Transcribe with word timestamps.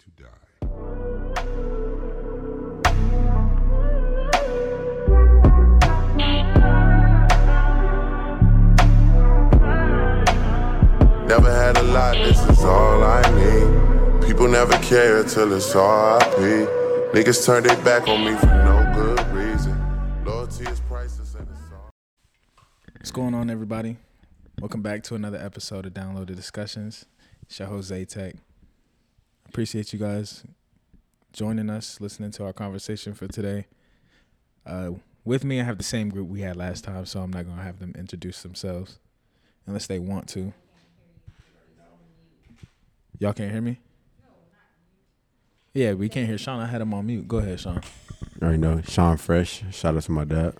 to 0.00 0.10
die. 0.22 0.28
Never 11.26 11.52
had 11.52 11.76
a 11.76 11.82
lot, 11.82 12.14
this 12.14 12.40
is 12.48 12.64
all 12.64 13.04
I 13.04 13.22
need. 13.34 14.26
People 14.26 14.48
never 14.48 14.76
care 14.78 15.22
till 15.24 15.52
it's 15.52 15.74
RIP. 15.74 16.68
Niggas 17.12 17.44
turn 17.44 17.64
their 17.64 17.76
back 17.84 18.08
on 18.08 18.24
me 18.24 18.34
for 18.36 18.46
no 18.46 18.92
good 18.94 19.26
reason. 19.32 19.76
Loyalty 20.24 20.64
is 20.64 20.80
priceless 20.80 21.34
and 21.34 21.46
it's 21.48 21.72
all. 21.72 21.90
What's 22.94 23.10
going 23.10 23.34
on, 23.34 23.50
everybody? 23.50 23.96
Welcome 24.60 24.82
back 24.82 25.02
to 25.04 25.14
another 25.14 25.38
episode 25.38 25.86
of 25.86 25.94
Downloaded 25.94 26.36
Discussions. 26.36 27.06
It's 27.42 27.58
your 27.58 27.68
host, 27.68 27.92
Tech. 28.08 28.36
Appreciate 29.50 29.92
you 29.92 29.98
guys 29.98 30.44
joining 31.32 31.70
us, 31.70 32.00
listening 32.00 32.30
to 32.30 32.44
our 32.44 32.52
conversation 32.52 33.14
for 33.14 33.26
today. 33.26 33.66
Uh, 34.64 34.92
with 35.24 35.42
me, 35.42 35.60
I 35.60 35.64
have 35.64 35.76
the 35.76 35.82
same 35.82 36.08
group 36.08 36.28
we 36.28 36.42
had 36.42 36.54
last 36.54 36.84
time, 36.84 37.04
so 37.04 37.20
I'm 37.20 37.32
not 37.32 37.46
going 37.46 37.56
to 37.56 37.62
have 37.64 37.80
them 37.80 37.92
introduce 37.98 38.42
themselves 38.44 39.00
unless 39.66 39.88
they 39.88 39.98
want 39.98 40.28
to. 40.28 40.52
Y'all 43.18 43.32
can't 43.32 43.50
hear 43.50 43.60
me? 43.60 43.80
Yeah, 45.74 45.94
we 45.94 46.08
can't 46.08 46.28
hear 46.28 46.38
Sean. 46.38 46.60
I 46.60 46.66
had 46.66 46.80
him 46.80 46.94
on 46.94 47.06
mute. 47.06 47.26
Go 47.26 47.38
ahead, 47.38 47.58
Sean. 47.58 47.80
I 48.40 48.44
already 48.44 48.58
know. 48.58 48.80
Sean 48.82 49.16
Fresh. 49.16 49.64
Shout 49.72 49.96
out 49.96 50.04
to 50.04 50.12
my 50.12 50.24
dad. 50.24 50.54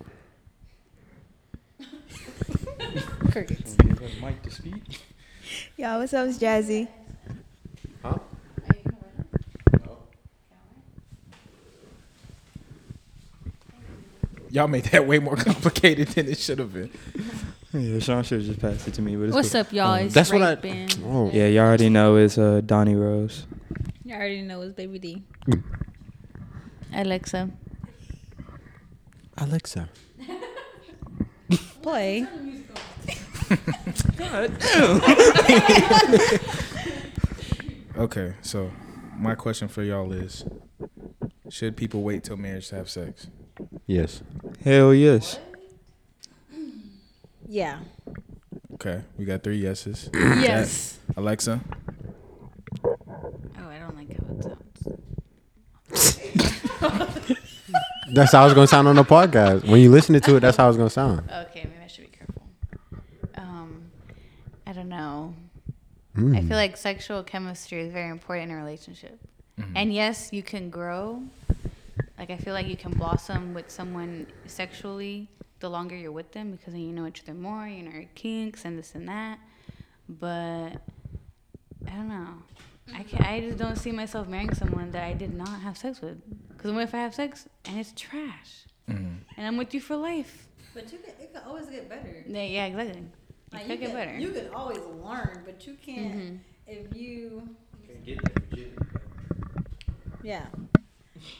Crickets. 3.31 3.77
Mike 4.21 4.43
to 4.43 4.51
speak. 4.51 4.99
Yo, 5.77 5.97
what's 5.97 6.13
up? 6.13 6.27
It's 6.27 6.37
Jazzy. 6.37 6.89
Y'all 14.51 14.67
made 14.67 14.83
that 14.85 15.07
way 15.07 15.17
more 15.19 15.35
complicated 15.47 16.09
than 16.09 16.27
it 16.27 16.37
should 16.37 16.59
have 16.59 16.73
been. 16.73 16.91
Yeah, 17.73 17.99
Sean 17.99 18.21
should 18.23 18.39
have 18.39 18.47
just 18.47 18.59
passed 18.59 18.87
it 18.87 18.93
to 18.95 19.01
me. 19.01 19.15
But 19.15 19.23
it's 19.29 19.33
What's 19.33 19.51
cool. 19.53 19.61
up, 19.61 19.71
y'all? 19.71 19.93
It's 19.95 20.13
That's 20.13 20.31
what 20.31 20.41
I- 20.41 20.55
Ray-Ban. 20.55 20.89
Oh, 21.05 21.31
Yeah, 21.31 21.47
y'all 21.47 21.63
already 21.65 21.89
know 21.89 22.17
it's 22.17 22.37
uh, 22.37 22.61
Donnie 22.65 22.95
Rose. 22.95 23.45
You 24.03 24.13
all 24.13 24.19
already 24.19 24.41
know 24.41 24.61
it's 24.61 24.73
Baby 24.73 24.99
D. 24.99 25.23
Alexa. 26.93 27.49
Alexa. 29.37 29.87
Play. 31.81 32.27
Okay, 37.97 38.33
so 38.41 38.71
my 39.17 39.35
question 39.35 39.67
for 39.67 39.83
y'all 39.83 40.11
is 40.13 40.45
Should 41.49 41.75
people 41.75 42.01
wait 42.03 42.23
till 42.23 42.37
marriage 42.37 42.69
to 42.69 42.75
have 42.75 42.89
sex? 42.89 43.27
Yes. 43.87 44.21
Hell 44.63 44.93
yes. 44.93 45.39
Yeah. 47.47 47.79
Okay, 48.75 49.01
we 49.17 49.25
got 49.25 49.43
three 49.43 49.57
yeses. 49.57 50.09
Yes. 50.13 50.97
Alexa? 51.17 51.59
Oh, 52.83 52.97
I 53.57 53.79
don't 53.79 53.95
like 53.95 54.09
how 54.17 54.25
it 54.33 54.43
sounds. 54.43 56.37
That's 58.13 58.31
how 58.31 58.45
it's 58.45 58.53
gonna 58.53 58.67
sound 58.67 58.87
on 58.87 58.95
the 58.95 59.03
podcast. 59.03 59.67
When 59.67 59.79
you 59.79 59.91
listen 59.91 60.19
to 60.19 60.35
it, 60.35 60.39
that's 60.41 60.57
how 60.57 60.67
it's 60.67 60.77
gonna 60.77 60.89
sound. 60.89 61.29
Okay, 61.31 61.63
maybe 61.63 61.83
I 61.83 61.87
should 61.87 62.11
be 62.11 62.17
careful. 62.17 62.43
Um, 63.35 63.83
I 64.67 64.73
don't 64.73 64.89
know. 64.89 65.33
Mm. 66.17 66.35
I 66.37 66.41
feel 66.41 66.57
like 66.57 66.75
sexual 66.75 67.23
chemistry 67.23 67.81
is 67.81 67.93
very 67.93 68.09
important 68.09 68.51
in 68.51 68.57
a 68.57 68.59
relationship. 68.59 69.17
And 69.75 69.93
yes, 69.93 70.33
you 70.33 70.41
can 70.43 70.69
grow. 70.69 71.21
Like 72.21 72.29
I 72.29 72.37
feel 72.37 72.53
like 72.53 72.67
you 72.67 72.77
can 72.77 72.91
blossom 72.91 73.55
with 73.55 73.71
someone 73.71 74.27
sexually 74.45 75.27
the 75.59 75.67
longer 75.67 75.95
you're 75.95 76.11
with 76.11 76.31
them 76.33 76.51
because 76.51 76.73
then 76.73 76.83
you 76.83 76.93
know 76.93 77.07
each 77.07 77.23
other 77.23 77.33
more, 77.33 77.67
you 77.67 77.81
know 77.81 77.89
your 77.89 78.05
kinks 78.13 78.63
and 78.63 78.77
this 78.77 78.93
and 78.93 79.09
that. 79.09 79.39
But 80.07 80.73
I 81.87 81.91
don't 81.95 82.09
know. 82.09 82.33
I 82.93 83.01
can 83.01 83.23
I 83.25 83.39
just 83.39 83.57
don't 83.57 83.75
see 83.75 83.91
myself 83.91 84.27
marrying 84.27 84.53
someone 84.53 84.91
that 84.91 85.03
I 85.03 85.13
did 85.13 85.33
not 85.33 85.61
have 85.61 85.75
sex 85.79 85.99
with. 85.99 86.21
Because 86.49 86.71
what 86.71 86.83
if 86.83 86.93
I 86.93 86.99
have 86.99 87.15
sex 87.15 87.47
and 87.65 87.79
it's 87.79 87.91
trash? 87.93 88.65
And 88.87 89.25
I'm 89.39 89.57
with 89.57 89.73
you 89.73 89.81
for 89.81 89.95
life. 89.95 90.47
But 90.75 90.93
you 90.93 90.99
can, 90.99 91.15
it 91.19 91.33
can 91.33 91.41
always 91.47 91.65
get 91.65 91.89
better. 91.89 92.23
Yeah, 92.27 92.43
yeah 92.43 92.65
exactly. 92.67 92.99
It 93.01 93.05
Like, 93.51 93.61
could 93.63 93.71
you 93.81 93.87
get 93.87 93.93
better. 93.93 94.19
You 94.19 94.29
can 94.29 94.49
always 94.53 94.77
learn, 95.03 95.41
but 95.43 95.65
you 95.65 95.73
can't 95.73 96.13
Mhm. 96.13 96.39
if 96.67 96.95
you. 96.95 97.49
Yeah. 100.21 100.45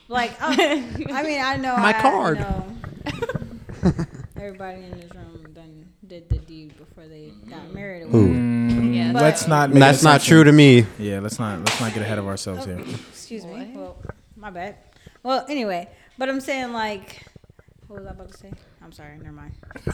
Like, 0.08 0.36
I, 0.42 0.53
I 1.14 1.24
mean, 1.24 1.42
I 1.42 1.56
know. 1.58 1.75
My 1.78 1.90
I, 1.97 2.02
card. 2.02 2.38
You 2.40 2.44
know, 3.84 4.06
everybody 4.36 4.84
in 4.84 4.92
this 5.00 5.14
room 5.16 5.46
done 5.53 5.86
did 6.08 6.30
the 6.30 6.38
deed 6.40 6.78
before 6.78 7.08
they 7.08 7.31
got 7.50 7.74
married. 7.74 8.03
or 8.03 8.08
Who? 8.08 8.22
whatever. 8.28 8.40
Mm, 8.40 8.96
Yeah. 8.96 9.12
let's 9.14 9.47
not. 9.47 9.69
Make 9.69 9.80
That's 9.80 10.03
not 10.03 10.22
true 10.22 10.44
to 10.44 10.52
me. 10.52 10.86
Yeah, 11.00 11.19
let's 11.19 11.40
not. 11.40 11.59
Let's 11.59 11.80
not 11.80 11.94
get 11.94 12.03
ahead 12.03 12.18
of 12.19 12.28
ourselves 12.28 12.66
here. 12.66 12.80
Excuse 13.09 13.46
me. 13.46 13.72
Well, 13.75 13.97
my 14.36 14.50
bad. 14.50 14.75
Well, 15.24 15.46
anyway, 15.47 15.88
but 16.18 16.30
I'm 16.30 16.42
saying 16.42 16.74
like, 16.74 17.24
what 17.88 18.00
was 18.00 18.08
I 18.08 18.12
about 18.12 18.31
to 18.31 18.38
say? 18.38 18.52
I'm 18.84 18.92
sorry. 18.92 19.18
Never 19.18 19.31
mind. 19.31 19.53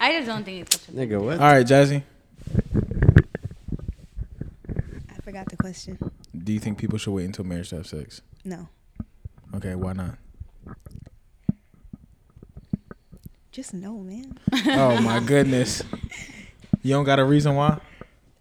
I 0.00 0.12
just 0.12 0.26
don't 0.26 0.44
think 0.44 0.62
it's 0.62 0.80
such 0.80 0.88
a 0.94 0.96
Nigga, 0.96 1.20
what? 1.20 1.40
All 1.40 1.52
right, 1.52 1.66
Jazzy. 1.66 2.02
I 5.10 5.20
forgot 5.22 5.48
the 5.48 5.56
question. 5.56 5.98
Do 6.44 6.52
you 6.52 6.60
think 6.60 6.78
people 6.78 6.98
should 6.98 7.12
wait 7.12 7.24
until 7.24 7.44
marriage 7.44 7.70
to 7.70 7.76
have 7.76 7.86
sex? 7.86 8.20
No, 8.44 8.68
Okay, 9.54 9.74
why 9.74 9.92
not? 9.92 10.18
just 13.52 13.72
no, 13.72 13.98
man. 14.00 14.38
Oh 14.66 15.00
my 15.00 15.18
goodness. 15.20 15.82
You 16.82 16.92
don't 16.92 17.04
got 17.04 17.18
a 17.18 17.24
reason 17.24 17.54
why? 17.54 17.80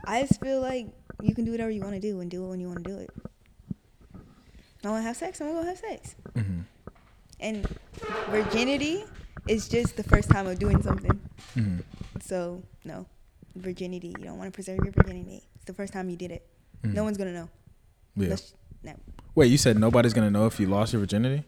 I 0.03 0.22
just 0.22 0.41
feel 0.41 0.59
like 0.59 0.88
you 1.22 1.34
can 1.34 1.45
do 1.45 1.51
whatever 1.51 1.72
you 1.72 1.81
want 1.81 1.94
to 1.94 2.01
do 2.01 2.19
and 2.19 2.29
do 2.29 2.44
it 2.45 2.50
when 2.50 2.59
you 2.59 2.67
want 2.67 2.84
to 2.84 2.89
do 2.91 2.97
it. 2.97 3.09
I 4.84 4.89
want 4.89 5.01
to 5.01 5.07
have 5.07 5.16
sex. 5.16 5.39
I'm 5.41 5.47
gonna 5.47 5.61
go 5.61 5.67
have 5.67 5.78
sex. 5.78 6.16
Mm-hmm. 6.35 6.59
And 7.39 7.67
virginity 8.29 9.05
is 9.47 9.67
just 9.69 9.95
the 9.97 10.03
first 10.03 10.29
time 10.29 10.47
of 10.47 10.59
doing 10.59 10.81
something. 10.84 11.17
Mm-hmm. 11.55 11.79
So 12.22 12.61
no, 12.84 13.05
virginity. 13.55 14.09
You 14.19 14.25
don't 14.25 14.38
want 14.38 14.51
to 14.51 14.55
preserve 14.55 14.79
your 14.84 14.91
virginity. 14.91 15.44
It's 15.55 15.66
the 15.66 15.73
first 15.73 15.94
time 15.94 16.09
you 16.09 16.17
did 16.17 16.31
it. 16.31 16.45
No 16.84 17.03
one's 17.03 17.17
gonna 17.17 17.34
know. 17.34 17.50
Mm-hmm. 18.18 18.31
Yeah. 18.84 18.94
No. 18.94 19.00
Wait, 19.36 19.52
you 19.52 19.58
said 19.58 19.78
nobody's 19.78 20.14
gonna 20.14 20.31
know 20.31 20.46
if 20.46 20.59
you 20.59 20.68
lost 20.68 20.94
your 20.94 21.00
virginity? 21.02 21.44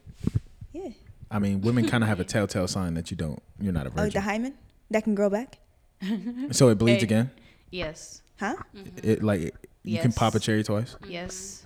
Yeah. 0.73 0.89
I 1.31 1.39
mean, 1.39 1.61
women 1.61 1.87
kind 1.87 2.03
of 2.03 2.09
have 2.09 2.19
a 2.19 2.23
telltale 2.33 2.67
sign 2.67 2.93
that 2.95 3.11
you 3.11 3.17
don't. 3.17 3.41
You're 3.59 3.73
not 3.73 3.87
a 3.87 3.89
virgin. 3.89 4.05
Oh, 4.05 4.09
the 4.09 4.21
hymen 4.21 4.53
that 4.91 5.03
can 5.03 5.15
grow 5.15 5.29
back, 5.29 5.59
so 6.51 6.69
it 6.69 6.77
bleeds 6.77 7.01
Hey. 7.01 7.05
again. 7.05 7.31
Yes. 7.71 8.21
huh? 8.39 8.55
It 9.03 9.23
like 9.23 9.53
you 9.83 9.99
can 9.99 10.11
pop 10.11 10.35
a 10.35 10.39
cherry 10.39 10.63
twice. 10.63 10.95
Yes. 11.07 11.65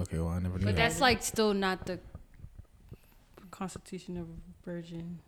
Okay, 0.00 0.18
well 0.18 0.28
I 0.28 0.38
never 0.40 0.58
knew 0.58 0.64
But 0.66 0.76
that. 0.76 0.88
that's 0.88 1.00
like 1.00 1.22
still 1.22 1.54
not 1.54 1.86
the 1.86 1.98
constitution 3.50 4.16
of 4.18 4.26
a 4.28 4.64
virgin. 4.70 5.20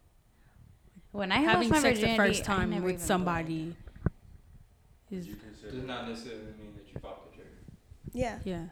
When 1.13 1.33
I 1.33 1.37
Having 1.37 1.71
lost 1.71 1.83
my 1.83 1.89
sex 1.95 2.01
the 2.01 2.17
first 2.17 2.45
time 2.45 2.83
with 2.83 3.01
somebody 3.03 3.75
is 5.11 5.27
Does 5.27 5.85
not 5.85 6.07
necessarily 6.09 6.43
mean 6.61 6.75
that 6.77 6.85
you 6.93 7.01
popped 7.01 7.31
the 7.33 7.37
cherry. 7.39 7.49
Yeah. 8.13 8.39
yeah. 8.45 8.65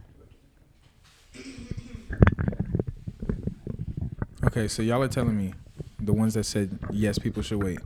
Okay, 4.45 4.69
so 4.69 4.83
y'all 4.83 5.03
are 5.03 5.09
telling 5.09 5.37
me 5.37 5.53
the 6.01 6.13
ones 6.13 6.35
that 6.35 6.45
said 6.45 6.79
yes, 6.91 7.19
people 7.19 7.43
should 7.43 7.63
wait. 7.63 7.79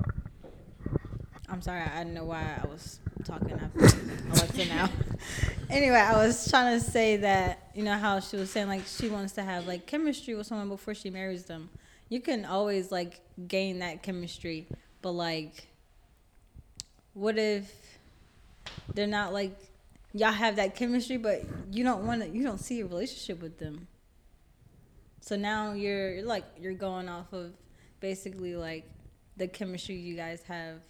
I'm 1.48 1.62
sorry. 1.62 1.82
I 1.82 1.98
didn't 1.98 2.14
know 2.14 2.24
why 2.24 2.60
I 2.62 2.66
was 2.66 3.00
talking 3.24 3.52
after 3.52 3.98
Alexa 4.30 4.66
now. 4.66 4.88
anyway, 5.70 5.96
I 5.96 6.24
was 6.24 6.48
trying 6.48 6.78
to 6.78 6.84
say 6.84 7.16
that 7.16 7.70
you 7.74 7.82
know 7.82 7.96
how 7.96 8.20
she 8.20 8.36
was 8.36 8.50
saying 8.50 8.68
like 8.68 8.86
she 8.86 9.08
wants 9.08 9.32
to 9.32 9.42
have 9.42 9.66
like 9.66 9.86
chemistry 9.86 10.34
with 10.34 10.46
someone 10.46 10.68
before 10.68 10.94
she 10.94 11.10
marries 11.10 11.44
them. 11.44 11.70
You 12.08 12.20
can 12.20 12.44
always 12.44 12.92
like 12.92 13.20
gain 13.48 13.80
that 13.80 14.02
chemistry, 14.02 14.68
but 15.02 15.12
like, 15.12 15.66
what 17.14 17.36
if 17.36 17.72
they're 18.94 19.06
not 19.06 19.32
like 19.32 19.58
y'all 20.12 20.32
have 20.32 20.56
that 20.56 20.74
chemistry, 20.74 21.16
but 21.16 21.42
you 21.70 21.84
don't 21.84 22.06
want 22.06 22.22
to, 22.22 22.28
you 22.28 22.42
don't 22.42 22.60
see 22.60 22.80
a 22.80 22.86
relationship 22.86 23.40
with 23.42 23.58
them. 23.58 23.86
So 25.20 25.36
now 25.36 25.72
you're 25.72 26.14
you're, 26.14 26.24
like 26.24 26.44
you're 26.58 26.72
going 26.74 27.08
off 27.08 27.32
of 27.32 27.52
basically 28.00 28.56
like 28.56 28.90
the 29.36 29.46
chemistry 29.46 29.96
you 29.96 30.16
guys 30.16 30.42
have 30.48 30.80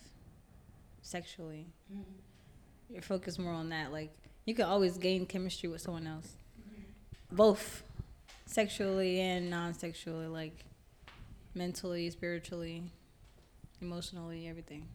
sexually. 1.02 1.67
Mm-hmm. 1.93 2.02
You're 2.93 3.02
focused 3.02 3.38
more 3.38 3.52
on 3.52 3.69
that. 3.70 3.93
Like 3.93 4.12
you 4.46 4.55
can 4.55 4.67
always 4.67 4.99
gain 4.99 5.26
chemistry 5.26 5.69
with 5.69 5.81
someone 5.81 6.06
else, 6.06 6.37
mm-hmm. 6.61 7.37
both 7.37 7.82
sexually 8.46 9.20
and 9.20 9.50
non-sexually, 9.50 10.26
like 10.26 10.64
mentally, 11.55 12.08
spiritually, 12.11 12.84
emotionally, 13.81 14.49
everything. 14.49 14.87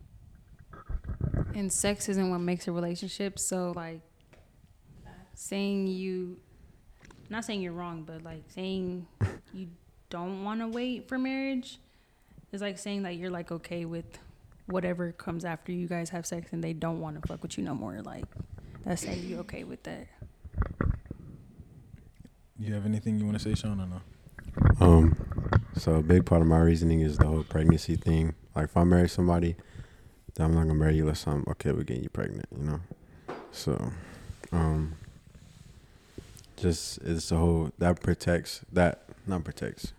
And 1.54 1.72
sex 1.72 2.10
isn't 2.10 2.30
what 2.30 2.40
makes 2.40 2.68
a 2.68 2.72
relationship. 2.72 3.40
So 3.40 3.72
like 3.76 4.02
saying 5.36 5.88
you 5.88 6.38
not 7.30 7.46
saying 7.46 7.62
you're 7.62 7.74
wrong, 7.74 8.04
but 8.04 8.24
like 8.24 8.44
saying 8.50 9.08
you 9.54 9.68
don't 10.10 10.44
want 10.44 10.62
to 10.62 10.68
wait 10.68 11.08
for 11.08 11.18
marriage 11.18 11.80
is 12.52 12.62
like 12.62 12.78
saying 12.78 13.04
that 13.04 13.16
you're 13.16 13.32
like 13.32 13.52
okay 13.52 13.86
with 13.86 14.06
whatever 14.68 15.12
comes 15.12 15.46
after 15.46 15.72
you 15.72 15.88
guys 15.88 16.10
have 16.10 16.26
sex 16.26 16.52
and 16.52 16.64
they 16.64 16.74
don't 16.74 17.00
want 17.00 17.22
to 17.22 17.28
fuck 17.28 17.42
with 17.42 17.58
you 17.58 17.64
no 17.64 17.74
more. 17.74 18.02
Like 18.02 18.26
that's 18.84 19.02
saying 19.04 19.24
you're 19.26 19.40
okay 19.40 19.64
with 19.64 19.84
that. 19.84 20.08
You 22.58 22.74
have 22.74 22.86
anything 22.86 23.20
you 23.20 23.26
want 23.26 23.38
to 23.38 23.44
say, 23.44 23.54
Sean, 23.54 23.82
or 23.82 23.88
no? 23.88 24.02
Um, 24.80 25.16
so 25.76 25.96
a 25.96 26.02
big 26.02 26.26
part 26.26 26.42
of 26.42 26.48
my 26.48 26.60
reasoning 26.60 27.02
is 27.02 27.18
the 27.18 27.28
whole 27.28 27.44
pregnancy 27.44 27.96
thing. 27.96 28.34
Like 28.56 28.66
if 28.66 28.78
I 28.78 28.84
marry 28.86 29.10
somebody, 29.10 29.56
then 30.36 30.46
I'm 30.46 30.54
not 30.54 30.62
gonna 30.62 30.76
marry 30.76 30.96
you 30.96 31.04
unless 31.04 31.28
I'm 31.28 31.44
okay 31.50 31.72
with 31.72 31.88
getting 31.88 32.04
you 32.04 32.10
pregnant. 32.10 32.46
You 32.58 32.64
know. 32.64 32.80
So, 33.52 33.92
um, 34.52 34.96
just 36.58 37.00
it's 37.00 37.30
the 37.30 37.38
whole 37.38 37.72
that 37.78 38.02
protects 38.02 38.62
that 38.72 39.04
not 39.28 39.44
protects, 39.44 39.94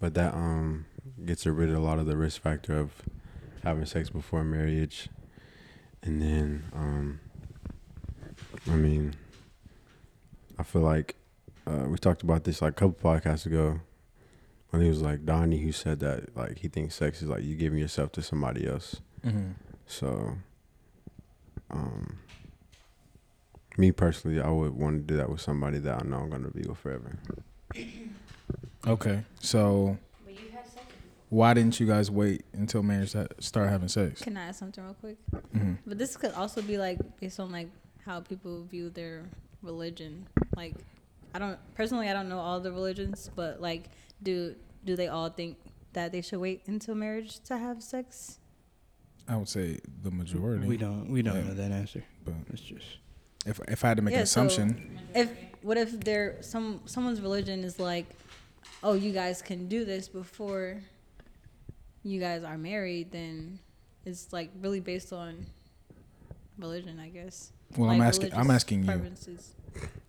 but 0.00 0.14
that 0.14 0.34
um 0.34 0.86
gets 1.24 1.46
rid 1.46 1.70
of 1.70 1.76
a 1.76 1.80
lot 1.80 1.98
of 1.98 2.06
the 2.06 2.16
risk 2.16 2.40
factor 2.40 2.78
of 2.78 2.92
having 3.62 3.84
sex 3.84 4.10
before 4.10 4.44
marriage, 4.44 5.08
and 6.02 6.22
then 6.22 6.64
um, 6.74 7.20
I 8.66 8.74
mean, 8.76 9.14
I 10.58 10.62
feel 10.62 10.82
like 10.82 11.16
uh, 11.66 11.86
we 11.88 11.98
talked 11.98 12.22
about 12.22 12.44
this 12.44 12.62
like 12.62 12.72
a 12.72 12.74
couple 12.74 13.10
podcasts 13.10 13.46
ago. 13.46 13.80
I 14.72 14.76
think 14.76 14.86
it 14.86 14.90
was 14.90 15.02
like 15.02 15.24
Donnie 15.24 15.58
who 15.58 15.72
said 15.72 15.98
that 16.00 16.36
like 16.36 16.58
he 16.58 16.68
thinks 16.68 16.94
sex 16.94 17.22
is 17.22 17.28
like 17.28 17.42
you 17.42 17.56
giving 17.56 17.78
yourself 17.78 18.12
to 18.12 18.22
somebody 18.22 18.68
else. 18.68 19.00
Mm-hmm. 19.26 19.50
So, 19.86 20.36
um, 21.70 22.20
me 23.78 23.92
personally, 23.92 24.40
I 24.40 24.50
would 24.50 24.74
want 24.74 24.96
to 24.96 25.02
do 25.14 25.16
that 25.16 25.28
with 25.30 25.40
somebody 25.40 25.78
that 25.78 26.02
I 26.02 26.06
know 26.06 26.18
I'm 26.18 26.30
gonna 26.30 26.50
be 26.50 26.62
with 26.68 26.78
forever. 26.78 27.18
Okay, 28.86 29.22
so 29.40 29.98
why 31.28 31.54
didn't 31.54 31.78
you 31.78 31.86
guys 31.86 32.10
wait 32.10 32.44
until 32.52 32.82
marriage 32.82 33.12
to 33.12 33.28
start 33.38 33.68
having 33.68 33.88
sex? 33.88 34.22
Can 34.22 34.36
I 34.36 34.46
ask 34.48 34.58
something 34.58 34.82
real 34.82 34.94
quick? 34.94 35.16
Mm-hmm. 35.54 35.74
But 35.86 35.98
this 35.98 36.16
could 36.16 36.32
also 36.32 36.62
be 36.62 36.76
like 36.78 36.98
based 37.20 37.38
on 37.38 37.52
like 37.52 37.68
how 38.04 38.20
people 38.20 38.64
view 38.64 38.90
their 38.90 39.24
religion. 39.62 40.26
Like, 40.56 40.74
I 41.34 41.38
don't 41.38 41.58
personally, 41.74 42.08
I 42.08 42.12
don't 42.14 42.28
know 42.28 42.38
all 42.38 42.58
the 42.60 42.72
religions, 42.72 43.30
but 43.36 43.60
like, 43.60 43.90
do 44.22 44.54
do 44.84 44.96
they 44.96 45.08
all 45.08 45.28
think 45.28 45.58
that 45.92 46.10
they 46.12 46.22
should 46.22 46.40
wait 46.40 46.62
until 46.66 46.94
marriage 46.94 47.40
to 47.40 47.58
have 47.58 47.82
sex? 47.82 48.38
I 49.28 49.36
would 49.36 49.48
say 49.48 49.78
the 50.02 50.10
majority. 50.10 50.66
We 50.66 50.76
don't 50.78 51.08
we 51.10 51.22
don't 51.22 51.36
Yeah. 51.36 51.42
know 51.42 51.54
that 51.54 51.70
answer. 51.70 52.02
But 52.24 52.34
It's 52.52 52.62
just 52.62 52.86
if 53.46 53.60
if 53.68 53.84
I 53.84 53.88
had 53.88 53.96
to 53.96 54.02
make 54.02 54.14
an 54.14 54.20
Yeah, 54.20 54.24
so- 54.24 54.44
assumption, 54.44 54.98
If 55.14 55.30
what 55.62 55.76
if 55.76 56.00
there 56.00 56.36
some 56.40 56.80
someone's 56.86 57.20
religion 57.20 57.64
is 57.64 57.78
like, 57.78 58.06
oh, 58.82 58.94
you 58.94 59.12
guys 59.12 59.42
can 59.42 59.68
do 59.68 59.84
this 59.84 60.08
before 60.08 60.80
you 62.02 62.18
guys 62.20 62.42
are 62.44 62.56
married, 62.56 63.12
then 63.12 63.58
it's 64.06 64.32
like 64.32 64.50
really 64.60 64.80
based 64.80 65.12
on 65.12 65.46
religion, 66.58 66.98
I 67.00 67.08
guess. 67.08 67.52
well, 67.76 67.90
I'm 67.90 68.00
asking. 68.00 68.32
I'm 68.34 68.50
asking 68.50 68.84
you. 68.84 69.10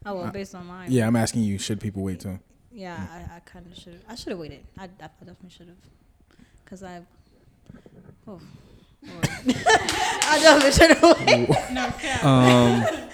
Oh 0.06 0.16
well, 0.16 0.26
Uh, 0.26 0.32
based 0.32 0.56
on 0.56 0.66
mine. 0.66 0.92
Yeah, 0.92 1.06
I'm 1.08 1.16
asking 1.16 1.44
you. 1.44 1.58
Should 1.60 1.80
people 1.80 2.02
wait 2.04 2.20
till? 2.22 2.40
Yeah, 2.72 2.96
I, 3.12 3.36
I 3.36 3.40
kind 3.42 3.68
of 3.68 3.78
should. 3.78 4.00
I 4.08 4.16
should 4.16 4.30
have 4.30 4.40
waited. 4.40 4.64
I, 4.78 4.86
I 4.86 4.88
definitely 4.88 5.50
should 5.50 5.68
have, 5.68 5.78
cause 6.66 6.82
I. 6.84 7.02
Oh. 8.28 8.40
Lord. 9.08 9.28
I 9.28 10.40
definitely 10.42 10.72
should 10.72 10.98
have 10.98 11.28
waited. 11.28 12.26
um 12.26 12.86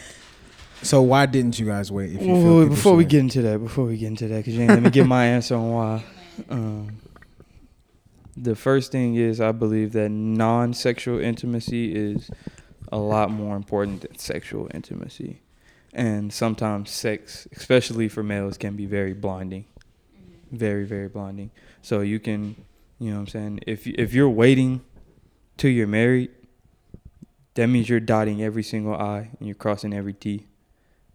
So 0.84 1.01
why 1.01 1.25
didn't 1.25 1.57
you 1.60 1.66
guys 1.66 1.92
wait? 1.92 2.12
If 2.16 2.22
you 2.22 2.28
feel 2.28 2.57
Wait, 2.57 2.63
people 2.66 2.75
before 2.75 2.95
we 2.95 3.04
should 3.04 3.10
get 3.10 3.19
into 3.22 3.42
that, 3.42 3.60
before 3.60 3.86
we 3.86 3.98
get 3.98 4.07
into 4.07 4.28
that, 4.28 4.38
because 4.38 4.56
you 4.56 4.62
ain't 4.62 4.72
let 4.72 4.84
me 4.84 4.89
give 4.92 5.07
my 5.07 5.25
answer 5.25 5.56
on 5.56 5.72
why. 5.72 6.04
Um, 6.50 6.98
the 8.38 8.56
first 8.56 8.92
thing 8.92 9.16
is 9.16 9.42
I 9.42 9.51
believe 9.51 9.94
that 9.94 10.10
non-sexual 10.10 11.19
intimacy 11.19 11.95
is 11.95 12.30
a 12.92 12.98
lot 13.00 13.31
more 13.31 13.56
important 13.56 14.01
than 14.01 14.19
sexual 14.19 14.69
intimacy, 14.72 15.42
and 15.94 16.31
sometimes 16.31 16.92
sex, 16.92 17.48
especially 17.56 18.07
for 18.07 18.22
males, 18.22 18.56
can 18.60 18.75
be 18.75 18.86
very 18.86 19.13
blinding, 19.13 19.66
very 20.51 20.86
very 20.86 21.07
blinding. 21.07 21.50
So 21.81 22.01
you 22.01 22.19
can, 22.19 22.56
you 23.00 23.10
know, 23.10 23.16
what 23.16 23.22
I'm 23.22 23.28
saying 23.28 23.60
if 23.66 23.88
you- 23.88 23.95
if 23.98 24.13
you're 24.13 24.30
waiting 24.30 24.81
till 25.57 25.71
you're 25.71 25.88
married, 25.88 26.31
that 27.56 27.68
means 27.68 27.89
you're 27.89 28.00
dotting 28.00 28.42
every 28.42 28.63
single 28.63 28.95
I 28.95 29.30
and 29.39 29.48
you're 29.48 29.56
crossing 29.56 29.94
every 29.94 30.13
T 30.13 30.45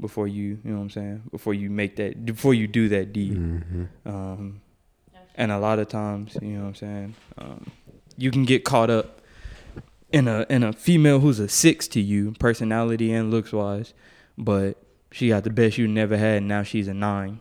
before 0.00 0.26
you, 0.26 0.58
you 0.64 0.70
know 0.70 0.76
what 0.78 0.82
I'm 0.82 0.90
saying, 0.90 1.22
before 1.30 1.54
you 1.54 1.70
make 1.70 1.96
that, 1.96 2.26
before 2.26 2.54
you 2.54 2.66
do 2.66 2.88
that 2.88 3.12
deed. 3.12 3.36
Mm-hmm. 3.36 3.84
Um, 4.04 4.60
and 5.36 5.52
a 5.52 5.58
lot 5.58 5.78
of 5.78 5.88
times, 5.88 6.36
you 6.42 6.48
know 6.48 6.62
what 6.62 6.68
I'm 6.68 6.74
saying, 6.74 7.14
um, 7.38 7.66
you 8.16 8.30
can 8.30 8.44
get 8.44 8.64
caught 8.64 8.90
up 8.90 9.20
in 10.10 10.28
a 10.28 10.44
in 10.50 10.62
a 10.62 10.72
female 10.72 11.20
who's 11.20 11.38
a 11.38 11.48
six 11.48 11.88
to 11.88 12.00
you, 12.00 12.32
personality 12.38 13.12
and 13.12 13.30
looks 13.30 13.52
wise, 13.52 13.94
but 14.36 14.76
she 15.10 15.28
got 15.28 15.44
the 15.44 15.50
best 15.50 15.78
you 15.78 15.88
never 15.88 16.16
had, 16.16 16.38
and 16.38 16.48
now 16.48 16.62
she's 16.62 16.88
a 16.88 16.94
nine, 16.94 17.40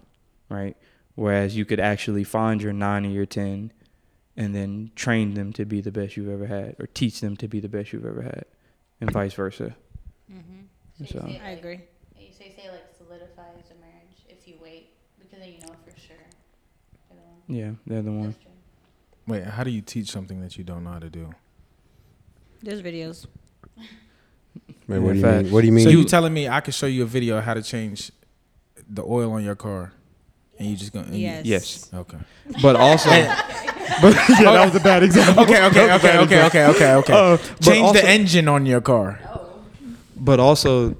right? 0.49 0.77
Whereas 1.15 1.57
you 1.57 1.65
could 1.65 1.79
actually 1.79 2.23
find 2.23 2.61
your 2.61 2.73
nine 2.73 3.05
or 3.05 3.09
your 3.09 3.25
ten, 3.25 3.73
and 4.41 4.55
then 4.55 4.89
train 4.95 5.35
them 5.35 5.53
to 5.53 5.65
be 5.65 5.81
the 5.81 5.91
best 5.91 6.17
you've 6.17 6.27
ever 6.29 6.47
had, 6.47 6.75
or 6.79 6.87
teach 6.87 7.19
them 7.21 7.37
to 7.37 7.47
be 7.47 7.59
the 7.59 7.69
best 7.69 7.93
you've 7.93 8.05
ever 8.05 8.23
had, 8.23 8.45
and 8.99 9.11
vice 9.11 9.33
versa. 9.35 9.75
So, 10.97 11.05
So- 11.05 11.27
you 11.27 11.33
say, 11.33 11.39
I 11.43 11.49
like- 11.49 11.59
agree. 11.59 11.79
You 12.19 12.27
say, 12.31 12.53
say 12.55 12.69
like 12.71 12.85
solidifies 12.97 13.65
a 13.71 13.77
marriage 13.81 14.19
if 14.29 14.47
you 14.47 14.55
wait 14.61 14.89
because 15.19 15.39
then 15.39 15.47
you 15.49 15.59
know 15.59 15.73
for 15.85 15.93
sure. 15.99 16.15
They're 17.09 17.17
the. 17.47 17.53
Yeah, 17.59 17.71
they're 17.87 18.01
the 18.01 18.11
one. 18.11 18.35
Wait, 19.27 19.43
how 19.43 19.63
do 19.63 19.69
you 19.71 19.81
teach 19.81 20.09
something 20.11 20.41
that 20.41 20.57
you 20.57 20.63
don't 20.63 20.83
know 20.83 20.91
how 20.91 20.99
to 20.99 21.09
do? 21.09 21.31
There's 22.63 22.81
videos. 22.81 23.25
Wait, 24.87 24.99
what 24.99 25.13
do 25.13 25.19
you 25.19 25.25
mean? 25.25 25.51
What 25.51 25.61
do 25.61 25.67
you 25.67 25.73
mean? 25.73 25.83
So 25.85 25.89
you 25.89 26.03
telling 26.03 26.33
me 26.33 26.47
I 26.49 26.61
could 26.61 26.73
show 26.73 26.87
you 26.87 27.03
a 27.03 27.05
video 27.05 27.37
of 27.37 27.43
how 27.43 27.53
to 27.53 27.61
change 27.63 28.11
the 28.89 29.03
oil 29.03 29.31
on 29.33 29.43
your 29.43 29.55
car, 29.55 29.93
and 30.59 30.67
you 30.69 30.75
just 30.75 30.91
gonna 30.93 31.05
and 31.07 31.15
you- 31.15 31.21
Yes. 31.27 31.45
Yes. 31.45 31.89
okay. 31.93 32.17
But 32.61 32.75
also, 32.75 33.09
but 34.01 34.13
yeah, 34.29 34.51
that 34.51 34.65
was 34.65 34.75
a 34.75 34.83
bad 34.83 35.03
example. 35.03 35.43
Okay, 35.43 35.63
okay, 35.65 35.91
okay, 35.93 36.17
okay, 36.19 36.43
okay, 36.45 36.65
okay, 36.65 36.93
okay. 36.95 37.13
Uh, 37.13 37.37
Change 37.61 37.85
also- 37.87 38.01
the 38.01 38.07
engine 38.09 38.47
on 38.47 38.65
your 38.65 38.81
car. 38.81 39.19
But 40.15 40.39
also, 40.39 40.95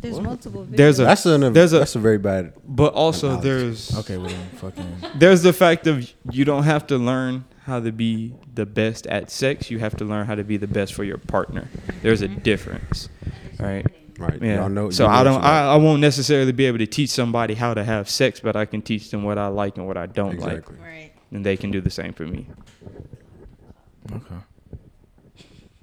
There's 0.00 0.20
multiple 0.20 0.64
videos. 0.64 0.76
There's 0.76 0.98
a- 1.00 1.04
that's 1.04 1.26
an, 1.26 1.52
there's 1.52 1.72
a- 1.72 1.78
that's 1.80 1.96
a 1.96 1.98
very 1.98 2.18
bad. 2.18 2.52
but 2.66 2.94
also 2.94 3.28
Analogy. 3.28 3.48
there's 3.48 3.98
Okay, 3.98 4.16
well 4.16 4.28
then, 4.28 4.48
fucking. 4.56 4.96
there's 5.16 5.42
the 5.42 5.52
fact 5.52 5.86
of 5.86 6.08
you 6.30 6.44
don't 6.44 6.62
have 6.62 6.86
to 6.88 6.96
learn 6.98 7.44
how 7.66 7.80
to 7.80 7.92
be 7.92 8.32
the 8.54 8.64
best 8.66 9.06
at 9.08 9.30
sex. 9.30 9.70
You 9.70 9.78
have 9.80 9.96
to 9.96 10.04
learn 10.04 10.26
how 10.26 10.34
to 10.36 10.44
be 10.44 10.56
the 10.56 10.66
best 10.68 10.94
for 10.94 11.04
your 11.04 11.18
partner. 11.18 11.68
There's 12.02 12.22
a 12.22 12.28
difference, 12.28 13.08
right? 13.58 13.84
Right. 14.18 14.40
Yeah. 14.42 14.56
Y'all 14.60 14.68
know. 14.68 14.90
so 14.90 15.04
you 15.04 15.08
know 15.10 15.14
I 15.16 15.24
don't. 15.24 15.42
I, 15.42 15.66
I 15.72 15.76
won't 15.76 16.00
necessarily 16.00 16.52
be 16.52 16.66
able 16.66 16.78
to 16.78 16.86
teach 16.86 17.10
somebody 17.10 17.54
how 17.54 17.72
to 17.74 17.82
have 17.82 18.08
sex, 18.10 18.38
but 18.40 18.54
I 18.54 18.66
can 18.66 18.82
teach 18.82 19.10
them 19.10 19.22
what 19.24 19.38
I 19.38 19.46
like 19.48 19.78
and 19.78 19.86
what 19.86 19.96
I 19.96 20.06
don't 20.06 20.38
like. 20.38 20.58
exactly. 20.58 20.76
Right. 20.78 21.09
Like, 21.30 21.36
and 21.36 21.46
they 21.46 21.56
can 21.56 21.70
do 21.70 21.80
the 21.80 21.90
same 21.90 22.12
for 22.12 22.26
me. 22.26 22.46
Okay. 24.12 24.36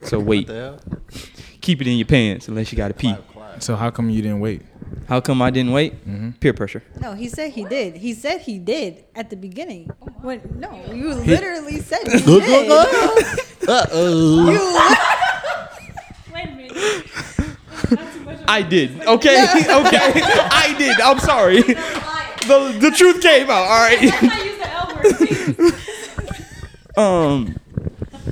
So 0.03 0.19
wait, 0.19 0.49
keep 1.61 1.81
it 1.81 1.87
in 1.87 1.97
your 1.97 2.05
pants 2.05 2.47
unless 2.47 2.71
you 2.71 2.77
got 2.77 2.89
to 2.89 2.93
pee. 2.93 3.15
So 3.59 3.75
how 3.75 3.89
come 3.89 4.09
you 4.09 4.21
didn't 4.21 4.39
wait? 4.39 4.61
How 5.07 5.19
come 5.19 5.41
I 5.41 5.49
didn't 5.49 5.71
wait? 5.71 5.93
Mm-hmm. 6.07 6.31
Peer 6.31 6.53
pressure. 6.53 6.83
No, 7.01 7.13
he 7.13 7.27
said 7.27 7.51
he 7.51 7.65
did. 7.65 7.97
He 7.97 8.13
said 8.13 8.41
he 8.41 8.59
did 8.59 9.05
at 9.15 9.29
the 9.29 9.35
beginning. 9.35 9.89
When 10.21 10.41
no, 10.59 10.93
you 10.93 11.13
literally 11.13 11.79
said 11.79 11.99
you 12.05 12.39
did. 12.39 12.71
Uh 13.67 13.85
oh. 13.91 14.51
You 14.51 16.33
Wait 16.33 16.47
a 16.47 16.51
minute. 16.51 18.43
I 18.47 18.61
did. 18.61 19.01
Okay. 19.01 19.43
okay. 19.43 20.21
I 20.23 20.75
did. 20.77 21.01
I'm 21.01 21.19
sorry. 21.19 21.61
The 21.61 22.77
the 22.79 22.91
truth 22.95 23.21
came 23.21 23.49
out. 23.49 23.65
All 23.67 23.79
right. 23.79 24.43
Um, 26.97 27.55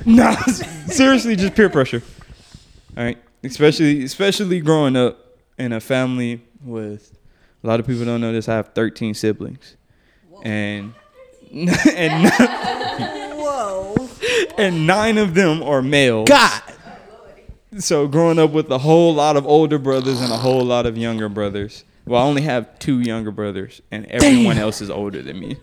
nah, 0.04 0.34
seriously, 0.88 1.36
just 1.36 1.54
peer 1.54 1.70
pressure. 1.70 2.02
All 2.96 3.04
right, 3.04 3.18
especially 3.44 4.02
especially 4.02 4.60
growing 4.60 4.96
up 4.96 5.38
in 5.56 5.72
a 5.72 5.80
family 5.80 6.42
with 6.64 7.16
a 7.62 7.66
lot 7.66 7.78
of 7.78 7.86
people 7.86 8.04
don't 8.04 8.20
know 8.20 8.32
this. 8.32 8.48
I 8.48 8.56
have 8.56 8.70
13 8.74 9.14
siblings, 9.14 9.76
and 10.42 10.94
and 11.52 12.28
whoa. 13.38 14.08
and 14.58 14.84
nine 14.86 15.16
of 15.16 15.34
them 15.34 15.62
are 15.62 15.80
male. 15.80 16.24
God. 16.24 16.62
So 17.78 18.08
growing 18.08 18.38
up 18.38 18.50
with 18.50 18.70
a 18.70 18.78
whole 18.78 19.14
lot 19.14 19.36
of 19.36 19.46
older 19.46 19.78
brothers 19.78 20.20
and 20.20 20.32
a 20.32 20.38
whole 20.38 20.64
lot 20.64 20.86
of 20.86 20.98
younger 20.98 21.28
brothers. 21.28 21.84
Well, 22.04 22.22
I 22.22 22.24
only 22.24 22.42
have 22.42 22.78
two 22.78 23.00
younger 23.00 23.30
brothers, 23.30 23.80
and 23.90 24.06
everyone 24.06 24.58
else 24.58 24.80
is 24.80 24.90
older 24.90 25.22
than 25.22 25.38
me. 25.38 25.56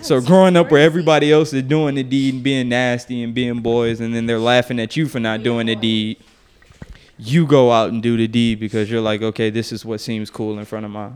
So 0.00 0.20
growing 0.20 0.56
up 0.56 0.70
where 0.70 0.82
everybody 0.82 1.32
else 1.32 1.52
is 1.52 1.62
doing 1.62 1.96
the 1.96 2.02
deed 2.02 2.34
and 2.34 2.42
being 2.42 2.68
nasty 2.68 3.22
and 3.22 3.34
being 3.34 3.60
boys, 3.60 4.00
and 4.00 4.14
then 4.14 4.26
they're 4.26 4.38
laughing 4.38 4.80
at 4.80 4.96
you 4.96 5.06
for 5.06 5.20
not 5.20 5.42
doing 5.42 5.66
the 5.66 5.76
deed, 5.76 6.18
you 7.18 7.46
go 7.46 7.72
out 7.72 7.90
and 7.90 8.02
do 8.02 8.16
the 8.16 8.28
deed 8.28 8.60
because 8.60 8.90
you're 8.90 9.00
like, 9.00 9.22
okay, 9.22 9.50
this 9.50 9.72
is 9.72 9.84
what 9.84 10.00
seems 10.00 10.30
cool 10.30 10.58
in 10.58 10.64
front 10.64 10.86
of 10.86 10.92
my 10.92 11.10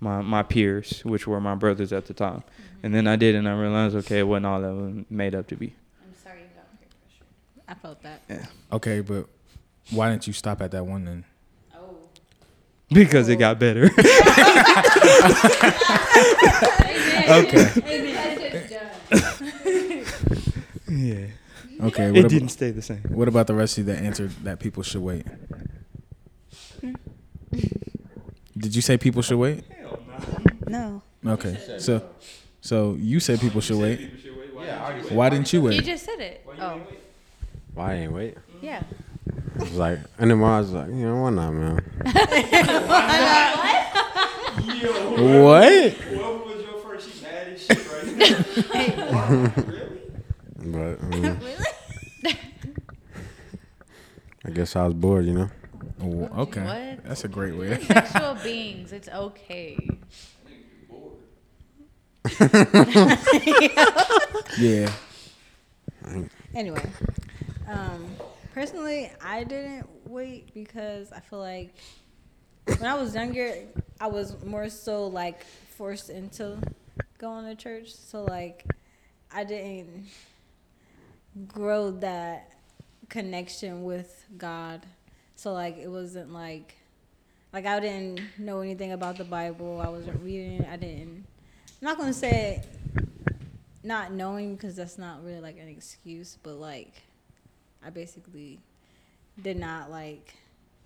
my 0.00 0.20
my 0.20 0.42
peers, 0.42 1.00
which 1.04 1.26
were 1.26 1.40
my 1.40 1.54
brothers 1.54 1.92
at 1.92 2.06
the 2.06 2.14
time. 2.14 2.42
Mm-hmm. 2.42 2.86
And 2.86 2.94
then 2.94 3.06
I 3.06 3.16
did, 3.16 3.34
and 3.34 3.48
I 3.48 3.56
realized, 3.56 3.96
okay, 3.96 4.18
it 4.18 4.24
wasn't 4.24 4.46
all 4.46 4.60
that 4.60 4.74
was 4.74 5.04
made 5.08 5.34
up 5.34 5.46
to 5.48 5.56
be. 5.56 5.74
I'm 6.04 6.14
sorry 6.22 6.40
you 6.40 6.46
got 6.54 6.78
peer 6.78 6.88
pressure. 7.00 7.24
I 7.68 7.74
felt 7.74 8.02
that. 8.02 8.22
Yeah. 8.28 8.46
Okay, 8.72 9.00
but 9.00 9.26
why 9.90 10.10
didn't 10.10 10.26
you 10.26 10.32
stop 10.32 10.60
at 10.60 10.72
that 10.72 10.84
one 10.84 11.04
then? 11.04 11.24
Oh. 11.74 11.96
Because 12.90 13.28
it 13.28 13.36
oh. 13.36 13.38
got 13.38 13.58
better. 13.58 13.90
Okay. 17.26 17.66
yeah. 20.88 21.26
Okay. 21.80 22.08
What, 22.10 22.18
It 22.18 22.24
ab- 22.24 22.30
didn't 22.30 22.48
stay 22.48 22.70
the 22.70 22.82
same. 22.82 23.02
what 23.08 23.28
about 23.28 23.46
the 23.46 23.54
rest 23.54 23.78
of 23.78 23.86
you 23.86 23.92
that 23.94 24.02
answered 24.02 24.30
that 24.44 24.58
people 24.60 24.82
should 24.82 25.02
wait? 25.02 25.26
Did 28.56 28.74
you 28.74 28.82
say 28.82 28.96
people 28.96 29.22
should 29.22 29.38
wait? 29.38 29.64
No. 30.66 31.02
Okay. 31.26 31.58
So, 31.78 32.02
so 32.60 32.94
you 32.98 33.20
said 33.20 33.40
people 33.40 33.60
should 33.60 33.78
wait. 33.78 34.00
Yeah, 34.00 34.82
I 34.82 34.86
already 34.86 35.02
said. 35.08 35.16
Why 35.16 35.28
didn't 35.28 35.52
you 35.52 35.62
wait? 35.62 35.74
You 35.74 35.82
just 35.82 36.04
said 36.04 36.18
it. 36.20 36.46
Oh, 36.58 36.80
Why 37.74 37.92
I 37.92 37.94
ain't 37.96 38.12
wait? 38.12 38.36
yeah. 38.62 38.82
I 39.58 39.62
was 39.62 39.72
like, 39.74 39.98
and 40.18 40.30
then 40.30 40.42
I 40.42 40.58
was 40.60 40.72
like, 40.72 40.88
you 40.88 40.94
know, 40.94 41.16
why 41.22 41.30
not, 41.30 41.52
man? 41.52 41.82
What? 45.16 45.92
What 45.92 46.46
was 46.46 46.62
your 46.62 46.78
first? 46.80 47.10
She 47.10 47.22
mad 47.22 47.48
as 47.48 47.66
shit 47.66 47.80
right 47.90 48.06
But 50.58 51.00
um, 51.00 51.38
I 54.44 54.45
guess 54.56 54.74
I 54.74 54.86
was 54.86 54.94
bored, 54.94 55.26
you 55.26 55.34
know. 55.34 55.50
Oh, 56.02 56.42
Okay. 56.44 56.64
What? 56.64 57.04
That's 57.04 57.24
a 57.24 57.28
great 57.28 57.54
way. 57.54 57.68
We're 57.68 57.80
sexual 57.84 58.34
beings. 58.42 58.90
It's 58.90 59.08
okay. 59.08 59.76
yeah. 64.58 64.90
Anyway, 66.54 66.82
um, 67.68 68.06
personally, 68.54 69.12
I 69.22 69.44
didn't 69.44 69.86
wait 70.08 70.54
because 70.54 71.12
I 71.12 71.20
feel 71.20 71.38
like 71.38 71.74
when 72.64 72.84
I 72.86 72.94
was 72.94 73.14
younger, 73.14 73.52
I 74.00 74.06
was 74.06 74.42
more 74.42 74.70
so 74.70 75.06
like 75.06 75.44
forced 75.76 76.08
into 76.08 76.56
going 77.18 77.44
to 77.44 77.54
church. 77.54 77.94
So 77.94 78.24
like, 78.24 78.64
I 79.30 79.44
didn't 79.44 80.06
grow 81.46 81.90
that 81.90 82.55
connection 83.08 83.84
with 83.84 84.24
God. 84.36 84.84
So 85.36 85.52
like, 85.52 85.76
it 85.78 85.88
wasn't 85.88 86.32
like 86.32 86.74
like 87.52 87.64
I 87.66 87.80
didn't 87.80 88.20
know 88.38 88.60
anything 88.60 88.92
about 88.92 89.16
the 89.16 89.24
Bible. 89.24 89.80
I 89.80 89.88
wasn't 89.88 90.22
reading. 90.22 90.64
I 90.66 90.76
didn't. 90.76 91.24
I'm 91.80 91.84
not 91.88 91.98
gonna 91.98 92.12
say 92.12 92.62
not 93.82 94.12
knowing 94.12 94.56
because 94.56 94.74
that's 94.76 94.98
not 94.98 95.24
really 95.24 95.40
like 95.40 95.58
an 95.58 95.68
excuse, 95.68 96.38
but 96.42 96.54
like 96.54 96.92
I 97.84 97.90
basically 97.90 98.58
did 99.42 99.58
not 99.58 99.90
like 99.90 100.34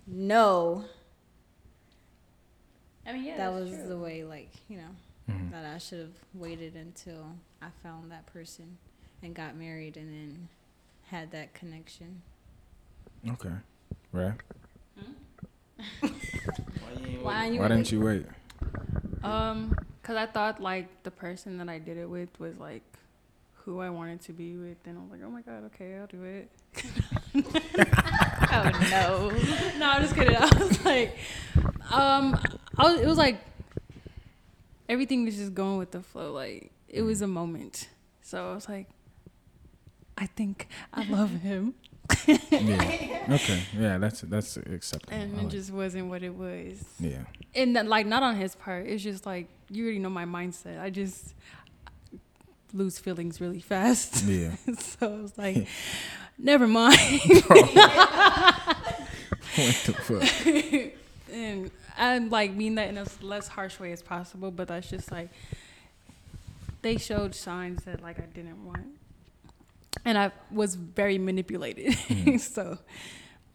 know 0.05 0.85
I 3.05 3.13
mean, 3.13 3.23
yeah. 3.23 3.37
that 3.37 3.51
was 3.53 3.69
true. 3.69 3.87
the 3.87 3.97
way 3.97 4.23
like 4.23 4.51
you 4.67 4.77
know 4.77 4.89
Mhm. 5.29 5.51
that 5.51 5.65
I 5.65 5.77
should 5.77 5.99
have 5.99 6.13
waited 6.33 6.75
until 6.75 7.35
I 7.61 7.67
found 7.83 8.11
that 8.11 8.25
person 8.27 8.77
and 9.23 9.33
got 9.35 9.55
married 9.55 9.97
and 9.97 10.11
then 10.11 10.49
had 11.11 11.31
that 11.31 11.53
connection. 11.53 12.21
Okay. 13.29 13.51
Right. 14.13 14.33
Why 17.21 17.47
you 17.47 17.59
Why 17.59 17.67
didn't 17.67 17.91
you 17.91 17.99
wait? 17.99 18.25
Um, 19.23 19.75
cause 20.03 20.15
I 20.15 20.25
thought 20.25 20.61
like 20.61 21.03
the 21.03 21.11
person 21.11 21.57
that 21.57 21.67
I 21.67 21.79
did 21.79 21.97
it 21.97 22.09
with 22.09 22.29
was 22.39 22.57
like 22.57 22.81
who 23.65 23.79
I 23.79 23.89
wanted 23.89 24.21
to 24.21 24.31
be 24.31 24.55
with, 24.55 24.77
and 24.85 24.97
I 24.97 25.01
was 25.01 25.11
like, 25.11 25.19
oh 25.23 25.29
my 25.29 25.41
god, 25.41 25.65
okay, 25.65 25.97
I'll 25.97 26.07
do 26.07 26.23
it. 26.23 26.49
Oh 28.53 28.69
no. 28.91 29.29
no, 29.77 29.89
I'm 29.89 30.01
just 30.01 30.13
kidding. 30.13 30.35
I 30.35 30.43
was 30.43 30.83
like, 30.83 31.17
um, 31.89 32.37
I 32.77 32.91
was, 32.91 32.99
it 32.99 33.07
was 33.07 33.17
like 33.17 33.39
everything 34.89 35.23
was 35.23 35.37
just 35.37 35.53
going 35.53 35.77
with 35.77 35.91
the 35.91 36.01
flow. 36.01 36.33
Like 36.33 36.71
it 36.89 37.03
was 37.03 37.21
a 37.21 37.27
moment, 37.27 37.87
so 38.21 38.51
I 38.51 38.53
was 38.53 38.67
like, 38.67 38.89
I 40.21 40.27
think 40.27 40.67
I 40.93 41.03
love 41.09 41.31
him, 41.49 41.73
Yeah. 42.27 43.25
Okay. 43.37 43.61
Yeah, 43.77 43.97
that's 43.97 44.21
that's 44.21 44.57
acceptable. 44.57 45.13
and 45.17 45.35
I 45.35 45.39
it 45.39 45.43
like- 45.43 45.51
just 45.51 45.71
wasn't 45.71 46.07
what 46.09 46.21
it 46.23 46.35
was. 46.35 46.83
yeah. 46.99 47.23
and 47.55 47.75
that, 47.75 47.87
like 47.87 48.05
not 48.05 48.21
on 48.23 48.35
his 48.35 48.53
part 48.55 48.85
it's 48.87 49.01
just 49.03 49.25
like 49.25 49.47
you 49.69 49.83
already 49.83 49.99
know 49.99 50.09
my 50.09 50.25
mindset 50.25 50.79
i 50.79 50.89
just 50.89 51.33
lose 52.73 52.97
feelings 52.99 53.41
really 53.41 53.59
fast 53.59 54.23
Yeah. 54.25 54.55
so 54.79 54.97
i 55.17 55.21
was 55.21 55.37
like 55.37 55.67
never 56.37 56.67
mind 56.67 56.97
What 59.55 59.75
the 59.85 59.93
fuck? 60.07 61.33
and 61.33 61.71
i 61.97 62.17
like 62.19 62.53
mean 62.53 62.75
that 62.75 62.89
in 62.89 62.97
a 62.97 63.05
less 63.21 63.47
harsh 63.49 63.79
way 63.79 63.91
as 63.91 64.01
possible 64.01 64.51
but 64.51 64.67
that's 64.69 64.89
just 64.89 65.11
like 65.11 65.29
they 66.81 66.97
showed 66.97 67.35
signs 67.35 67.83
that 67.83 68.01
like 68.01 68.19
i 68.19 68.25
didn't 68.33 68.63
want 68.65 68.87
and 70.05 70.17
i 70.17 70.31
was 70.51 70.75
very 70.75 71.17
manipulated 71.17 71.93
so 72.41 72.77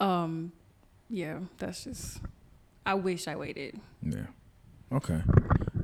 um 0.00 0.52
yeah 1.08 1.38
that's 1.58 1.84
just 1.84 2.18
i 2.84 2.94
wish 2.94 3.26
i 3.28 3.34
waited 3.36 3.78
Yeah. 4.02 4.26
Okay. 4.92 5.20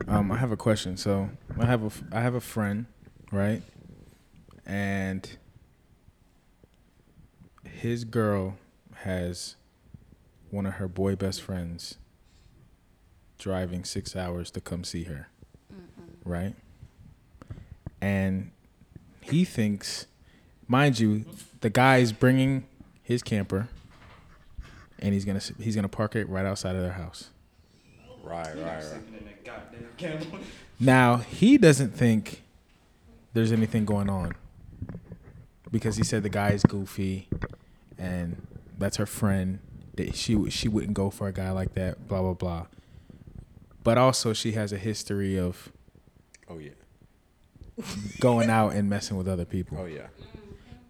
Um, 0.07 0.31
I 0.31 0.37
have 0.37 0.53
a 0.53 0.57
question. 0.57 0.97
So 0.97 1.29
I 1.59 1.67
have 1.67 1.83
a 1.83 1.91
I 2.17 2.21
have 2.21 2.35
a 2.37 2.41
friend, 2.41 2.87
right? 3.33 3.63
And 4.65 5.29
his 7.65 8.05
girl 8.05 8.59
has 8.95 9.57
one 10.51 10.67
of 10.67 10.75
her 10.75 10.87
boy 10.87 11.17
best 11.17 11.43
friends 11.43 11.99
driving 13.39 13.83
six 13.85 14.15
hours 14.15 14.53
to 14.53 14.61
come 14.61 14.85
see 14.85 15.05
her, 15.05 15.29
right? 16.25 16.55
And 18.01 18.53
he 19.21 19.45
thinks, 19.45 20.07
mind 20.73 20.99
you, 20.99 21.25
the 21.61 21.71
guy's 21.71 22.13
bringing 22.13 22.65
his 23.03 23.23
camper, 23.23 23.69
and 24.99 25.13
he's 25.15 25.25
gonna 25.25 25.41
he's 25.61 25.77
gonna 25.77 25.89
park 25.89 26.17
it 26.17 26.29
right 26.29 26.47
outside 26.47 26.75
of 26.75 26.83
their 26.83 26.93
house. 26.95 27.29
Right, 28.25 28.57
right, 28.57 28.83
right. 30.01 30.43
Now 30.81 31.19
he 31.19 31.59
doesn't 31.59 31.91
think 31.95 32.43
there's 33.35 33.53
anything 33.53 33.85
going 33.85 34.09
on 34.09 34.33
because 35.71 35.97
he 35.97 36.05
said 36.05 36.23
the 36.23 36.29
guy 36.29 36.51
is 36.51 36.63
goofy, 36.63 37.29
and 37.99 38.47
that's 38.79 38.97
her 38.97 39.07
friend. 39.07 39.59
That 39.97 40.17
she 40.17 40.49
she 40.49 40.69
wouldn't 40.69 40.95
go 40.95 41.11
for 41.11 41.29
a 41.29 41.33
guy 41.33 41.51
like 41.51 41.75
that. 41.75 42.09
Blah 42.09 42.23
blah 42.23 42.33
blah. 42.33 42.67
But 43.85 43.99
also 43.99 44.33
she 44.33 44.53
has 44.53 44.73
a 44.73 44.79
history 44.79 45.39
of 45.39 45.71
Oh 46.49 46.59
yeah. 46.59 46.71
going 48.21 48.49
out 48.49 48.75
and 48.75 48.89
messing 48.89 49.17
with 49.19 49.29
other 49.29 49.45
people. 49.45 49.77
Oh 49.79 49.85
yeah. 49.85 50.07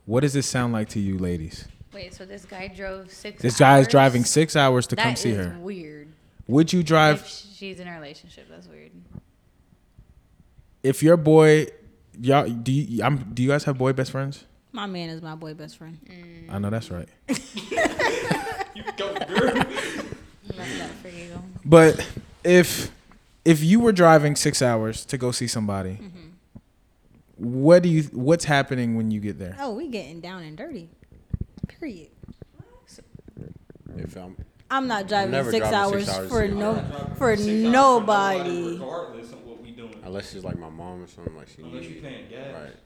What 0.07 0.21
does 0.21 0.33
this 0.33 0.47
sound 0.47 0.73
like 0.73 0.89
to 0.91 1.01
you, 1.01 1.19
ladies? 1.19 1.67
Wait, 1.93 2.15
so 2.15 2.25
this 2.25 2.45
guy 2.45 2.69
drove 2.69 3.11
six. 3.13 3.43
This 3.43 3.59
guy 3.59 3.79
is 3.79 3.85
hours? 3.85 3.89
driving 3.89 4.25
six 4.25 4.57
hours 4.57 4.87
to 4.89 4.97
That 4.97 5.03
come 5.03 5.17
see 5.17 5.31
is 5.31 5.47
her. 5.47 5.57
Weird. 5.59 6.09
Would 6.49 6.73
you 6.73 6.83
drive 6.83 7.21
If 7.21 7.29
she's 7.29 7.79
in 7.79 7.87
a 7.87 7.93
relationship, 7.93 8.49
that's 8.51 8.67
weird. 8.67 8.91
if 10.83 11.03
your 11.03 11.17
boy? 11.17 11.67
Y'all 12.21 12.49
do 12.49 12.73
you? 12.73 13.03
I'm, 13.05 13.19
do 13.33 13.43
you 13.43 13.49
guys 13.49 13.65
have 13.65 13.79
boy 13.79 13.93
best 13.93 14.11
friends? 14.11 14.45
My 14.73 14.87
man 14.87 15.11
is 15.11 15.23
my 15.23 15.35
boy 15.35 15.55
best 15.55 15.77
friend. 15.77 15.99
I 16.51 16.59
know 16.59 16.71
that's 16.71 16.91
right. 16.91 17.09
You 18.75 18.85
go, 18.97 19.15
girl. 19.15 19.55
Love 19.55 19.67
that 20.57 20.91
for 21.03 21.09
you. 21.09 21.43
But 21.65 22.07
if 22.43 22.91
if 23.45 23.63
you 23.63 23.81
were 23.81 23.93
driving 23.93 24.35
six 24.35 24.63
hours 24.63 25.05
to 25.07 25.19
go 25.19 25.31
see 25.31 25.47
somebody, 25.47 25.99
mm-hmm. 26.03 26.22
What 27.43 27.83
do 27.83 27.89
you? 27.89 28.03
What's 28.13 28.45
happening 28.45 28.97
when 28.97 29.11
you 29.11 29.21
get 29.21 29.39
there? 29.39 29.57
Oh, 29.59 29.75
we 29.75 29.89
getting 29.89 30.21
down 30.21 30.43
and 30.45 30.57
dirty. 30.57 30.89
Period. 31.69 32.09
If 33.97 34.17
I'm 34.17 34.37
I'm 34.71 34.87
not 34.87 35.07
driving 35.09 35.33
never 35.33 35.51
six 35.51 35.69
driving 35.69 35.95
hours, 35.95 36.05
six 36.07 36.17
hours 36.19 36.29
for 36.31 36.49
no 36.49 36.83
for 37.17 37.37
nobody. 37.37 38.73
regardless 38.73 39.33
of 39.33 39.45
what 39.45 39.63
we 39.63 39.73
doing. 39.73 39.95
unless 40.05 40.35
it's 40.35 40.45
like 40.45 40.57
my 40.59 40.71
mom 40.71 41.03
or 41.03 41.07
something 41.09 41.37
like 41.37 41.49
she 41.49 41.63
Unless 41.63 41.83
need 41.83 41.91
you 41.91 41.97
it. 41.99 42.03
paying 42.03 42.29
gas. 42.31 42.55
Right. 42.55 42.77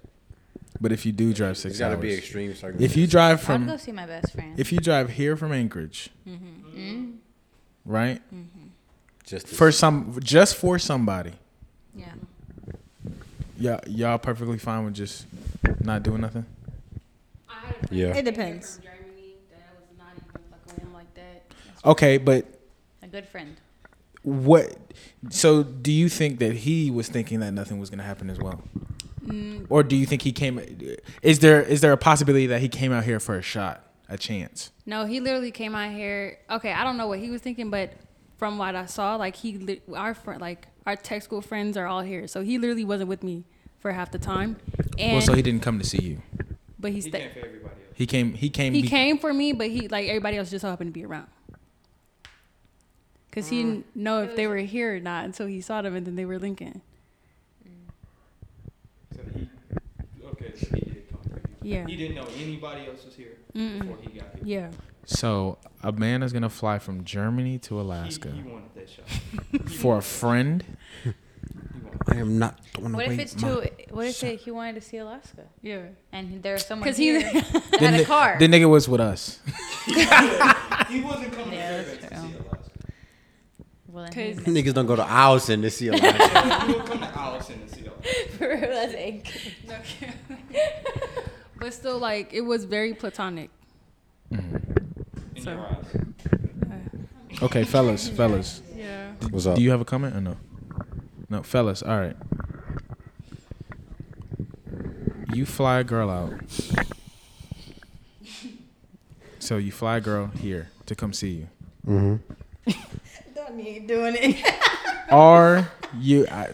But 0.80 0.92
if 0.92 1.06
you 1.06 1.12
do 1.12 1.32
drive 1.32 1.56
six 1.56 1.72
It's 1.74 1.78
got 1.78 1.88
to 1.90 1.94
hours, 1.94 2.02
be 2.02 2.12
extreme 2.14 2.50
circumstances. 2.54 2.90
if 2.90 2.96
you 2.96 3.06
drive 3.06 3.40
from, 3.40 3.54
I'd 3.54 3.58
from 3.58 3.66
go 3.68 3.76
see 3.76 3.92
my 3.92 4.04
best 4.06 4.32
friend. 4.32 4.58
if 4.58 4.72
you 4.72 4.78
drive 4.78 5.10
here 5.10 5.36
from 5.36 5.52
Anchorage, 5.52 6.10
Mm? 6.28 7.16
right? 7.84 8.20
just 9.24 9.46
For 9.48 9.70
some, 9.72 10.18
just 10.22 10.56
for 10.56 10.78
somebody, 10.78 11.32
Yeah. 11.94 12.06
Y'all 13.58 13.80
y'all 13.86 14.18
perfectly 14.18 14.58
fine 14.58 14.84
with 14.84 14.94
just 14.94 15.26
not 15.80 16.02
doing 16.02 16.20
nothing. 16.20 16.44
yeah. 17.90 18.14
It 18.16 18.24
depends. 18.24 18.78
Germany 18.78 19.34
that 19.50 19.74
was 19.78 19.98
not 19.98 20.08
even 20.16 20.40
fucking 20.50 20.74
with 20.74 20.78
him 20.78 20.92
like 20.92 21.12
that. 21.14 21.42
Okay, 21.84 22.18
but 22.18 22.46
A 23.02 23.06
good 23.06 23.26
friend. 23.26 23.56
what? 24.22 24.76
So, 25.30 25.62
do 25.62 25.90
you 25.92 26.08
think 26.08 26.38
that 26.40 26.52
he 26.54 26.90
was 26.90 27.08
thinking 27.08 27.40
that 27.40 27.52
nothing 27.52 27.78
was 27.80 27.90
going 27.90 27.98
to 27.98 28.04
happen 28.04 28.30
as 28.30 28.38
well, 28.38 28.62
Mm, 29.24 29.66
or 29.68 29.82
do 29.82 29.96
you 29.96 30.06
think 30.06 30.22
he 30.22 30.30
came? 30.30 30.60
Is 31.22 31.40
there 31.40 31.60
is 31.60 31.80
there 31.80 31.90
a 31.92 31.96
possibility 31.96 32.46
that 32.46 32.60
he 32.60 32.68
came 32.68 32.92
out 32.92 33.02
here 33.04 33.18
for 33.18 33.36
a 33.36 33.42
shot, 33.42 33.84
a 34.08 34.16
chance? 34.16 34.70
no, 34.86 35.04
he 35.04 35.18
literally 35.20 35.50
came 35.50 35.74
out 35.74 35.90
here. 35.92 36.38
Okay, 36.48 36.72
I 36.72 36.84
don't 36.84 36.96
know 36.96 37.08
what 37.08 37.18
he 37.18 37.30
was 37.30 37.40
thinking, 37.42 37.68
but 37.70 37.92
from 38.36 38.56
what 38.58 38.76
I 38.76 38.86
saw, 38.86 39.16
like 39.16 39.34
he, 39.34 39.58
li- 39.58 39.82
our 39.94 40.14
friend, 40.14 40.40
like 40.40 40.68
our 40.86 40.96
tech 40.96 41.22
school 41.22 41.40
friends 41.40 41.76
are 41.76 41.86
all 41.86 42.00
here, 42.02 42.26
so 42.28 42.42
he 42.42 42.58
literally 42.58 42.84
wasn't 42.84 43.08
with 43.08 43.22
me 43.22 43.44
for 43.80 43.92
half 43.92 44.10
the 44.10 44.18
time. 44.18 44.56
And 44.98 45.12
well, 45.14 45.20
so 45.20 45.34
he 45.34 45.42
didn't 45.42 45.62
come 45.62 45.78
to 45.78 45.84
see 45.84 46.02
you. 46.02 46.22
but 46.78 46.90
he 46.92 46.96
He 46.96 47.00
stayed. 47.02 47.12
came 47.20 47.30
for 47.32 47.38
everybody 47.46 47.74
else. 47.74 47.94
He 47.94 48.06
came. 48.06 48.34
He 48.34 48.50
came. 48.50 48.72
He 48.72 48.82
be- 48.82 48.88
came 48.88 49.18
for 49.18 49.32
me, 49.34 49.52
but 49.52 49.68
he 49.68 49.88
like 49.88 50.08
everybody 50.08 50.36
else 50.36 50.50
just 50.50 50.62
so 50.62 50.70
happened 50.70 50.88
to 50.88 50.98
be 50.98 51.04
around. 51.04 51.26
Cause 53.32 53.48
he 53.48 53.62
didn't 53.62 53.84
mm. 53.94 54.00
know 54.02 54.22
if 54.22 54.34
they 54.34 54.46
were 54.46 54.56
here 54.56 54.96
or 54.96 55.00
not 55.00 55.26
until 55.26 55.46
he 55.46 55.60
saw 55.60 55.82
them, 55.82 55.94
and 55.94 56.06
then 56.06 56.16
they 56.16 56.24
were 56.24 56.38
linking. 56.38 56.80
So 59.14 59.20
he, 59.34 59.48
okay, 60.24 60.52
so 60.56 60.66
he 60.74 60.80
did 60.80 61.10
come 61.10 61.20
for 61.28 61.36
you. 61.62 61.72
Yeah. 61.74 61.86
He 61.86 61.96
didn't 61.96 62.14
know 62.16 62.26
anybody 62.38 62.86
else 62.86 63.04
was 63.04 63.14
here 63.14 63.36
Mm-mm. 63.54 63.80
before 63.80 63.98
he 64.00 64.18
got 64.18 64.28
here. 64.36 64.42
Yeah. 64.42 64.70
So 65.04 65.58
a 65.82 65.92
man 65.92 66.22
is 66.22 66.32
gonna 66.32 66.48
fly 66.48 66.78
from 66.78 67.04
Germany 67.04 67.58
to 67.58 67.74
He, 67.74 67.80
Alaska 67.80 68.30
he 68.30 68.40
wanted 68.42 68.74
that 68.74 68.88
shot. 68.88 69.68
for 69.80 69.98
a 69.98 70.02
friend. 70.02 70.64
He 72.06 72.12
wanted 72.12 72.18
I 72.18 72.20
am 72.20 72.38
not 72.38 72.58
going 72.74 72.90
to 72.90 72.96
What 72.96 73.06
if 73.06 73.18
it's 73.18 73.34
too? 73.34 73.62
What 73.90 74.06
if 74.06 74.22
it, 74.22 74.40
he 74.40 74.50
wanted 74.50 74.74
to 74.76 74.80
see 74.80 74.98
Alaska 74.98 75.42
Yeah. 75.62 75.82
and 76.12 76.42
there's 76.42 76.64
someone 76.64 76.88
'Cause 76.88 76.96
he- 76.96 77.04
here 77.06 77.20
that 77.32 77.62
The, 77.80 77.90
had 77.90 78.00
a 78.00 78.04
car? 78.04 78.36
the 78.38 78.46
nigga 78.48 78.68
was 78.68 78.88
with 78.88 79.00
us. 79.00 79.40
He 80.88 81.00
wasn't 81.00 81.32
coming 81.32 81.52
Yeah, 81.54 81.82
to 81.82 81.84
that's 81.84 81.98
Fairbanks 81.98 82.02
to 82.02 82.08
true. 82.08 82.28
see 82.28 82.36
Alaska. 82.36 82.70
well, 83.88 84.04
then 84.04 84.34
'Cause- 84.36 84.44
Niggas 84.44 84.74
don't 84.74 84.86
go 84.86 84.96
to 84.96 85.02
Eielson 85.02 85.62
to 85.62 85.70
see 85.70 85.88
Alaska. 85.88 86.66
he 86.66 86.72
would 86.74 86.86
come 86.86 86.98
to 87.00 87.06
Eielson 87.06 87.68
to 87.68 87.74
see 87.74 87.86
Alaska. 87.86 88.38
For 88.38 88.48
real, 88.48 88.60
that's 88.60 88.94
ink. 88.94 89.32
Okay. 89.68 90.12
but 91.58 91.74
still, 91.74 91.98
like 91.98 92.32
it 92.32 92.42
was 92.42 92.64
very 92.66 92.94
platonic. 92.94 93.50
Mm-hmm. 94.32 95.36
In 95.36 95.42
So- 95.42 95.50
your 95.50 95.66
eyes. 95.66 97.42
Okay, 97.42 97.64
fellas, 97.64 98.08
fellas. 98.08 98.62
Yeah. 98.74 99.12
What's 99.30 99.44
up? 99.46 99.56
Do 99.56 99.62
you 99.62 99.70
have 99.70 99.80
a 99.80 99.84
comment 99.84 100.14
or 100.16 100.20
no? 100.22 100.36
No, 101.28 101.42
fellas. 101.42 101.82
All 101.82 101.98
right. 101.98 102.16
You 105.32 105.44
fly 105.44 105.80
a 105.80 105.84
girl 105.84 106.08
out. 106.08 106.32
So 109.38 109.56
you 109.58 109.72
fly 109.72 109.98
a 109.98 110.00
girl 110.00 110.28
here 110.28 110.70
to 110.86 110.94
come 110.94 111.12
see 111.12 111.30
you. 111.30 111.48
mm-hmm. 111.86 112.70
Don't 113.34 113.56
need 113.56 113.86
doing 113.86 114.16
it. 114.18 114.44
Are 115.10 115.70
you? 115.98 116.26
I, 116.28 116.48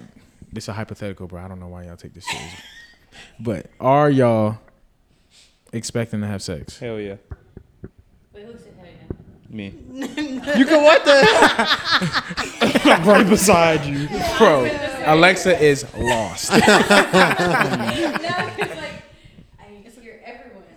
this 0.53 0.65
is 0.65 0.69
a 0.69 0.73
hypothetical, 0.75 1.27
bro. 1.27 1.43
I 1.43 1.49
don't 1.49 1.59
know 1.59 1.69
why 1.69 1.85
y'all 1.85 1.97
take 1.97 2.13
this 2.13 2.27
seriously. 2.27 2.59
But 3.41 3.67
are 3.81 4.11
y'all 4.11 4.59
expecting 5.73 6.21
to 6.21 6.27
have 6.27 6.43
sex? 6.43 6.79
Hell 6.79 7.01
yeah. 7.01 7.17
Wait, 8.35 8.45
who 8.45 8.53
said 8.53 8.72
hell 8.72 8.72
yeah? 8.72 8.72
Me. 9.53 9.67
you 9.93 10.65
can 10.65 10.83
what 10.83 11.05
the? 11.05 11.23
I'm 12.85 13.05
right 13.07 13.29
beside 13.29 13.85
you. 13.85 14.09
Bro, 14.39 14.65
Alexa 15.05 15.61
is 15.63 15.85
lost. 15.95 16.51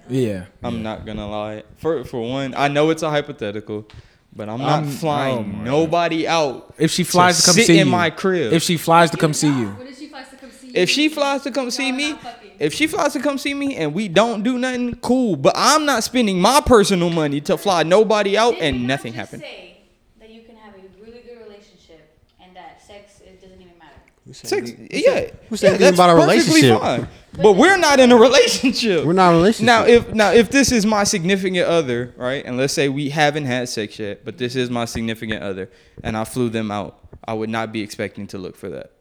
yeah. 0.09 0.45
I'm 0.61 0.83
not 0.83 1.05
gonna 1.05 1.27
lie. 1.27 1.63
For 1.77 2.03
for 2.03 2.21
one, 2.21 2.53
I 2.55 2.67
know 2.67 2.89
it's 2.89 3.01
a 3.03 3.09
hypothetical, 3.09 3.87
but 4.35 4.49
I'm 4.49 4.59
not 4.59 4.83
I'm- 4.83 4.89
flying 4.89 5.37
oh 5.37 5.43
my 5.43 5.63
nobody 5.63 6.27
out. 6.27 6.73
If 6.77 6.91
she 6.91 7.03
flies 7.05 7.39
to, 7.39 7.45
come 7.45 7.55
sit 7.55 7.67
see 7.67 7.79
in 7.79 7.87
you, 7.87 7.91
my 7.91 8.09
crib. 8.09 8.51
if 8.53 8.61
she 8.63 8.75
flies 8.77 9.09
to 9.11 9.17
come 9.17 9.33
see 9.33 9.47
you, 9.47 9.73
if 9.79 9.97
she 9.97 10.07
flies 10.09 10.29
to 10.29 10.35
come 10.37 10.51
see 10.51 10.67
you? 10.67 10.73
If 10.75 10.89
she 10.89 11.09
flies 11.09 11.41
to 11.43 11.51
come 11.51 11.71
see 11.71 11.91
me, 11.93 12.15
if 12.59 12.73
she 12.73 12.87
flies 12.87 13.13
to 13.13 13.19
come 13.19 13.37
see 13.37 13.53
me 13.53 13.75
and 13.75 13.93
we 13.93 14.07
don't 14.07 14.43
do 14.43 14.57
nothing, 14.57 14.95
cool. 14.95 15.35
But 15.35 15.53
I'm 15.55 15.85
not 15.85 16.03
spending 16.03 16.39
my 16.39 16.61
personal 16.61 17.09
money 17.09 17.41
to 17.41 17.57
fly 17.57 17.83
nobody 17.83 18.37
out 18.37 18.55
and 18.59 18.87
nothing 18.87 19.13
happened. 19.13 19.41
Say 19.41 19.77
that 20.19 20.29
you 20.29 20.43
can 20.43 20.55
have 20.55 20.73
a 20.75 21.03
really 21.03 21.21
good 21.21 21.39
relationship 21.39 22.09
and 22.41 22.55
that 22.55 22.81
sex 22.81 23.21
it 23.21 23.41
doesn't 23.41 23.61
even 23.61 23.77
matter. 23.77 24.33
Sex, 24.33 24.71
yeah. 24.91 25.31
who 25.49 25.57
said 25.57 25.73
yeah, 25.73 25.77
that's 25.77 25.97
about 25.97 26.09
a 26.09 26.13
perfectly 26.13 26.61
relationship? 26.61 26.81
fine. 26.81 27.07
But 27.41 27.53
we're 27.53 27.77
not 27.77 27.99
in 27.99 28.11
a 28.11 28.15
relationship. 28.15 29.05
We're 29.05 29.13
not 29.13 29.29
in 29.29 29.35
a 29.35 29.37
relationship. 29.37 29.65
Now, 29.65 29.85
if 29.85 30.13
now 30.13 30.31
if 30.31 30.49
this 30.49 30.71
is 30.71 30.85
my 30.85 31.03
significant 31.03 31.67
other, 31.67 32.13
right, 32.17 32.45
and 32.45 32.57
let's 32.57 32.73
say 32.73 32.89
we 32.89 33.09
haven't 33.09 33.45
had 33.45 33.67
sex 33.69 33.99
yet, 33.99 34.23
but 34.23 34.37
this 34.37 34.55
is 34.55 34.69
my 34.69 34.85
significant 34.85 35.43
other, 35.43 35.69
and 36.03 36.15
I 36.15 36.23
flew 36.23 36.49
them 36.49 36.71
out, 36.71 36.99
I 37.27 37.33
would 37.33 37.49
not 37.49 37.71
be 37.71 37.81
expecting 37.81 38.27
to 38.27 38.37
look 38.37 38.55
for 38.55 38.69
that, 38.69 38.91
right? 38.93 38.93
Yeah. 38.93 38.94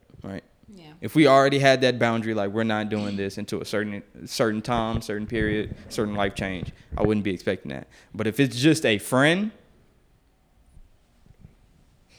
If 1.05 1.15
we 1.15 1.27
already 1.27 1.59
had 1.59 1.83
that 1.83 1.99
boundary, 1.99 2.33
like 2.33 2.49
we're 2.49 2.65
not 2.65 2.89
doing 2.89 3.15
this 3.15 3.37
until 3.37 3.61
a 3.61 3.67
certain 3.67 4.03
certain 4.25 4.63
time, 4.63 5.03
certain 5.03 5.27
period, 5.27 5.77
certain 5.91 6.15
life 6.15 6.35
change, 6.35 6.73
I 6.97 7.03
wouldn't 7.03 7.25
be 7.25 7.35
expecting 7.35 7.73
that. 7.73 7.89
But 8.15 8.27
if 8.27 8.41
it's 8.41 8.57
just 8.57 8.87
a 8.87 8.97
friend, 8.97 9.51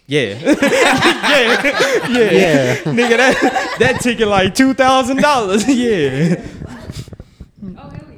yeah, 0.05 0.37
yeah, 0.39 0.53
yeah, 2.11 2.31
Yeah. 2.31 2.75
nigga, 2.83 3.17
that 3.17 3.75
that 3.79 4.01
ticket 4.01 4.27
like 4.27 4.53
two 4.53 4.75
thousand 4.75 5.19
dollars, 5.19 5.63
oh, 5.67 5.71
oh, 5.71 5.73
yeah. 5.73 6.45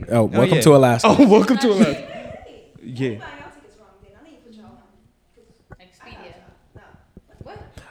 oh, 0.10 0.24
welcome 0.26 0.56
yeah. 0.58 0.62
to 0.62 0.76
Alaska. 0.76 1.08
Oh, 1.08 1.28
welcome 1.30 1.58
to 1.60 1.68
Alaska. 1.72 2.36
Yeah. 2.84 3.20
Oh 3.24 3.47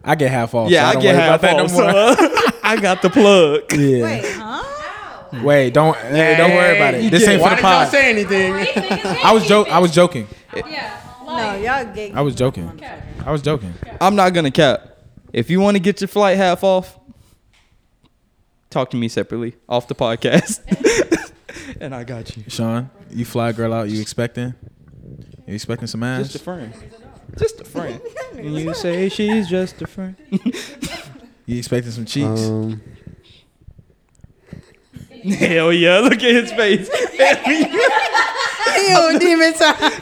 I 0.06 0.14
get 0.14 0.30
half 0.30 0.54
off. 0.54 0.70
Yeah, 0.70 0.84
so 0.84 0.88
I, 0.88 0.92
don't 0.92 1.02
get 1.02 1.14
half 1.16 1.44
off. 1.44 1.56
no. 1.56 1.66
So, 1.66 1.84
uh, 1.84 2.16
I 2.62 2.80
got 2.80 3.02
the 3.02 3.10
plug. 3.10 3.72
yeah. 3.72 4.02
Wait, 4.04 4.24
huh? 4.32 5.42
Wait, 5.42 5.70
don't 5.70 5.96
hey, 5.96 6.36
don't 6.36 6.52
worry 6.52 6.76
about 6.76 6.94
it. 6.94 7.10
This 7.10 7.26
ain't 7.26 7.42
for 7.42 7.50
the 7.50 7.56
pod. 7.56 7.88
say 7.88 8.10
anything? 8.10 8.54
I 9.24 9.32
was 9.32 9.46
joke. 9.46 9.68
I 9.68 9.80
was 9.80 9.92
joking. 9.92 10.28
Yeah. 10.54 11.00
No, 11.26 11.56
y'all 11.56 11.92
get. 11.92 12.14
I 12.14 12.20
was 12.20 12.34
joking. 12.36 12.80
I 13.24 13.32
was 13.32 13.42
joking. 13.42 13.74
I'm 14.00 14.14
not 14.14 14.32
gonna 14.32 14.52
cap. 14.52 14.96
If 15.32 15.50
you 15.50 15.60
want 15.60 15.74
to 15.74 15.80
get 15.80 16.00
your 16.00 16.08
flight 16.08 16.36
half 16.36 16.62
off, 16.62 16.98
talk 18.70 18.90
to 18.90 18.96
me 18.96 19.08
separately 19.08 19.56
off 19.68 19.88
the 19.88 19.96
podcast, 19.96 20.60
and 21.80 21.94
I 21.94 22.04
got 22.04 22.36
you. 22.36 22.44
Sean, 22.46 22.90
you 23.10 23.24
fly 23.24 23.50
girl 23.52 23.74
out. 23.74 23.88
You 23.88 24.00
expecting? 24.00 24.54
You 25.46 25.54
expecting 25.54 25.88
some 25.88 26.04
ass? 26.04 26.26
Just 26.26 26.36
a 26.36 26.38
friend. 26.38 26.72
Just 27.38 27.60
a 27.60 27.64
friend. 27.74 28.00
and 28.34 28.54
you 28.56 28.74
say 28.74 29.08
she's 29.08 29.48
just 29.48 29.80
a 29.82 29.86
friend. 29.86 30.16
you 31.46 31.58
expecting 31.58 31.92
some 31.92 32.04
cheeks? 32.06 32.46
Um, 32.46 32.80
Hell 35.38 35.72
yeah! 35.72 35.98
Look 35.98 36.12
at 36.14 36.20
his 36.22 36.52
face. 36.52 36.88
Ew, 38.88 39.18
demon 39.18 39.52
time. 39.54 39.92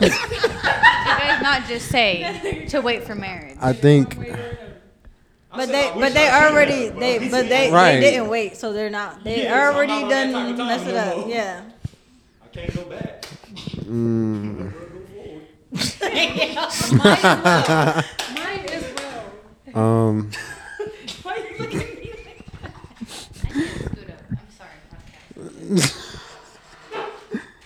You 0.00 0.08
guys 0.08 1.42
not 1.42 1.66
just 1.68 1.88
say 1.88 2.64
to 2.70 2.80
wait 2.80 3.04
for 3.04 3.14
marriage. 3.14 3.58
I 3.60 3.72
think 3.74 4.16
But 4.16 5.66
they, 5.68 5.90
but 5.94 6.14
they 6.14 6.30
already, 6.30 6.88
they, 6.88 7.28
but 7.28 7.48
they, 7.48 7.70
Right. 7.70 8.00
they 8.00 8.12
didn't 8.12 8.28
wait, 8.28 8.56
so 8.56 8.72
they're 8.72 8.88
not. 8.88 9.22
They 9.24 9.42
Yeah, 9.42 9.50
so 9.66 9.70
I'm 9.70 9.76
already 9.76 9.92
not 9.92 10.02
on 10.04 10.08
that 10.08 10.32
done 10.32 10.52
of 10.52 10.58
messed 10.58 10.86
it 10.86 10.96
up. 10.96 11.28
Yeah. 11.28 11.62
I 12.42 12.46
can't 12.48 12.74
go 12.74 12.84
back. 12.84 13.22
mm, 13.84 14.72
Mine 15.72 15.80
is 18.66 18.94
well. 18.96 19.24
um, 19.74 20.30
I 21.24 21.38
need 21.38 21.56
to 21.58 23.12
scoot 23.12 24.10
up. 24.10 24.22
I'm 24.30 24.50
sorry, 24.56 24.76
podcast. 25.36 25.96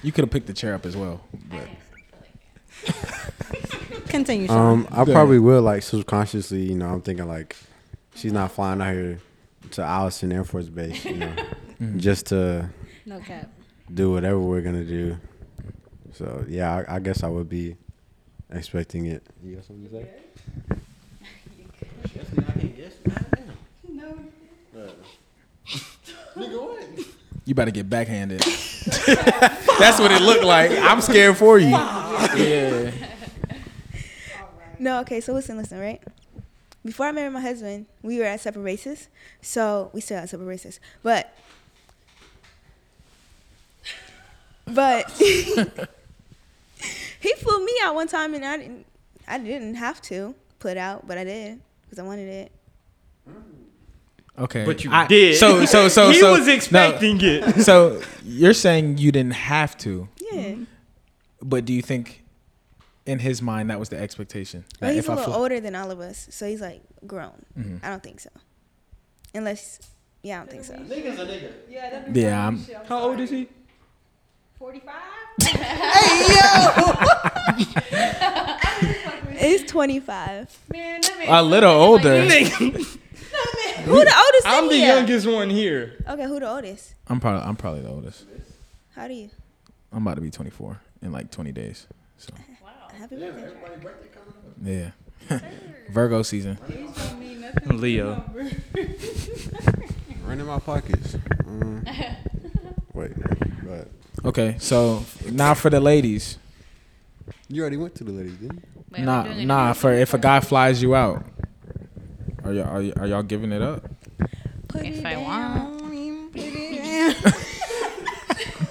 You 0.03 0.13
could 0.13 0.25
have 0.25 0.31
picked 0.31 0.47
the 0.47 0.53
chair 0.53 0.75
up 0.75 0.85
as 0.85 0.97
well. 0.97 1.21
But 1.51 1.69
Continue, 4.09 4.47
Sean. 4.49 4.57
um, 4.85 4.89
I 4.93 5.05
probably 5.05 5.39
will 5.39 5.63
like 5.63 5.83
subconsciously. 5.83 6.63
You 6.63 6.75
know, 6.77 6.87
I'm 6.89 7.01
thinking 7.01 7.27
like 7.27 7.57
she's 8.15 8.33
not 8.33 8.53
flying 8.53 8.81
out 8.83 8.93
here 8.93 9.19
to 9.73 9.81
Eielson 9.81 10.33
Air 10.33 10.45
Force 10.45 10.69
Base. 10.69 11.05
You 11.07 11.17
know, 11.17 11.35
just 11.97 12.27
to 12.27 12.69
no 13.07 13.19
cap. 13.21 13.51
do 13.93 14.13
whatever 14.13 14.39
we're 14.39 14.61
gonna 14.61 14.85
do. 14.85 15.17
So 16.13 16.45
yeah, 16.49 16.85
I, 16.87 16.97
I 16.97 16.99
guess 17.01 17.23
I 17.25 17.29
would 17.29 17.49
be 17.49 17.77
expecting 18.57 19.07
it. 19.07 19.23
You 19.43 19.57
got 19.57 19.65
something 19.65 19.89
to 19.89 20.03
say? 20.03 20.09
you 27.45 27.55
better 27.55 27.71
get 27.71 27.89
backhanded. 27.89 28.41
That's 29.79 30.01
what 30.01 30.11
it 30.11 30.23
looked 30.23 30.45
like. 30.45 30.71
I'm 30.73 31.01
scared 31.01 31.37
for 31.37 31.59
you. 31.59 31.69
Yeah. 31.69 32.91
No, 34.79 35.01
okay, 35.01 35.21
so 35.21 35.33
listen, 35.33 35.57
listen, 35.57 35.79
right? 35.79 36.03
Before 36.85 37.07
I 37.07 37.13
married 37.13 37.33
my 37.33 37.41
husband, 37.41 37.87
we 38.03 38.19
were 38.19 38.25
at 38.25 38.41
separate 38.41 38.63
races. 38.63 39.09
So 39.41 39.91
we 39.93 40.01
still 40.01 40.19
at 40.19 40.29
separate 40.29 40.47
races. 40.47 40.81
But 41.03 41.35
but 44.67 45.11
he 47.25 47.33
flew 47.35 47.65
me 47.65 47.73
out 47.83 47.95
one 47.97 48.07
time 48.09 48.35
and 48.35 48.45
I 48.45 48.57
didn't 48.57 48.87
I 49.27 49.39
didn't 49.39 49.75
have 49.77 50.01
to. 50.03 50.35
put 50.61 50.77
out, 50.79 51.07
but 51.07 51.19
I 51.19 51.25
did 51.25 51.61
because 51.83 51.99
I 51.99 52.03
wanted 52.05 52.29
it. 52.29 52.53
Okay, 54.37 54.65
But 54.65 54.83
you 54.83 54.91
I- 54.91 55.07
did. 55.07 55.37
So 55.37 55.65
so 55.65 55.89
so 55.89 56.11
he 56.15 56.19
so 56.21 56.33
was 56.33 56.49
expecting 56.49 57.21
it. 57.21 57.61
So 57.69 58.01
you're 58.25 58.55
saying 58.55 58.99
you 58.99 59.13
didn't 59.13 59.35
have 59.35 59.77
to, 59.79 60.09
Yeah. 60.33 60.57
but 61.41 61.65
do 61.65 61.73
you 61.73 61.83
think 61.83 62.25
in 63.07 63.19
his 63.21 63.41
mind 63.41 63.71
that 63.71 63.79
was 63.79 63.91
the 63.91 63.99
expectation? 63.99 64.65
Well, 64.81 64.89
That 64.91 64.95
he's 64.97 65.05
if 65.05 65.09
a 65.09 65.13
I 65.13 65.15
little 65.17 65.33
fl- 65.35 65.39
older 65.41 65.61
than 65.61 65.75
all 65.77 65.91
of 65.93 66.01
us, 66.01 66.27
so 66.31 66.47
he's 66.49 66.61
like 66.61 66.83
grown. 67.07 67.45
Mhm. 67.59 67.79
I 67.85 67.91
don't 67.91 68.03
think 68.03 68.19
so. 68.21 68.31
Unless, 69.35 69.81
yeah, 70.23 70.37
I 70.37 70.39
don't 70.39 70.51
think 70.51 70.65
so. 70.65 70.75
Niggas 70.75 71.53
Yeah, 72.17 72.47
I'm. 72.49 72.59
How 72.89 73.01
old 73.01 73.21
is 73.21 73.31
he? 73.31 73.49
It's 79.37 79.71
25. 79.71 80.59
Man, 80.73 81.01
A 81.27 81.43
little 81.43 81.71
older. 81.73 82.23
Who 82.25 82.71
the 82.71 84.15
oldest? 84.17 84.47
I'm 84.47 84.69
the 84.69 84.75
here? 84.77 84.95
youngest 84.97 85.27
one 85.27 85.51
here. 85.51 85.97
Okay, 86.09 86.25
who 86.27 86.41
the 86.41 86.49
oldest? 86.49 86.95
I'm 87.09 87.21
probably 87.21 87.43
I'm 87.43 87.57
probably 87.57 87.83
the 87.83 87.89
oldest. 87.91 88.25
How 88.95 89.09
do 89.09 89.15
you? 89.15 89.29
I'm 89.93 90.07
about 90.07 90.15
to 90.15 90.21
be 90.23 90.31
24 90.31 90.81
in 91.03 91.13
like 91.13 91.31
20 91.31 91.53
days. 91.53 91.87
So 92.17 92.33
Happy 92.99 93.17
birthday. 93.17 93.53
yeah, 94.63 94.91
Virgo 95.91 96.23
season. 96.23 96.59
Leo. 97.67 98.25
Run 100.25 100.41
in 100.41 100.47
my 100.47 100.59
pockets. 100.61 101.17
Mm. 101.43 102.17
Wait, 102.95 103.13
but 103.65 103.89
Okay, 104.25 104.57
so 104.59 105.05
now 105.31 105.53
for 105.55 105.69
the 105.71 105.81
ladies. 105.81 106.39
you 107.49 107.61
already 107.63 107.77
went 107.77 107.95
to 107.97 108.05
the 108.05 108.13
ladies, 108.13 108.37
didn't 108.37 108.57
you? 108.57 108.63
Wait, 108.91 109.03
nah, 109.05 109.23
nah. 109.45 109.73
For 109.75 109.93
if 109.93 110.15
a 110.15 110.19
guy 110.19 110.41
flies 110.41 110.83
you 110.83 110.95
out, 110.95 111.25
are 112.45 112.53
y'all 112.53 112.65
are, 112.69 112.81
y- 112.83 112.93
are 112.97 113.07
y'all 113.07 113.23
giving 113.23 113.53
it 113.53 113.61
up? 113.63 113.85
Put 114.69 114.83
If 114.85 114.99
it 114.99 115.07
I 115.07 115.17
want. 115.17 115.81
down, 115.83 116.31
put 116.31 116.43
it 116.43 117.23
down. 117.23 117.33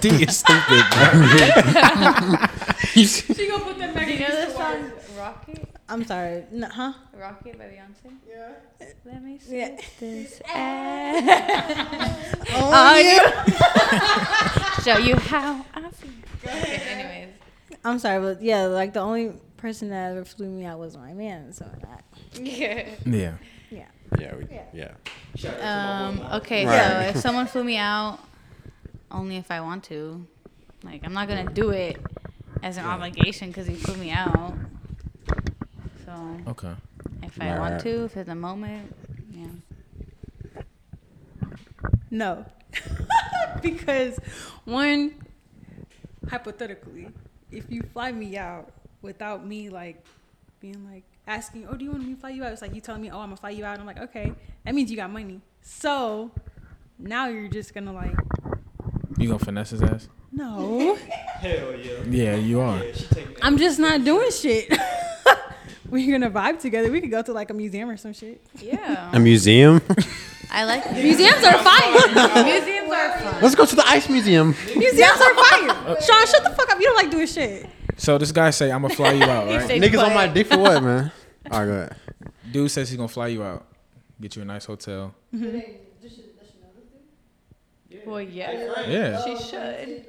D 0.00 0.08
is 0.24 0.36
stupid. 0.36 0.84
She 2.88 3.48
gonna 3.48 3.64
put 3.64 3.78
them 3.78 3.94
back 3.94 4.06
Do 4.06 4.12
you 4.12 4.18
know 4.18 4.26
against 4.26 4.32
this 4.32 4.52
the 4.52 4.58
song, 4.58 4.82
wall. 4.82 4.90
Rocket? 5.18 5.68
I'm 5.94 6.04
sorry. 6.04 6.44
No, 6.50 6.66
huh? 6.68 6.92
Rocket 7.16 7.56
by 7.56 7.64
Beyonce? 7.66 8.16
Yeah. 8.28 8.50
Let 9.04 9.22
me 9.22 9.38
see 9.38 9.58
Yeah. 9.58 9.76
this 10.00 10.42
Oh, 12.56 12.98
yeah. 12.98 14.80
Show 14.84 14.98
you 14.98 15.14
how 15.16 15.64
I 15.72 15.88
feel. 15.90 16.10
Okay, 16.44 16.76
anyways. 16.88 17.28
I'm 17.84 17.98
sorry, 18.00 18.20
but 18.20 18.42
yeah, 18.42 18.64
like 18.64 18.92
the 18.92 19.00
only 19.00 19.34
person 19.56 19.88
that 19.90 20.10
ever 20.10 20.24
flew 20.24 20.48
me 20.48 20.64
out 20.64 20.80
was 20.80 20.96
my 20.96 21.12
man. 21.12 21.52
So 21.52 21.64
that, 21.82 22.04
Yeah. 22.42 22.88
yeah. 23.06 23.34
yeah. 23.70 23.86
Yeah, 24.18 24.34
we, 24.36 24.46
yeah. 24.72 24.94
Um, 25.60 26.20
okay, 26.40 26.66
Right. 26.66 26.76
so 26.76 27.00
if 27.10 27.16
someone 27.22 27.46
flew 27.46 27.62
me 27.62 27.76
out, 27.76 28.18
only 29.12 29.36
if 29.36 29.50
I 29.50 29.60
want 29.60 29.84
to. 29.84 30.26
Like, 30.82 31.02
I'm 31.04 31.12
not 31.14 31.28
gonna 31.28 31.50
do 31.50 31.70
it 31.70 31.96
as 32.64 32.76
an 32.78 32.84
obligation 32.84 33.48
because 33.48 33.66
he 33.68 33.74
flew 33.76 33.96
me 33.96 34.10
out. 34.10 34.54
So 36.14 36.50
Okay. 36.50 36.72
if 37.22 37.40
I 37.40 37.50
Right, 37.50 37.58
want 37.58 37.72
right. 37.74 37.80
to, 37.82 38.04
if 38.04 38.16
at 38.16 38.26
the 38.26 38.34
moment, 38.34 38.94
yeah. 39.32 39.46
No. 42.10 42.44
because 43.62 44.18
one, 44.64 45.14
hypothetically, 46.28 47.08
if 47.50 47.64
you 47.70 47.82
fly 47.92 48.12
me 48.12 48.36
out 48.36 48.72
without 49.02 49.44
me 49.46 49.68
like 49.70 50.04
being 50.60 50.88
like 50.90 51.04
asking, 51.26 51.66
oh, 51.68 51.74
do 51.76 51.84
you 51.84 51.90
want 51.90 52.04
me 52.06 52.14
to 52.14 52.20
fly 52.20 52.30
you 52.30 52.44
out? 52.44 52.52
It's 52.52 52.62
like 52.62 52.74
you 52.74 52.80
telling 52.80 53.02
me, 53.02 53.10
oh, 53.10 53.18
I'm 53.18 53.26
gonna 53.26 53.36
fly 53.36 53.50
you 53.50 53.64
out. 53.64 53.78
I'm 53.78 53.86
like, 53.86 54.00
okay, 54.00 54.32
that 54.64 54.74
means 54.74 54.90
you 54.90 54.96
got 54.96 55.10
money. 55.10 55.40
So 55.62 56.30
now 56.98 57.28
you're 57.28 57.48
just 57.48 57.74
gonna 57.74 57.92
like, 57.92 58.14
You 59.18 59.28
gonna 59.28 59.38
finesse 59.38 59.70
his 59.70 59.82
ass? 59.82 60.08
no, 60.32 60.94
Hell 61.40 61.74
yeah. 61.76 62.02
Yeah, 62.08 62.34
you 62.36 62.60
are. 62.60 62.82
I'm 63.42 63.56
just 63.58 63.78
not 63.78 64.04
doing 64.04 64.30
shit. 64.30 64.72
We're 65.88 66.18
gonna 66.18 66.30
vibe 66.30 66.60
together. 66.60 66.90
We 66.90 67.00
could 67.00 67.10
go 67.10 67.22
to 67.22 67.32
like 67.32 67.50
a 67.50 67.54
museum 67.54 67.90
or 67.90 67.96
some 67.96 68.12
shit. 68.12 68.44
Yeah. 68.60 69.10
A 69.12 69.18
museum. 69.20 69.80
I 70.50 70.64
like 70.64 70.90
Museums 70.92 71.44
are 71.44 71.58
fire. 71.62 72.44
Museums 72.44 72.92
are 72.92 73.18
fun. 73.18 73.42
Let's 73.42 73.54
go 73.54 73.66
to 73.66 73.76
the 73.76 73.86
ice 73.88 74.08
museum. 74.08 74.54
Museums 74.76 75.20
are 75.20 75.34
fire. 75.34 76.00
Sean, 76.00 76.26
shut 76.26 76.42
the 76.44 76.50
fuck 76.56 76.70
up. 76.70 76.78
You 76.80 76.86
don't 76.86 76.96
like 76.96 77.10
doing 77.10 77.26
shit. 77.26 77.66
So 77.96 78.18
this 78.18 78.32
guy 78.32 78.50
say 78.50 78.70
I'm 78.72 78.82
gonna 78.82 78.94
fly 78.94 79.12
you 79.12 79.24
out, 79.24 79.46
right? 79.48 79.66
said- 79.66 79.80
Niggas 79.82 80.02
on 80.02 80.14
my 80.14 80.26
dick 80.26 80.46
for 80.48 80.58
what, 80.58 80.82
man? 80.82 81.12
All 81.50 81.60
right, 81.60 81.66
go 81.66 81.72
ahead. 81.72 81.96
Dude 82.50 82.70
says 82.70 82.88
he's 82.88 82.96
gonna 82.96 83.08
fly 83.08 83.28
you 83.28 83.42
out, 83.42 83.66
get 84.20 84.34
you 84.36 84.42
a 84.42 84.44
nice 84.44 84.64
hotel. 84.64 85.14
Mm-hmm. 85.34 85.58
Well, 88.06 88.20
yeah. 88.20 88.86
Yeah, 88.86 89.24
She 89.24 89.36
should. 89.44 90.06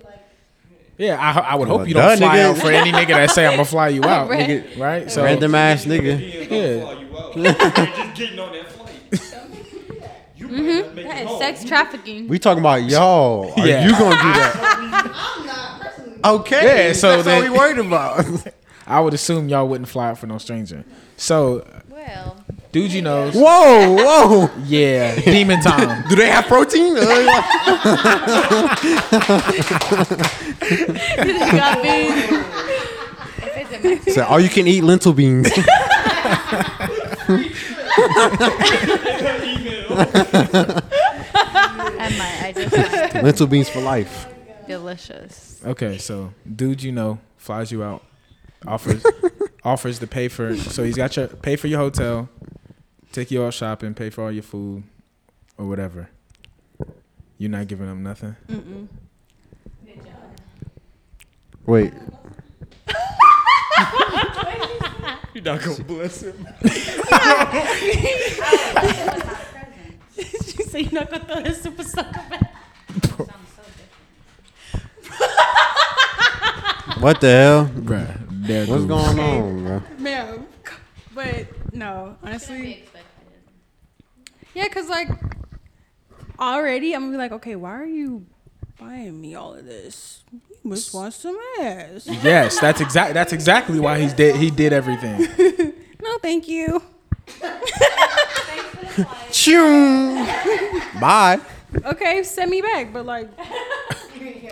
Yeah. 0.98 1.20
I, 1.20 1.40
I 1.52 1.56
would 1.56 1.68
hope 1.68 1.80
Well, 1.80 1.88
you 1.88 1.94
don't 1.94 2.18
fly 2.18 2.38
nigga. 2.38 2.44
out 2.52 2.58
for 2.58 2.72
any 2.72 2.92
nigga 2.92 3.08
that 3.08 3.32
say 3.32 3.46
I'm 3.46 3.54
gonna 3.54 3.66
fly 3.76 3.90
you 3.90 4.04
out, 4.04 4.30
Right. 4.30 4.48
nigga, 4.50 4.80
right? 4.80 5.12
So 5.12 5.24
Random 5.24 5.54
ass 5.56 5.86
nigga. 5.86 6.20
yeah, 6.50 6.94
just 7.34 8.16
getting 8.16 8.40
on 8.40 8.52
that 8.54 8.72
flight. 8.72 8.92
You 10.38 10.48
might 10.50 10.60
mm-hmm. 10.60 10.68
not 10.88 10.96
make 10.96 11.08
That 11.08 11.18
it 11.18 11.22
is 11.24 11.28
home. 11.30 11.40
sex 11.40 11.64
trafficking. 11.64 12.28
We 12.28 12.38
talking 12.40 12.60
about 12.60 12.84
y'all. 12.84 13.52
Are 13.60 13.68
Yeah. 13.68 13.86
you 13.86 13.92
gonna 13.92 14.16
do 14.16 14.34
that? 14.34 15.12
I'm 15.38 15.46
not. 15.46 16.42
Okay. 16.42 16.88
Yeah, 16.88 16.94
so 16.94 17.10
that's 17.16 17.28
all 17.28 17.42
then- 17.42 17.52
we 17.52 17.58
worried 17.58 17.78
about. 17.80 18.26
I 18.88 19.00
would 19.00 19.14
assume 19.16 19.50
y'all 19.50 19.68
wouldn't 19.68 19.88
fly 19.90 20.10
out 20.10 20.20
for 20.20 20.28
no 20.28 20.38
stranger. 20.38 20.84
So 21.18 21.66
Well, 21.90 22.38
dude, 22.72 22.92
you 22.92 23.02
knows, 23.02 23.34
whoa, 23.36 23.96
whoa. 23.96 24.50
yeah, 24.66 25.16
Demon 25.22 25.62
time. 25.62 26.04
Do 26.10 26.16
they 26.16 26.28
have 26.30 26.46
protein? 26.46 26.96
Uh, 30.68 31.52
got 31.52 31.84
beans. 31.84 32.46
It's 33.38 34.08
a 34.10 34.12
so 34.14 34.26
all 34.26 34.40
you 34.40 34.50
can 34.50 34.68
eat 34.68 34.84
lentil 34.84 35.14
beans. 35.14 35.48
I 40.78 42.10
might. 42.18 42.44
I 42.44 42.52
just 42.56 42.76
might. 43.14 43.24
lentil 43.24 43.48
beans 43.48 43.70
for 43.70 43.82
life. 43.82 44.28
delicious. 44.68 45.62
Okay, 45.66 45.98
so 45.98 46.34
dude, 46.56 46.84
you 46.84 46.92
know, 46.92 47.20
flies 47.38 47.72
you 47.72 47.84
out, 47.84 48.04
offers 48.68 49.04
offers 49.66 50.00
to 50.00 50.08
pay 50.08 50.28
for. 50.30 50.56
So 50.56 50.84
he's 50.84 50.96
got 50.96 51.18
your 51.18 51.28
pay 51.28 51.56
for 51.58 51.68
your 51.68 51.80
hotel, 51.80 52.30
take 53.12 53.32
you 53.32 53.44
out 53.44 53.54
shopping, 53.54 53.94
pay 53.94 54.10
for 54.10 54.24
all 54.24 54.32
your 54.32 54.44
food, 54.44 54.84
or 55.58 55.66
whatever. 55.68 56.10
You're 57.38 57.50
not 57.52 57.68
giving 57.68 57.88
him 57.88 58.04
nothing. 58.04 58.36
Wait. 61.66 61.92
You're 65.34 65.44
not 65.44 65.62
gonna 65.62 65.84
bless 65.84 66.22
him. 66.22 66.48
she 70.16 70.64
said 70.64 70.82
you're 70.84 70.94
not 70.94 71.12
gonna 71.12 71.26
throw 71.26 71.42
that 71.42 71.56
super 71.62 71.84
sucker 71.84 72.22
back. 72.30 72.54
What 77.00 77.20
the 77.20 77.28
hell? 77.28 77.66
Bruh, 77.76 78.25
there 78.48 78.66
What's 78.66 78.86
going 78.86 79.20
on, 79.20 79.64
bro? 79.64 79.82
Ma'am. 79.98 80.48
But 81.14 81.74
no, 81.74 82.18
honestly. 82.24 82.84
Yeah, 84.54 84.68
cause 84.68 84.88
like 84.90 85.10
already 86.40 86.94
I'm 86.94 87.02
gonna 87.02 87.12
be 87.14 87.18
like, 87.18 87.32
okay, 87.34 87.56
why 87.56 87.72
are 87.72 87.86
you 87.86 88.26
buying 88.80 89.20
me 89.20 89.36
all 89.36 89.54
of 89.54 89.66
this? 89.66 90.24
You 90.32 90.42
must 90.64 90.94
want 90.94 91.14
some 91.14 91.38
ass. 91.60 92.08
Yes, 92.08 92.60
that's 92.60 92.82
exact. 92.82 93.14
That's 93.14 93.34
exactly 93.34 93.80
why 93.80 94.00
he's 94.00 94.14
did. 94.14 94.36
He 94.36 94.52
did 94.52 94.74
everything. 94.74 95.28
no, 96.02 96.18
thank 96.20 96.48
you. 96.48 96.82
Choom. 99.32 100.26
Bye. 101.00 101.40
Okay, 101.84 102.24
send 102.24 102.50
me 102.52 102.62
back, 102.62 102.94
but 102.94 103.06
like 103.06 103.30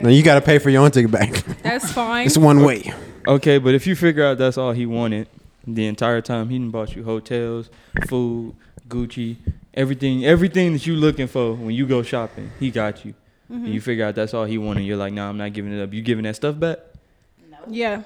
Now 0.01 0.09
you 0.09 0.23
gotta 0.23 0.41
pay 0.41 0.59
for 0.59 0.69
your 0.69 0.83
own 0.83 0.91
ticket 0.91 1.11
back. 1.11 1.31
that's 1.61 1.91
fine. 1.91 2.25
It's 2.25 2.37
one 2.37 2.63
way. 2.63 2.93
Okay, 3.27 3.57
but 3.57 3.73
if 3.73 3.87
you 3.87 3.95
figure 3.95 4.25
out 4.25 4.37
that's 4.37 4.57
all 4.57 4.71
he 4.73 4.85
wanted 4.85 5.27
the 5.65 5.85
entire 5.87 6.21
time, 6.21 6.49
he 6.49 6.57
done 6.57 6.71
bought 6.71 6.95
you 6.95 7.03
hotels, 7.03 7.69
food, 8.07 8.53
Gucci, 8.87 9.37
everything, 9.73 10.25
everything 10.25 10.73
that 10.73 10.85
you 10.85 10.95
looking 10.95 11.27
for 11.27 11.53
when 11.53 11.71
you 11.73 11.85
go 11.87 12.03
shopping, 12.03 12.51
he 12.59 12.69
got 12.71 13.05
you. 13.05 13.13
And 13.49 13.67
you 13.67 13.81
figure 13.81 14.03
out 14.05 14.15
that's 14.15 14.33
all 14.33 14.45
he 14.45 14.57
wanted. 14.57 14.81
You're 14.81 14.97
like, 14.97 15.13
nah, 15.13 15.29
I'm 15.29 15.37
not 15.37 15.53
giving 15.53 15.71
it 15.77 15.81
up. 15.83 15.93
You 15.93 16.01
giving 16.01 16.23
that 16.23 16.35
stuff 16.35 16.59
back? 16.59 16.79
Yeah. 17.67 18.01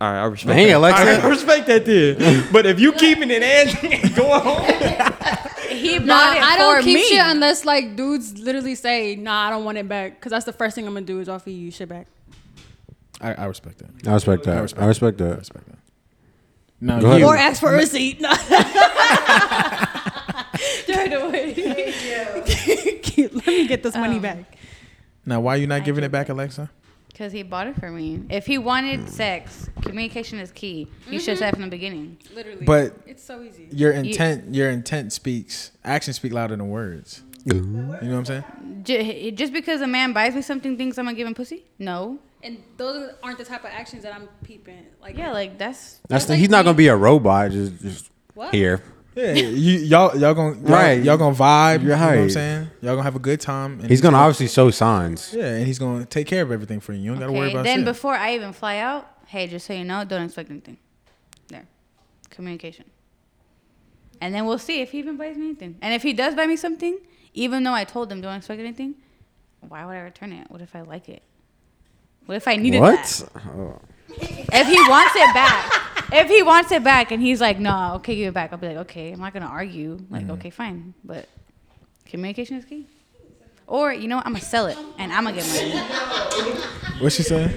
All 0.00 0.10
right, 0.12 0.20
I 0.22 0.24
respect 0.26 0.56
Dang, 0.56 0.66
that. 0.68 0.74
Alexa. 0.76 1.24
I 1.24 1.28
respect 1.28 1.66
that 1.68 1.84
then. 1.86 2.48
but 2.52 2.66
if 2.66 2.80
you 2.80 2.92
keeping 2.92 3.30
it 3.30 3.42
and 3.42 4.14
going 4.16 4.40
home, 4.40 4.64
He 5.70 5.98
bought 6.00 6.06
Nah, 6.06 6.32
it 6.34 6.42
I 6.42 6.56
don't 6.58 6.76
for 6.78 6.82
keep 6.82 6.94
me. 6.96 7.04
shit 7.08 7.20
unless 7.24 7.64
like 7.64 7.94
dudes 7.96 8.36
literally 8.38 8.74
say, 8.74 9.14
"Nah, 9.16 9.46
I 9.46 9.50
don't 9.50 9.64
want 9.64 9.78
it 9.78 9.88
back," 9.88 10.14
because 10.16 10.30
that's 10.30 10.44
the 10.44 10.52
first 10.52 10.74
thing 10.74 10.86
I'm 10.86 10.94
gonna 10.94 11.06
do 11.06 11.20
is 11.20 11.28
offer 11.28 11.50
you 11.50 11.70
shit 11.70 11.88
back. 11.88 12.06
I, 13.20 13.34
I 13.34 13.44
respect 13.46 13.78
that. 13.78 13.90
I 14.08 14.14
respect 14.14 14.44
that. 14.44 14.56
I 14.56 14.60
respect, 14.60 15.20
I 15.20 15.24
that. 15.28 15.38
respect 15.38 15.66
that. 15.68 15.78
No, 16.80 17.00
Go 17.00 17.08
ahead. 17.08 17.20
you. 17.20 17.26
or 17.26 17.36
ask 17.36 17.60
for 17.60 17.74
a 17.74 17.76
receipt. 17.78 18.20
No. 18.20 18.30
Right 20.88 21.12
away. 21.12 21.54
Let 23.16 23.46
me 23.46 23.66
get 23.68 23.82
this 23.82 23.94
money 23.94 24.16
Um, 24.16 24.22
back. 24.22 24.56
Now, 25.24 25.40
why 25.40 25.54
are 25.54 25.58
you 25.58 25.66
not 25.66 25.82
I 25.82 25.84
giving 25.84 26.02
it 26.02 26.10
back. 26.10 26.28
Alexa? 26.28 26.70
Because 27.08 27.32
he 27.32 27.42
bought 27.42 27.66
it 27.66 27.76
for 27.78 27.90
me. 27.90 28.22
If 28.30 28.46
he 28.46 28.58
wanted 28.58 29.00
Mm. 29.00 29.08
sex, 29.08 29.68
communication 29.82 30.38
is 30.38 30.50
key. 30.50 30.88
You 31.10 31.18
should 31.20 31.30
have 31.30 31.38
said 31.38 31.54
from 31.54 31.62
the 31.62 31.68
beginning. 31.68 32.16
Literally. 32.34 32.64
But 32.64 32.94
it's 33.06 33.22
so 33.22 33.42
easy. 33.42 33.68
your 33.70 33.92
intent, 33.92 34.54
your 34.54 34.70
intent 34.70 35.12
speaks. 35.12 35.72
Actions 35.84 36.16
speak 36.16 36.32
louder 36.32 36.56
than 36.56 36.68
words. 36.68 37.22
You 37.54 37.60
know 37.62 37.88
what 37.98 38.02
I'm 38.02 38.24
saying? 38.24 38.44
J- 38.84 39.30
Just 39.32 39.52
because 39.52 39.80
a 39.80 39.86
man 39.86 40.12
buys 40.12 40.34
me 40.34 40.42
something, 40.42 40.76
thinks 40.76 40.98
I'm 40.98 41.04
gonna 41.06 41.16
give 41.16 41.26
him 41.26 41.34
pussy? 41.34 41.64
No. 41.78 42.18
And 42.42 42.62
those 42.76 43.10
aren't 43.22 43.38
the 43.38 43.44
type 43.44 43.64
of 43.64 43.70
actions 43.70 44.02
that 44.04 44.14
I'm 44.14 44.28
peeping. 44.44 44.86
Like 45.02 45.16
Yeah, 45.16 45.32
like 45.32 45.58
that's 45.58 46.00
That's 46.08 46.26
the, 46.26 46.32
like 46.32 46.40
he's 46.40 46.48
not 46.50 46.64
gonna 46.64 46.76
be 46.76 46.88
a 46.88 46.96
robot. 46.96 47.50
Just, 47.50 47.80
just 47.80 48.10
What? 48.34 48.54
here. 48.54 48.82
Yeah, 49.16 49.32
you 49.32 49.78
y'all 49.80 50.16
y'all 50.16 50.32
gonna 50.34 50.54
y'all, 50.54 50.62
Right. 50.62 51.02
Y'all 51.02 51.16
gonna 51.16 51.34
vibe. 51.34 51.82
You 51.82 51.88
know 51.88 51.94
what 51.96 52.02
I'm 52.18 52.30
saying? 52.30 52.68
Y'all 52.82 52.92
gonna 52.94 53.02
have 53.02 53.16
a 53.16 53.18
good 53.18 53.40
time. 53.40 53.80
And 53.80 53.90
He's 53.90 54.00
gonna 54.00 54.16
obviously 54.16 54.46
show 54.46 54.70
signs. 54.70 55.34
Yeah, 55.36 55.46
and 55.56 55.66
he's 55.66 55.78
gonna 55.80 56.04
take 56.04 56.28
care 56.28 56.42
of 56.42 56.52
everything 56.52 56.78
for 56.78 56.92
you. 56.92 57.00
You 57.00 57.10
don't 57.10 57.18
gotta 57.20 57.32
worry 57.32 57.46
okay. 57.48 57.54
about 57.54 57.64
Then 57.64 57.78
shit. 57.80 57.84
before 57.86 58.14
I 58.14 58.34
even 58.36 58.52
fly 58.52 58.76
out, 58.78 59.10
hey, 59.26 59.48
just 59.48 59.66
so 59.66 59.72
you 59.72 59.82
know, 59.84 60.04
don't 60.04 60.22
expect 60.22 60.50
anything. 60.50 60.76
There, 61.48 61.66
communication. 62.30 62.84
And 64.20 64.32
then 64.32 64.46
we'll 64.46 64.58
see 64.58 64.80
if 64.82 64.92
he 64.92 64.98
even 65.00 65.16
buys 65.16 65.36
me 65.36 65.46
anything. 65.46 65.76
And 65.82 65.92
if 65.94 66.02
he 66.04 66.12
does 66.12 66.34
buy 66.36 66.46
me 66.46 66.56
something, 66.56 66.98
even 67.34 67.62
though 67.64 67.72
I 67.72 67.84
told 67.84 68.10
him 68.10 68.20
don't 68.20 68.34
expect 68.36 68.60
anything, 68.60 68.94
why 69.60 69.84
would 69.84 69.92
I 69.92 70.00
return 70.00 70.32
it? 70.32 70.50
What 70.50 70.60
if 70.60 70.74
I 70.76 70.82
like 70.82 71.08
it? 71.08 71.22
What 72.26 72.36
if 72.36 72.46
I 72.48 72.56
needed 72.56 72.80
What? 72.80 72.96
that? 73.02 73.30
Oh. 73.56 73.80
If 74.10 74.66
he 74.66 74.80
wants 74.88 75.14
it 75.16 75.34
back, 75.34 76.12
if 76.12 76.28
he 76.28 76.42
wants 76.42 76.72
it 76.72 76.82
back 76.84 77.10
and 77.12 77.22
he's 77.22 77.40
like, 77.40 77.58
no, 77.58 77.94
okay, 77.96 78.16
give 78.16 78.28
it 78.28 78.34
back, 78.34 78.52
I'll 78.52 78.58
be 78.58 78.68
like, 78.68 78.76
okay, 78.78 79.12
I'm 79.12 79.20
not 79.20 79.32
gonna 79.32 79.46
argue. 79.46 79.98
Like, 80.10 80.22
Mm-hmm. 80.22 80.30
okay, 80.32 80.50
fine, 80.50 80.94
but 81.04 81.28
communication 82.06 82.56
is 82.56 82.64
key. 82.64 82.86
Or 83.66 83.92
you 83.92 84.08
know, 84.08 84.16
what? 84.16 84.26
I'm 84.26 84.32
gonna 84.32 84.44
sell 84.44 84.66
it 84.66 84.78
and 84.98 85.12
I'm 85.12 85.24
gonna 85.24 85.36
get 85.36 85.46
money. 85.48 85.78
what 87.00 87.12
she 87.12 87.22
saying? 87.22 87.50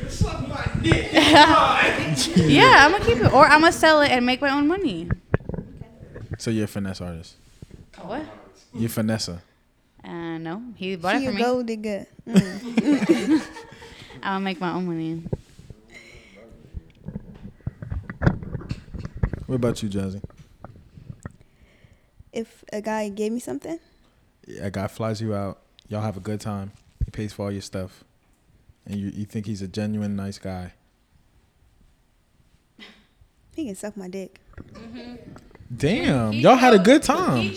yeah, 0.83 2.85
I'm 2.85 2.91
gonna 2.91 3.05
keep 3.05 3.17
it, 3.17 3.33
or 3.33 3.45
I'm 3.45 3.61
gonna 3.61 3.71
sell 3.71 4.01
it 4.01 4.11
and 4.11 4.25
make 4.25 4.41
my 4.41 4.51
own 4.51 4.67
money. 4.67 5.09
So 6.37 6.51
you're 6.51 6.65
a 6.65 6.67
finesse 6.67 7.01
artist. 7.01 7.35
What? 8.01 8.23
You're 8.73 8.89
Finessa. 8.89 9.41
Uh, 10.03 10.37
no, 10.39 10.63
he 10.75 10.95
bought 10.95 11.17
She 11.19 11.25
it 11.25 11.27
a 11.27 11.31
for 11.31 11.35
me. 11.37 11.41
gold 11.43 11.65
digger. 11.67 12.05
Mm. 12.27 13.41
I'll 14.23 14.39
make 14.39 14.59
my 14.59 14.73
own 14.73 14.85
money. 14.87 15.23
What 19.47 19.55
about 19.55 19.83
you, 19.83 19.89
Jazzy? 19.89 20.21
If 22.31 22.63
a 22.71 22.81
guy 22.81 23.09
gave 23.09 23.31
me 23.31 23.39
something, 23.39 23.79
A 24.61 24.71
guy 24.71 24.87
flies 24.87 25.21
you 25.21 25.35
out. 25.35 25.59
Y'all 25.89 26.01
have 26.01 26.15
a 26.17 26.21
good 26.21 26.39
time. 26.39 26.71
He 27.03 27.11
pays 27.11 27.33
for 27.33 27.45
all 27.45 27.51
your 27.51 27.61
stuff, 27.61 28.03
and 28.85 28.95
you 28.99 29.07
you 29.13 29.25
think 29.25 29.45
he's 29.45 29.61
a 29.61 29.67
genuine 29.67 30.15
nice 30.15 30.39
guy. 30.39 30.73
he 33.55 33.65
can 33.65 33.75
suck 33.75 33.97
my 33.97 34.07
dick. 34.07 34.39
Damn, 35.75 36.33
y'all 36.33 36.55
had 36.55 36.73
a 36.73 36.79
good 36.79 37.03
time. 37.03 37.51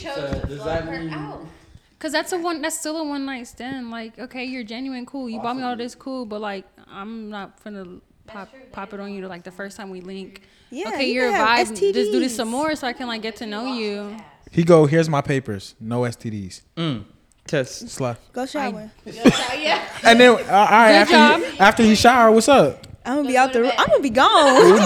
Cause 1.98 2.12
that's 2.12 2.32
a 2.32 2.38
one. 2.38 2.60
That's 2.60 2.78
still 2.78 2.98
a 2.98 3.04
one 3.04 3.24
night 3.24 3.46
stand. 3.46 3.90
Like, 3.90 4.18
okay, 4.18 4.44
you're 4.44 4.64
genuine, 4.64 5.06
cool. 5.06 5.30
You 5.30 5.40
bought 5.40 5.56
me 5.56 5.62
all 5.62 5.76
this, 5.76 5.94
cool. 5.94 6.26
But 6.26 6.40
like, 6.40 6.66
I'm 6.86 7.30
not 7.30 7.62
finna 7.64 8.00
pop 8.26 8.50
pop 8.72 8.92
it 8.92 9.00
on 9.00 9.12
you. 9.12 9.26
like 9.26 9.44
the 9.44 9.50
first 9.50 9.76
time 9.76 9.90
we 9.90 10.00
link. 10.00 10.42
Yeah, 10.70 10.88
okay, 10.88 11.06
you 11.06 11.14
you're 11.14 11.28
a 11.28 11.32
can 11.32 11.46
have 11.46 11.68
vibe. 11.68 11.94
Just 11.94 12.12
do 12.12 12.20
this 12.20 12.36
some 12.36 12.48
more 12.48 12.74
so 12.74 12.86
I 12.86 12.92
can 12.92 13.06
like 13.06 13.22
get 13.22 13.36
to 13.36 13.46
know 13.46 13.74
you. 13.74 14.16
He 14.50 14.64
go, 14.64 14.86
here's 14.86 15.08
my 15.08 15.20
papers. 15.20 15.74
No 15.80 16.02
STDs. 16.02 16.62
Mm. 16.76 17.04
Test. 17.46 17.86
Slut. 17.86 18.16
Go 18.32 18.46
shower. 18.46 18.90
Yeah. 19.04 19.88
and 20.04 20.18
then, 20.18 20.30
uh, 20.30 20.34
all 20.34 20.66
right, 20.66 20.92
after 20.92 21.12
job. 21.14 21.40
he, 21.40 21.60
after 21.60 21.82
he 21.82 21.94
shower, 21.94 22.30
what's 22.30 22.48
up? 22.48 22.86
I'm 23.04 23.16
gonna 23.16 23.28
be 23.28 23.36
out 23.36 23.52
the. 23.52 23.80
I'm 23.80 23.88
gonna 23.88 24.00
be 24.00 24.10
gone. 24.10 24.78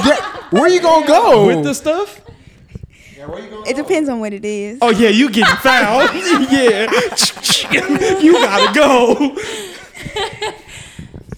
Where 0.50 0.68
you 0.68 0.80
gonna 0.80 1.06
go? 1.06 1.46
With 1.46 1.64
the 1.64 1.74
stuff? 1.74 2.20
It 3.66 3.76
depends 3.76 4.08
on 4.08 4.20
what 4.20 4.32
it 4.32 4.44
is. 4.44 4.78
Oh 4.82 4.90
yeah, 4.90 5.08
you 5.10 5.30
getting 5.30 5.56
found. 5.62 6.10
yeah. 6.50 6.90
you 8.20 8.32
gotta 8.32 8.72
go. 8.74 9.36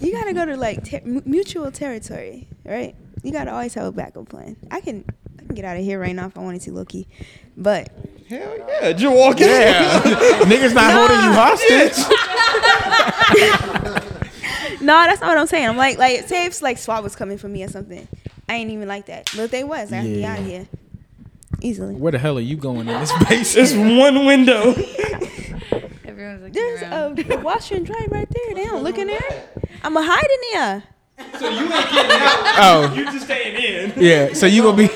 You 0.00 0.12
gotta 0.12 0.32
go 0.32 0.44
to 0.46 0.56
like 0.56 0.84
ter- 0.84 1.02
mutual 1.04 1.70
territory, 1.70 2.48
right? 2.64 2.94
You 3.22 3.32
gotta 3.32 3.52
always 3.52 3.74
have 3.74 3.84
a 3.86 3.92
backup 3.92 4.28
plan. 4.28 4.56
I 4.70 4.80
can 4.80 5.04
I 5.38 5.44
can 5.44 5.54
get 5.54 5.64
out 5.64 5.76
of 5.76 5.82
here 5.84 5.98
right 6.00 6.14
now 6.14 6.26
if 6.26 6.36
I 6.38 6.40
wanted 6.40 6.62
to, 6.62 6.72
Loki, 6.72 7.06
but 7.56 7.90
Hell 8.28 8.56
yeah, 8.58 8.92
just 8.92 9.14
walk 9.16 9.40
in. 9.40 9.48
Niggas 10.48 10.72
not 10.74 10.92
holding 10.94 11.16
you 11.16 11.32
hostage. 11.32 11.96
no, 14.80 14.86
that's 15.04 15.20
not 15.20 15.28
what 15.28 15.38
I'm 15.38 15.46
saying. 15.46 15.68
I'm 15.68 15.76
like 15.76 15.98
like 15.98 16.28
say 16.28 16.46
if 16.46 16.62
like 16.62 16.78
SWAT 16.78 17.02
was 17.02 17.14
coming 17.16 17.36
for 17.38 17.48
me 17.48 17.62
or 17.64 17.68
something, 17.68 18.06
I 18.48 18.54
ain't 18.54 18.70
even 18.70 18.88
like 18.88 19.06
that. 19.06 19.30
But 19.36 19.50
they 19.50 19.64
was, 19.64 19.92
I'd 19.92 20.04
be 20.04 20.20
Yeah. 20.20 20.32
out 20.32 20.38
of 20.38 20.46
here 20.46 20.66
easily. 21.62 21.94
Where 21.94 22.12
the 22.12 22.18
hell 22.18 22.36
are 22.38 22.42
you 22.42 22.56
going 22.56 22.80
in 22.88 23.00
this 23.00 23.10
space? 23.20 23.56
It's 23.56 23.72
one 23.74 24.24
window. 24.26 24.74
Everyone's 26.04 26.42
like, 26.42 26.52
There's 26.52 26.82
around. 26.82 27.18
a, 27.18 27.34
a 27.34 27.40
washer 27.40 27.76
and 27.76 27.86
dryer 27.86 28.06
right 28.08 28.28
there. 28.28 28.54
They 28.54 28.64
don't 28.64 28.82
look 28.82 28.98
in 28.98 29.06
there. 29.08 29.48
I'ma 29.82 30.00
hide 30.02 30.24
in 30.24 30.40
there. 30.60 30.82
So 31.38 31.48
you 31.48 31.62
ain't 31.64 31.70
getting 31.90 32.10
out. 32.12 32.54
Oh, 32.58 32.94
You 32.96 33.04
just 33.06 33.24
staying 33.26 33.92
in. 33.92 34.02
yeah. 34.02 34.32
So 34.32 34.46
you 34.46 34.62
gonna 34.62 34.76
be, 34.76 34.88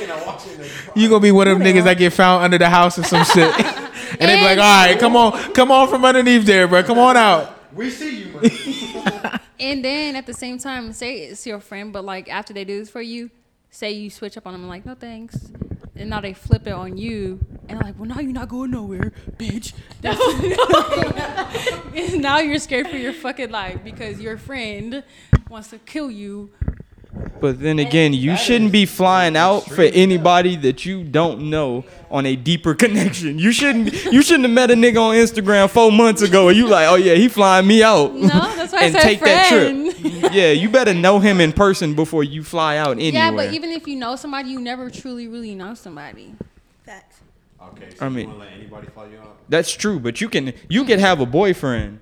you 0.94 1.08
gonna 1.08 1.20
be 1.20 1.32
one 1.32 1.48
of 1.48 1.58
them 1.58 1.66
niggas 1.66 1.84
that 1.84 1.98
get 1.98 2.12
found 2.14 2.44
under 2.44 2.56
the 2.58 2.70
house 2.70 2.98
or 2.98 3.02
some 3.02 3.24
shit, 3.26 3.52
and 3.60 4.20
they 4.20 4.36
be 4.38 4.42
like, 4.42 4.58
all 4.58 4.64
right, 4.86 4.98
come 4.98 5.16
on, 5.16 5.52
come 5.52 5.70
on 5.70 5.86
from 5.88 6.02
underneath 6.04 6.46
there, 6.46 6.66
bro. 6.66 6.82
Come 6.82 6.98
on 6.98 7.16
out. 7.18 7.74
We 7.74 7.90
see 7.90 8.22
you. 8.24 8.32
Bro. 8.32 8.48
And 9.60 9.84
then 9.84 10.16
at 10.16 10.24
the 10.26 10.32
same 10.32 10.58
time, 10.58 10.92
say 10.94 11.24
it's 11.24 11.46
your 11.46 11.60
friend, 11.60 11.92
but 11.92 12.04
like 12.06 12.28
after 12.30 12.52
they 12.54 12.64
do 12.64 12.78
this 12.78 12.88
for 12.90 13.02
you, 13.02 13.30
say 13.70 13.92
you 13.92 14.08
switch 14.10 14.36
up 14.38 14.46
on 14.46 14.52
them 14.54 14.62
and 14.62 14.70
like, 14.70 14.86
no 14.86 14.94
thanks. 14.94 15.36
And 15.96 16.10
now 16.10 16.20
they 16.20 16.32
flip 16.32 16.66
it 16.66 16.72
on 16.72 16.96
you 16.96 17.40
and 17.68 17.80
like, 17.80 17.98
well 17.98 18.08
now 18.08 18.20
you're 18.20 18.32
not 18.32 18.48
going 18.48 18.72
nowhere, 18.72 19.12
bitch. 19.38 19.72
now 22.20 22.38
you're 22.38 22.58
scared 22.58 22.88
for 22.88 22.96
your 22.96 23.12
fucking 23.12 23.50
life 23.50 23.78
because 23.84 24.20
your 24.20 24.36
friend 24.36 25.04
wants 25.48 25.70
to 25.70 25.78
kill 25.78 26.10
you. 26.10 26.50
But 27.40 27.60
then 27.60 27.78
again, 27.78 28.12
you 28.12 28.36
shouldn't 28.36 28.72
be 28.72 28.86
flying 28.86 29.36
out 29.36 29.64
for 29.64 29.82
anybody 29.82 30.56
that 30.56 30.84
you 30.84 31.04
don't 31.04 31.50
know 31.50 31.84
on 32.10 32.26
a 32.26 32.36
deeper 32.36 32.74
connection. 32.84 33.38
You 33.38 33.52
shouldn't. 33.52 33.92
You 34.06 34.22
shouldn't 34.22 34.44
have 34.44 34.52
met 34.52 34.70
a 34.70 34.74
nigga 34.74 35.00
on 35.00 35.14
Instagram 35.14 35.68
four 35.70 35.92
months 35.92 36.22
ago, 36.22 36.48
and 36.48 36.56
you 36.56 36.66
like, 36.66 36.88
oh 36.88 36.94
yeah, 36.96 37.14
he 37.14 37.28
flying 37.28 37.66
me 37.66 37.82
out. 37.82 38.14
No, 38.14 38.28
that's 38.28 38.72
why 38.72 38.78
I 38.80 38.82
and 38.84 38.94
said 38.94 39.02
take 39.02 39.18
friend. 39.18 39.86
that 39.88 39.96
trip. 39.96 40.32
yeah, 40.32 40.50
you 40.52 40.68
better 40.70 40.94
know 40.94 41.18
him 41.18 41.40
in 41.40 41.52
person 41.52 41.94
before 41.94 42.24
you 42.24 42.42
fly 42.42 42.78
out 42.78 42.92
anywhere. 42.92 43.12
Yeah, 43.12 43.30
but 43.30 43.52
even 43.52 43.70
if 43.70 43.86
you 43.86 43.96
know 43.96 44.16
somebody, 44.16 44.50
you 44.50 44.60
never 44.60 44.90
truly 44.90 45.28
really 45.28 45.54
know 45.54 45.74
somebody. 45.74 46.34
Facts. 46.84 47.20
Okay, 47.62 47.88
I 48.00 48.08
mean- 48.08 48.38
let 48.38 48.52
anybody 48.52 48.88
fly 48.88 49.06
you 49.06 49.18
out? 49.18 49.36
That's 49.48 49.72
true, 49.72 49.98
but 50.00 50.20
you 50.20 50.28
can 50.28 50.54
you 50.68 50.84
can 50.84 50.98
have 50.98 51.20
a 51.20 51.26
boyfriend 51.26 52.00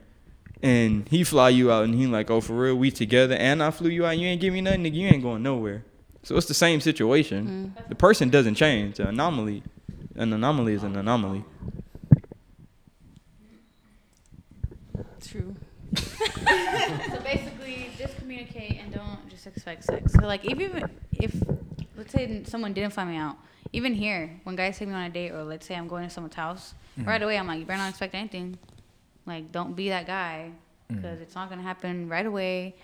and 0.62 1.08
he 1.08 1.24
fly 1.24 1.48
you 1.48 1.72
out 1.72 1.84
and 1.84 1.94
he 1.94 2.06
like, 2.06 2.30
oh 2.30 2.40
for 2.40 2.54
real, 2.54 2.76
we 2.76 2.90
together 2.90 3.34
and 3.34 3.62
I 3.62 3.70
flew 3.70 3.90
you 3.90 4.06
out, 4.06 4.18
you 4.18 4.26
ain't 4.26 4.40
give 4.40 4.54
me 4.54 4.60
nothing, 4.60 4.84
nigga, 4.84 4.94
you 4.94 5.08
ain't 5.08 5.22
going 5.22 5.42
nowhere. 5.42 5.84
So 6.22 6.36
it's 6.36 6.46
the 6.46 6.54
same 6.54 6.80
situation. 6.80 7.74
Mm. 7.76 7.88
The 7.88 7.94
person 7.96 8.30
doesn't 8.30 8.54
change. 8.54 8.96
The 8.96 9.08
anomaly 9.08 9.64
an 10.14 10.32
anomaly 10.32 10.74
is 10.74 10.82
an 10.82 10.96
anomaly. 10.96 11.44
True. 15.26 15.56
So 17.10 17.20
basically, 17.20 17.88
just 17.98 18.16
communicate 18.16 18.78
and 18.80 18.92
don't 18.92 19.28
just 19.28 19.46
expect 19.46 19.84
sex. 19.84 20.12
So 20.12 20.26
like, 20.26 20.44
if 20.44 20.58
even 20.58 20.88
if 21.12 21.34
let's 21.96 22.12
say 22.12 22.42
someone 22.44 22.72
didn't 22.72 22.92
fly 22.92 23.04
me 23.04 23.16
out, 23.16 23.36
even 23.72 23.94
here, 23.94 24.40
when 24.44 24.56
guys 24.56 24.78
take 24.78 24.88
me 24.88 24.94
on 24.94 25.02
a 25.02 25.10
date, 25.10 25.32
or 25.32 25.44
let's 25.44 25.66
say 25.66 25.74
I'm 25.74 25.88
going 25.88 26.04
to 26.04 26.10
someone's 26.10 26.34
house, 26.34 26.74
mm. 26.98 27.06
right 27.06 27.22
away 27.22 27.38
I'm 27.38 27.46
like, 27.46 27.60
you 27.60 27.66
better 27.66 27.78
not 27.78 27.90
expect 27.90 28.14
anything. 28.14 28.58
Like, 29.26 29.52
don't 29.52 29.74
be 29.74 29.88
that 29.88 30.06
guy 30.06 30.50
mm. 30.90 30.96
because 30.96 31.20
it's 31.20 31.34
not 31.34 31.48
gonna 31.48 31.62
happen 31.62 32.08
right 32.08 32.26
away. 32.26 32.74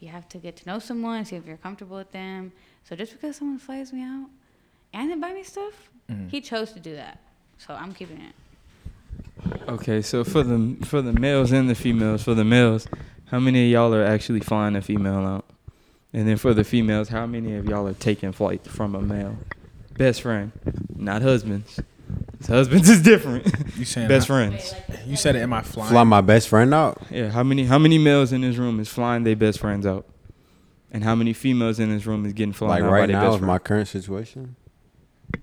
You 0.00 0.08
have 0.08 0.28
to 0.30 0.38
get 0.38 0.56
to 0.56 0.66
know 0.66 0.78
someone, 0.78 1.24
see 1.24 1.36
if 1.36 1.46
you're 1.46 1.56
comfortable 1.56 1.96
with 1.96 2.12
them. 2.12 2.52
So 2.84 2.96
just 2.96 3.12
because 3.12 3.36
someone 3.36 3.58
flies 3.58 3.92
me 3.92 4.02
out 4.02 4.28
and 4.92 5.10
they 5.10 5.14
buy 5.14 5.32
me 5.32 5.44
stuff, 5.44 5.90
mm-hmm. 6.10 6.28
he 6.28 6.40
chose 6.40 6.72
to 6.72 6.80
do 6.80 6.94
that. 6.96 7.20
So 7.58 7.74
I'm 7.74 7.94
keeping 7.94 8.20
it. 8.20 8.34
Okay, 9.68 10.02
so 10.02 10.24
for 10.24 10.42
the 10.42 10.76
for 10.84 11.02
the 11.02 11.12
males 11.12 11.52
and 11.52 11.68
the 11.70 11.74
females, 11.74 12.22
for 12.22 12.34
the 12.34 12.44
males, 12.44 12.88
how 13.26 13.38
many 13.38 13.64
of 13.64 13.70
y'all 13.70 13.94
are 13.94 14.04
actually 14.04 14.40
flying 14.40 14.76
a 14.76 14.82
female 14.82 15.24
out? 15.24 15.44
And 16.12 16.28
then 16.28 16.36
for 16.36 16.52
the 16.52 16.64
females, 16.64 17.08
how 17.08 17.26
many 17.26 17.56
of 17.56 17.66
y'all 17.66 17.86
are 17.86 17.94
taking 17.94 18.32
flight 18.32 18.64
from 18.66 18.94
a 18.94 19.00
male? 19.00 19.38
Best 19.96 20.22
friend, 20.22 20.52
not 20.94 21.22
husbands. 21.22 21.80
'Cause 22.42 22.48
Husbands 22.48 22.88
is 22.88 23.02
different. 23.02 23.46
You 23.76 23.84
saying 23.84 24.08
Best 24.08 24.24
I- 24.24 24.26
friends. 24.26 24.74
You 25.06 25.16
said 25.16 25.36
it. 25.36 25.40
Am 25.40 25.52
I 25.52 25.62
flying? 25.62 25.90
Fly 25.90 26.04
my 26.04 26.20
best 26.20 26.48
friend 26.48 26.72
out. 26.74 27.00
Yeah, 27.10 27.30
how 27.30 27.42
many 27.42 27.64
how 27.64 27.78
many 27.78 27.98
males 27.98 28.32
in 28.32 28.40
this 28.42 28.56
room 28.56 28.80
is 28.80 28.88
flying 28.88 29.24
their 29.24 29.36
best 29.36 29.58
friends 29.60 29.86
out? 29.86 30.06
And 30.90 31.02
how 31.04 31.14
many 31.14 31.32
females 31.32 31.78
in 31.80 31.90
this 31.90 32.04
room 32.06 32.26
is 32.26 32.32
getting 32.34 32.52
flown 32.52 32.70
Like 32.70 32.82
out 32.82 32.90
by 32.90 32.92
right 33.00 33.06
their 33.06 33.16
now 33.16 33.22
best 33.22 33.34
is 33.34 33.38
friend? 33.38 33.46
my 33.46 33.58
current 33.58 33.88
situation. 33.88 34.56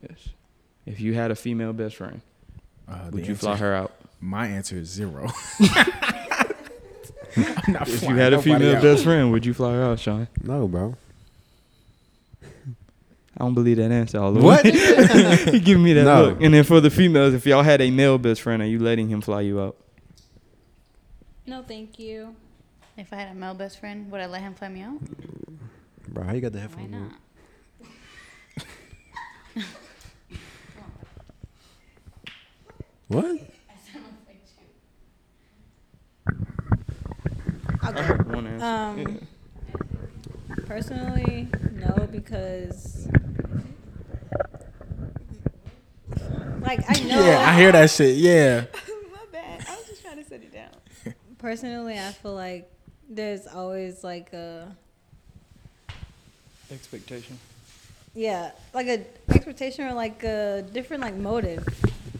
Yes. 0.07 0.29
If 0.85 0.99
you 0.99 1.13
had 1.15 1.31
a 1.31 1.35
female 1.35 1.73
best 1.73 1.95
friend, 1.95 2.21
Uh, 2.87 3.09
would 3.11 3.23
the 3.23 3.27
you 3.29 3.35
fly 3.35 3.55
her 3.57 3.73
out? 3.73 3.91
My 4.21 4.47
answer 4.47 4.77
is 4.77 4.89
zero. 4.89 5.29
I'm 7.35 7.73
not 7.73 7.87
If 7.87 8.03
you 8.03 8.15
had 8.15 8.33
a 8.33 8.41
female 8.41 8.75
out. 8.75 8.81
best 8.81 9.03
friend, 9.03 9.31
would 9.31 9.45
you 9.45 9.53
fly 9.53 9.73
her 9.73 9.83
out, 9.83 9.99
Sean? 9.99 10.27
No, 10.43 10.67
bro. 10.67 10.95
I 13.39 13.43
don't 13.45 13.53
believe 13.53 13.77
that 13.77 13.89
answer 13.91 14.19
all 14.19 14.33
the 14.33 14.41
What? 14.41 14.63
way. 14.65 14.71
he 15.51 15.59
giving 15.59 15.81
me 15.83 15.93
that 15.93 16.03
No. 16.03 16.23
look. 16.23 16.41
And 16.41 16.53
then 16.53 16.63
for 16.65 16.81
the 16.81 16.89
females, 16.89 17.33
if 17.33 17.45
y'all 17.45 17.63
had 17.63 17.79
a 17.81 17.89
male 17.89 18.17
best 18.17 18.41
friend, 18.41 18.61
are 18.61 18.65
you 18.65 18.79
letting 18.79 19.07
him 19.07 19.21
fly 19.21 19.41
you 19.41 19.61
out? 19.61 19.77
No, 21.47 21.63
thank 21.63 21.97
you. 21.97 22.35
If 22.97 23.13
I 23.13 23.15
had 23.15 23.31
a 23.31 23.33
male 23.39 23.53
best 23.53 23.79
friend, 23.79 24.11
would 24.11 24.19
I 24.19 24.25
let 24.25 24.41
him 24.41 24.53
fly 24.55 24.67
me 24.67 24.81
out? 24.81 24.99
Bro, 26.09 26.25
how 26.25 26.33
you 26.33 26.41
got 26.41 26.51
the 26.51 26.57
Why 26.59 26.61
headphones? 26.63 26.93
on? 26.95 27.01
not? 27.01 27.13
What? 33.07 33.25
I'll 37.81 37.97
I 37.97 38.07
go. 38.17 38.23
one 38.33 38.47
answer. 38.47 38.65
Um, 38.65 38.97
Yeah. 38.97 39.25
Personally, 40.65 41.47
no, 41.71 42.07
because 42.11 43.07
like 46.61 46.79
I 46.89 46.99
know. 47.03 47.23
Yeah, 47.25 47.43
I 47.49 47.55
hear 47.59 47.71
that 47.71 47.89
shit. 47.89 48.17
Yeah. 48.17 48.65
My 49.11 49.19
bad. 49.31 49.65
I 49.69 49.75
was 49.75 49.87
just 49.87 50.01
trying 50.03 50.17
to 50.17 50.23
set 50.23 50.41
it 50.41 50.53
down. 50.53 50.69
Personally, 51.37 51.97
I 51.99 52.11
feel 52.11 52.35
like 52.35 52.69
there's 53.09 53.47
always 53.47 54.03
like 54.03 54.33
a 54.33 54.75
Expectation. 56.71 57.39
yeah, 58.13 58.51
like 58.75 58.85
a 58.87 59.03
expectation 59.33 59.85
or 59.85 59.93
like 59.93 60.23
a 60.23 60.63
different 60.71 61.01
like 61.01 61.15
motive. 61.15 61.65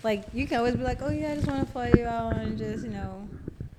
Like 0.03 0.23
you 0.33 0.47
can 0.47 0.57
always 0.57 0.75
be 0.75 0.83
like, 0.83 1.01
oh 1.03 1.09
yeah, 1.11 1.33
I 1.33 1.35
just 1.35 1.47
want 1.47 1.65
to 1.65 1.71
fly 1.71 1.91
you 1.95 2.05
out 2.05 2.35
and 2.37 2.57
just 2.57 2.83
you 2.83 2.89
know 2.89 3.27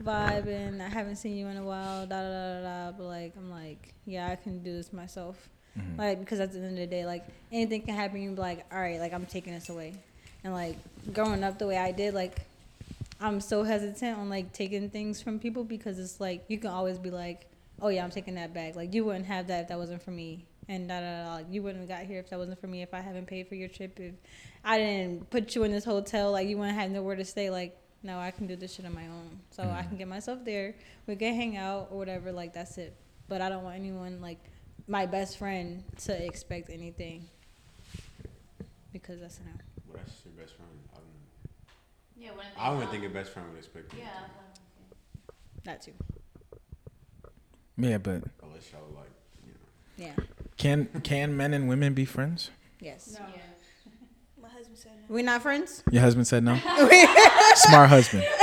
vibe 0.04 0.46
and 0.46 0.80
I 0.80 0.88
haven't 0.88 1.16
seen 1.16 1.36
you 1.36 1.48
in 1.48 1.56
a 1.56 1.64
while, 1.64 2.06
da 2.06 2.22
da 2.22 2.28
da 2.28 2.60
da. 2.60 2.90
da. 2.90 2.96
But 2.96 3.04
like 3.04 3.32
I'm 3.36 3.50
like, 3.50 3.94
yeah, 4.06 4.28
I 4.28 4.36
can 4.36 4.62
do 4.62 4.72
this 4.76 4.92
myself. 4.92 5.48
Mhm. 5.76 5.98
Like 5.98 6.20
because 6.20 6.38
at 6.38 6.52
the 6.52 6.58
end 6.58 6.68
of 6.68 6.76
the 6.76 6.86
day, 6.86 7.04
like 7.04 7.26
anything 7.50 7.82
can 7.82 7.94
happen. 7.96 8.22
You 8.22 8.30
be 8.30 8.36
like, 8.40 8.64
all 8.72 8.78
right, 8.80 9.00
like 9.00 9.12
I'm 9.12 9.26
taking 9.26 9.52
this 9.52 9.68
away. 9.70 9.94
And 10.44 10.52
like 10.52 10.76
growing 11.12 11.44
up 11.44 11.58
the 11.58 11.66
way 11.66 11.76
I 11.76 11.92
did, 11.92 12.14
like 12.14 12.46
I'm 13.20 13.40
so 13.40 13.62
hesitant 13.62 14.18
on 14.18 14.28
like 14.30 14.52
taking 14.52 14.88
things 14.88 15.20
from 15.20 15.38
people 15.38 15.64
because 15.64 15.98
it's 15.98 16.20
like 16.20 16.44
you 16.48 16.58
can 16.58 16.70
always 16.70 16.98
be 16.98 17.10
like, 17.10 17.46
oh 17.82 17.88
yeah, 17.88 18.02
I'm 18.02 18.10
taking 18.10 18.34
that 18.36 18.54
back. 18.54 18.76
Like 18.76 18.94
you 18.94 19.04
wouldn't 19.04 19.26
have 19.26 19.48
that 19.48 19.62
if 19.62 19.68
that 19.68 19.78
wasn't 19.78 20.02
for 20.02 20.10
me, 20.10 20.46
and 20.68 20.88
da 20.88 21.00
da 21.00 21.24
da. 21.24 21.34
Like 21.34 21.46
you 21.50 21.62
wouldn't 21.62 21.80
have 21.88 21.98
got 21.98 22.06
here 22.06 22.18
if 22.18 22.30
that 22.30 22.38
wasn't 22.38 22.60
for 22.60 22.66
me. 22.66 22.82
If 22.82 22.94
I 22.94 23.00
haven't 23.00 23.26
paid 23.26 23.48
for 23.48 23.54
your 23.54 23.68
trip, 23.68 24.00
if 24.00 24.14
I 24.64 24.78
didn't 24.78 25.28
put 25.30 25.54
you 25.54 25.64
in 25.64 25.72
this 25.72 25.84
hotel, 25.84 26.32
like 26.32 26.48
you 26.48 26.56
wouldn't 26.56 26.78
have 26.78 26.90
nowhere 26.90 27.16
to 27.16 27.24
stay. 27.24 27.50
Like 27.50 27.76
no, 28.02 28.18
I 28.18 28.30
can 28.30 28.46
do 28.46 28.56
this 28.56 28.74
shit 28.74 28.86
on 28.86 28.94
my 28.94 29.06
own. 29.06 29.40
So 29.50 29.62
I 29.62 29.66
can 29.66 29.88
mm-hmm. 29.88 29.96
get 29.96 30.08
myself 30.08 30.44
there. 30.44 30.74
We 31.06 31.16
can 31.16 31.34
hang 31.34 31.56
out 31.56 31.88
or 31.90 31.98
whatever. 31.98 32.32
Like 32.32 32.54
that's 32.54 32.78
it. 32.78 32.94
But 33.28 33.42
I 33.42 33.48
don't 33.48 33.62
want 33.62 33.76
anyone 33.76 34.20
like 34.20 34.38
my 34.88 35.06
best 35.06 35.38
friend 35.38 35.84
to 36.04 36.24
expect 36.26 36.70
anything 36.70 37.28
because 38.92 39.20
that's 39.20 39.38
a 39.38 39.42
no. 39.42 39.69
Well, 39.92 40.02
that's 40.04 40.24
your 40.24 40.34
best 40.34 40.54
friend. 40.56 40.70
I 40.92 40.96
don't 40.96 41.04
know. 41.04 41.50
Yeah, 42.16 42.30
when 42.36 42.46
I 42.58 42.70
wouldn't 42.72 42.90
think 42.90 43.04
a 43.04 43.08
best 43.08 43.30
friend 43.32 43.48
would 43.50 43.58
expect 43.58 43.92
you. 43.92 44.00
Yeah. 44.00 44.08
That 45.64 45.82
too. 45.82 45.92
Yeah, 47.76 47.98
but 47.98 48.22
oh, 48.42 48.46
Unless 48.46 48.72
y'all 48.72 48.82
like, 48.94 49.10
you 49.46 49.52
know. 49.52 50.12
Yeah. 50.16 50.24
can 50.56 50.86
can 51.02 51.36
men 51.36 51.54
and 51.54 51.68
women 51.68 51.94
be 51.94 52.04
friends? 52.04 52.50
Yes. 52.80 53.16
No. 53.18 53.26
My 54.42 54.48
husband 54.48 54.78
said 54.78 54.92
no. 55.08 55.14
We 55.14 55.22
not 55.22 55.42
friends. 55.42 55.82
Your 55.90 56.02
husband 56.02 56.26
said 56.26 56.44
no. 56.44 56.56
Smart 57.54 57.88
husband. 57.88 58.24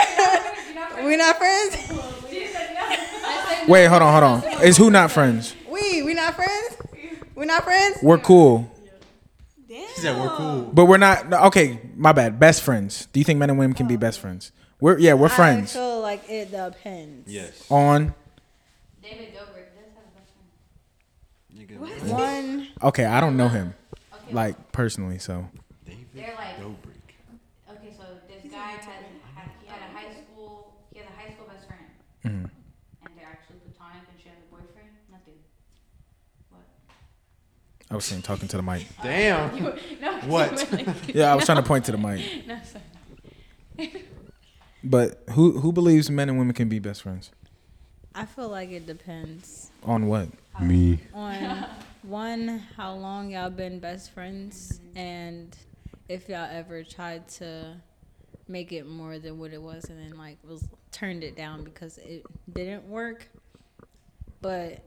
We're 0.98 1.18
not 1.18 1.38
friends. 1.38 1.76
Wait, 3.68 3.86
hold 3.88 4.02
on, 4.02 4.24
hold 4.24 4.44
on. 4.46 4.64
Is 4.64 4.78
who 4.78 4.90
not 4.90 5.12
friends? 5.12 5.56
We 5.70 6.02
we 6.02 6.14
not 6.14 6.36
friends. 6.36 6.78
We're 7.36 7.46
not 7.46 7.64
friends. 7.64 8.00
We're 8.02 8.18
cool, 8.18 8.70
Damn. 9.78 9.88
She 9.96 10.02
said 10.02 10.20
we're 10.20 10.30
cool. 10.36 10.62
but 10.74 10.86
we're 10.86 10.98
not. 10.98 11.30
no, 11.30 11.44
Okay, 11.46 11.80
my 11.96 12.12
bad. 12.12 12.40
Best 12.40 12.64
friends. 12.64 13.08
Do 13.14 13.20
you 13.20 13.24
think 13.24 13.38
men 13.40 13.50
and 13.50 13.60
women 13.60 13.76
can 13.76 13.88
be 13.88 13.96
best 13.96 14.20
friends? 14.20 14.52
We're 14.80 14.98
yeah, 15.00 15.14
we're 15.14 15.30
friends. 15.30 15.76
I 15.76 15.80
feel 15.80 16.02
like 16.02 16.30
it 16.30 16.52
depends. 16.52 17.32
Yes. 17.32 17.66
On 17.70 18.14
David 19.04 19.34
Dobrik 19.36 19.70
does 19.74 19.94
have 19.96 20.06
a 20.06 20.18
best 20.18 20.32
friend. 20.34 21.68
Nigga, 21.70 22.12
One. 22.12 22.68
okay, 22.84 23.06
I 23.06 23.20
don't 23.20 23.38
know 23.38 23.48
him 23.50 23.74
Okay. 24.14 24.34
like 24.34 24.72
personally, 24.72 25.18
so 25.20 25.48
David 25.86 26.06
They're 26.14 26.34
like- 26.36 26.58
Dobrik. 26.60 27.16
Okay, 27.72 27.94
so 27.98 28.04
this 28.28 28.52
guy 28.52 28.72
has 28.78 28.86
had, 28.86 29.06
he 29.64 29.68
had 29.68 29.80
a 29.82 29.94
high 29.98 30.14
school 30.22 30.74
he 30.92 31.00
has 31.00 31.08
a 31.08 31.12
high 31.22 31.34
school 31.34 31.48
best 31.48 31.66
friend, 31.68 31.86
mhm. 32.26 32.50
and 33.06 33.12
they're 33.18 33.28
actually 33.30 33.58
platonic, 33.66 34.04
and 34.12 34.18
she 34.22 34.30
has 34.30 34.38
a 34.38 34.50
boyfriend. 34.52 34.90
Nothing. 35.12 35.40
What? 36.52 36.66
I 37.90 37.96
was 37.96 38.06
saying 38.06 38.22
talking 38.24 38.48
to 38.50 38.58
the 38.58 38.64
mic. 38.64 38.86
Damn. 39.02 39.64
no. 40.02 40.20
What? 40.26 40.68
Yeah, 41.16 41.32
I 41.32 41.36
was 41.36 41.46
trying 41.46 41.62
to 41.62 41.68
point 41.68 41.86
to 41.86 41.92
the 41.92 41.98
mic. 41.98 42.22
No, 42.48 42.58
sorry. 43.78 43.94
But 44.84 45.24
who 45.32 45.60
who 45.60 45.72
believes 45.72 46.10
men 46.10 46.30
and 46.30 46.38
women 46.38 46.54
can 46.54 46.70
be 46.70 46.80
best 46.80 47.02
friends? 47.02 47.32
I 48.16 48.26
feel 48.26 48.50
like 48.50 48.72
it 48.72 48.86
depends 48.88 49.70
On 49.84 50.08
what? 50.08 50.30
Me. 50.60 51.00
on 51.14 51.66
one 52.02 52.64
how 52.76 52.94
long 52.96 53.30
y'all 53.32 53.50
been 53.52 53.80
best 53.80 54.12
friends 54.12 54.80
and 54.96 55.56
if 56.10 56.28
y'all 56.30 56.50
ever 56.52 56.84
tried 56.84 57.28
to 57.28 57.76
make 58.48 58.72
it 58.72 58.88
more 58.88 59.20
than 59.20 59.38
what 59.38 59.52
it 59.54 59.62
was 59.62 59.86
and 59.86 60.00
then 60.00 60.18
like 60.18 60.38
was 60.44 60.68
turned 60.92 61.24
it 61.24 61.36
down 61.36 61.64
because 61.64 61.98
it 62.00 62.24
didn't 62.52 62.88
work. 62.88 63.28
But 64.42 64.84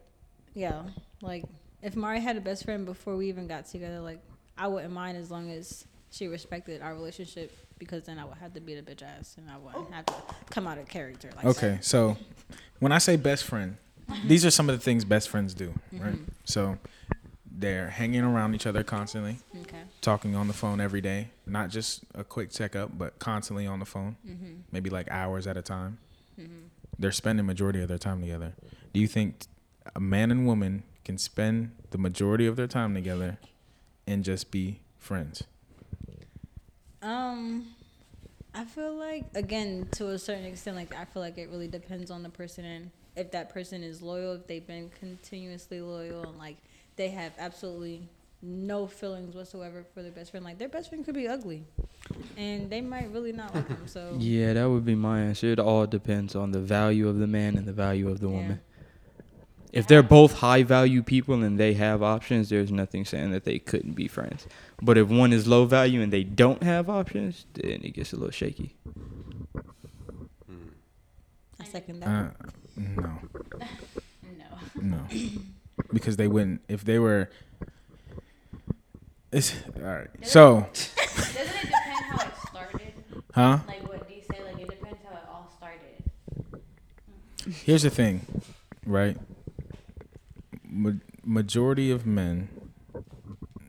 yeah, 0.55 0.83
like 1.23 1.45
if 1.83 1.97
Mari 1.97 2.21
had 2.21 2.37
a 2.37 2.40
best 2.40 2.64
friend 2.64 2.85
before 2.87 3.16
we 3.16 3.29
even 3.29 3.47
got 3.47 3.66
together, 3.66 4.01
like 4.01 4.21
I 4.59 4.69
wouldn't 4.69 4.93
mind 4.93 5.16
as 5.16 5.31
long 5.31 5.51
as 5.51 5.85
she 6.11 6.27
respected 6.27 6.83
our 6.83 6.93
relationship 6.95 7.57
because 7.79 8.05
then 8.05 8.19
I 8.19 8.25
would 8.25 8.37
have 8.38 8.53
to 8.55 8.61
beat 8.61 8.77
a 8.79 8.83
bitch 8.83 9.03
ass 9.03 9.37
and 9.38 9.51
I 9.51 9.57
wouldn't 9.57 9.93
have 9.95 10.07
to 10.07 10.14
come 10.51 10.66
out 10.66 10.77
of 10.79 10.88
character. 10.88 11.31
Like 11.37 11.45
Okay, 11.47 11.79
so 11.81 12.16
when 12.81 12.93
I 12.93 12.99
say 12.99 13.16
best 13.16 13.45
friend, 13.45 13.77
these 14.27 14.45
are 14.45 14.51
some 14.51 14.69
of 14.69 14.77
the 14.77 14.83
things 14.83 15.05
best 15.05 15.29
friends 15.29 15.55
do, 15.55 15.73
right? 15.93 16.14
Mhm. 16.14 16.25
So 16.45 16.79
they're 17.51 17.88
hanging 17.90 18.23
around 18.23 18.55
each 18.55 18.66
other 18.66 18.83
constantly, 18.83 19.38
Okay. 19.62 19.83
talking 20.01 20.35
on 20.35 20.49
the 20.49 20.53
phone 20.55 20.81
every 20.81 21.01
day, 21.01 21.29
not 21.47 21.71
just 21.71 22.03
a 22.14 22.25
quick 22.25 22.51
checkup, 22.51 22.97
but 22.99 23.19
constantly 23.19 23.66
on 23.66 23.79
the 23.79 23.85
phone, 23.87 24.16
Mm-hmm. 24.27 24.53
maybe 24.73 24.90
like 24.90 25.09
hours 25.11 25.47
at 25.47 25.57
a 25.57 25.62
time. 25.62 25.99
Mm-hmm. 26.38 26.53
They're 26.99 27.12
spending 27.12 27.47
majority 27.47 27.81
of 27.83 27.88
their 27.88 27.99
time 27.99 28.21
together. 28.21 28.53
Do 28.93 29.01
you 29.01 29.07
think 29.07 29.43
a 29.95 30.01
man 30.01 30.31
and 30.31 30.47
woman 30.47 30.83
can 31.11 31.18
spend 31.18 31.73
the 31.90 31.99
majority 31.99 32.46
of 32.46 32.55
their 32.55 32.68
time 32.68 32.94
together 32.94 33.37
and 34.07 34.23
just 34.23 34.53
be 34.53 34.81
friends? 34.96 35.42
Um, 37.03 37.66
I 38.55 38.64
feel 38.64 38.94
like 38.94 39.25
again 39.35 39.88
to 39.92 40.11
a 40.11 40.18
certain 40.20 40.44
extent, 40.44 40.77
like 40.77 40.94
I 40.94 41.05
feel 41.05 41.20
like 41.20 41.37
it 41.37 41.49
really 41.51 41.66
depends 41.66 42.12
on 42.12 42.23
the 42.23 42.29
person 42.29 42.64
and 42.64 42.90
if 43.16 43.33
that 43.33 43.49
person 43.53 43.83
is 43.83 44.01
loyal, 44.03 44.35
if 44.35 44.46
they've 44.46 44.64
been 44.64 44.88
continuously 45.01 45.81
loyal, 45.81 46.29
and 46.29 46.38
like 46.38 46.59
they 46.94 47.09
have 47.09 47.33
absolutely 47.38 48.09
no 48.40 48.87
feelings 48.87 49.35
whatsoever 49.35 49.85
for 49.92 50.03
their 50.03 50.12
best 50.12 50.31
friend. 50.31 50.44
Like 50.44 50.59
their 50.59 50.68
best 50.68 50.90
friend 50.90 51.05
could 51.05 51.16
be 51.16 51.27
ugly, 51.27 51.64
and 52.37 52.70
they 52.70 52.81
might 52.81 53.11
really 53.11 53.33
not 53.33 53.53
like 53.53 53.66
them. 53.66 53.88
So 53.88 54.16
Yeah, 54.20 54.53
that 54.53 54.70
would 54.70 54.85
be 54.85 54.94
my 54.94 55.23
answer. 55.23 55.49
It 55.49 55.59
all 55.59 55.88
depends 55.88 56.37
on 56.37 56.53
the 56.53 56.61
value 56.61 57.09
of 57.09 57.18
the 57.18 57.27
man 57.27 57.57
and 57.59 57.66
the 57.66 57.73
value 57.73 58.09
of 58.09 58.20
the 58.20 58.29
Yeah. 58.29 58.35
woman. 58.35 58.61
If 59.73 59.87
they're 59.87 60.02
both 60.02 60.35
high 60.38 60.62
value 60.64 61.02
people 61.02 61.42
and 61.44 61.58
they 61.58 61.75
have 61.75 62.02
options, 62.02 62.48
there's 62.48 62.73
nothing 62.73 63.04
saying 63.04 63.31
that 63.31 63.44
they 63.44 63.58
couldn't 63.60 63.92
be 63.92 64.08
friends. 64.08 64.46
But 64.83 64.98
if 64.98 65.08
one 65.08 65.33
is 65.33 65.46
low 65.46 65.64
value 65.64 66.00
and 66.02 66.12
they 66.12 66.25
don't 66.25 66.62
have 66.62 66.90
options, 66.90 67.46
then 67.54 67.81
it 67.85 67.94
gets 67.94 68.12
a 68.12 68.16
little 68.16 68.33
shaky. 68.33 68.75
I 71.60 71.64
second 71.64 72.00
that. 72.00 72.08
Uh, 72.08 72.31
no, 72.77 73.18
No. 74.35 74.46
no, 74.83 74.98
because 75.92 76.16
they 76.16 76.27
wouldn't 76.27 76.62
if 76.68 76.85
they 76.85 76.98
were. 76.98 77.29
It's 79.33 79.54
all 79.77 79.83
right. 79.83 80.08
So, 80.23 80.66
Doesn't 80.75 81.37
it 81.37 81.60
depend 81.62 82.04
how 82.08 82.27
it 82.27 82.33
started? 82.48 82.92
huh? 83.35 83.58
Like 83.68 83.87
what 83.88 84.08
do 84.08 84.14
you 84.14 84.23
say? 84.23 84.42
Like 84.44 84.60
it 84.60 84.68
depends 84.71 84.98
how 85.04 85.12
it 85.16 85.25
all 85.31 85.52
started. 85.56 87.54
Here's 87.64 87.83
the 87.83 87.90
thing, 87.90 88.27
right? 88.87 89.16
Ma- 90.71 90.92
majority 91.25 91.90
of 91.90 92.06
men 92.06 92.48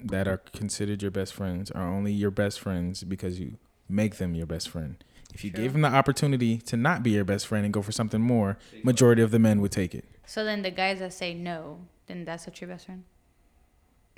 that 0.04 0.28
are 0.28 0.38
considered 0.38 1.02
your 1.02 1.12
best 1.12 1.34
friends 1.34 1.72
are 1.72 1.88
only 1.88 2.12
your 2.12 2.32
best 2.32 2.60
friends 2.60 3.04
because 3.04 3.40
you 3.40 3.58
make 3.90 4.16
them 4.18 4.34
your 4.36 4.46
best 4.46 4.70
friend. 4.70 5.04
If 5.34 5.44
you 5.44 5.52
gave 5.52 5.72
them 5.74 5.82
the 5.82 5.88
opportunity 5.88 6.58
to 6.60 6.76
not 6.78 7.04
be 7.04 7.12
your 7.12 7.24
best 7.24 7.48
friend 7.48 7.64
and 7.66 7.74
go 7.74 7.82
for 7.82 7.92
something 7.92 8.22
more, 8.22 8.58
majority 8.84 9.22
of 9.22 9.32
the 9.32 9.40
men 9.40 9.62
would 9.62 9.72
take 9.72 9.96
it. 9.96 10.04
So 10.26 10.44
then 10.44 10.62
the 10.62 10.72
guys 10.72 11.00
that 11.00 11.14
say 11.14 11.34
no, 11.34 11.80
then 12.08 12.26
that's 12.26 12.46
what 12.48 12.60
your 12.60 12.68
best 12.70 12.86
friend. 12.86 13.04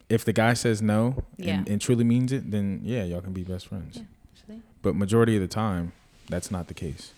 if 0.10 0.26
the 0.26 0.34
guy 0.34 0.54
says 0.54 0.82
no 0.82 1.24
Yeah. 1.38 1.56
and, 1.60 1.70
and 1.70 1.82
truly 1.82 2.04
means 2.04 2.32
it, 2.32 2.50
then 2.52 2.82
yeah, 2.84 3.04
y'all 3.04 3.22
can 3.22 3.34
be 3.34 3.44
best 3.44 3.68
friends. 3.68 3.98
Yeah. 4.48 4.56
But 4.82 4.96
majority 4.96 5.36
of 5.36 5.42
the 5.42 5.48
time, 5.48 5.94
that's 6.30 6.52
not 6.52 6.68
the 6.68 6.74
case. 6.74 7.14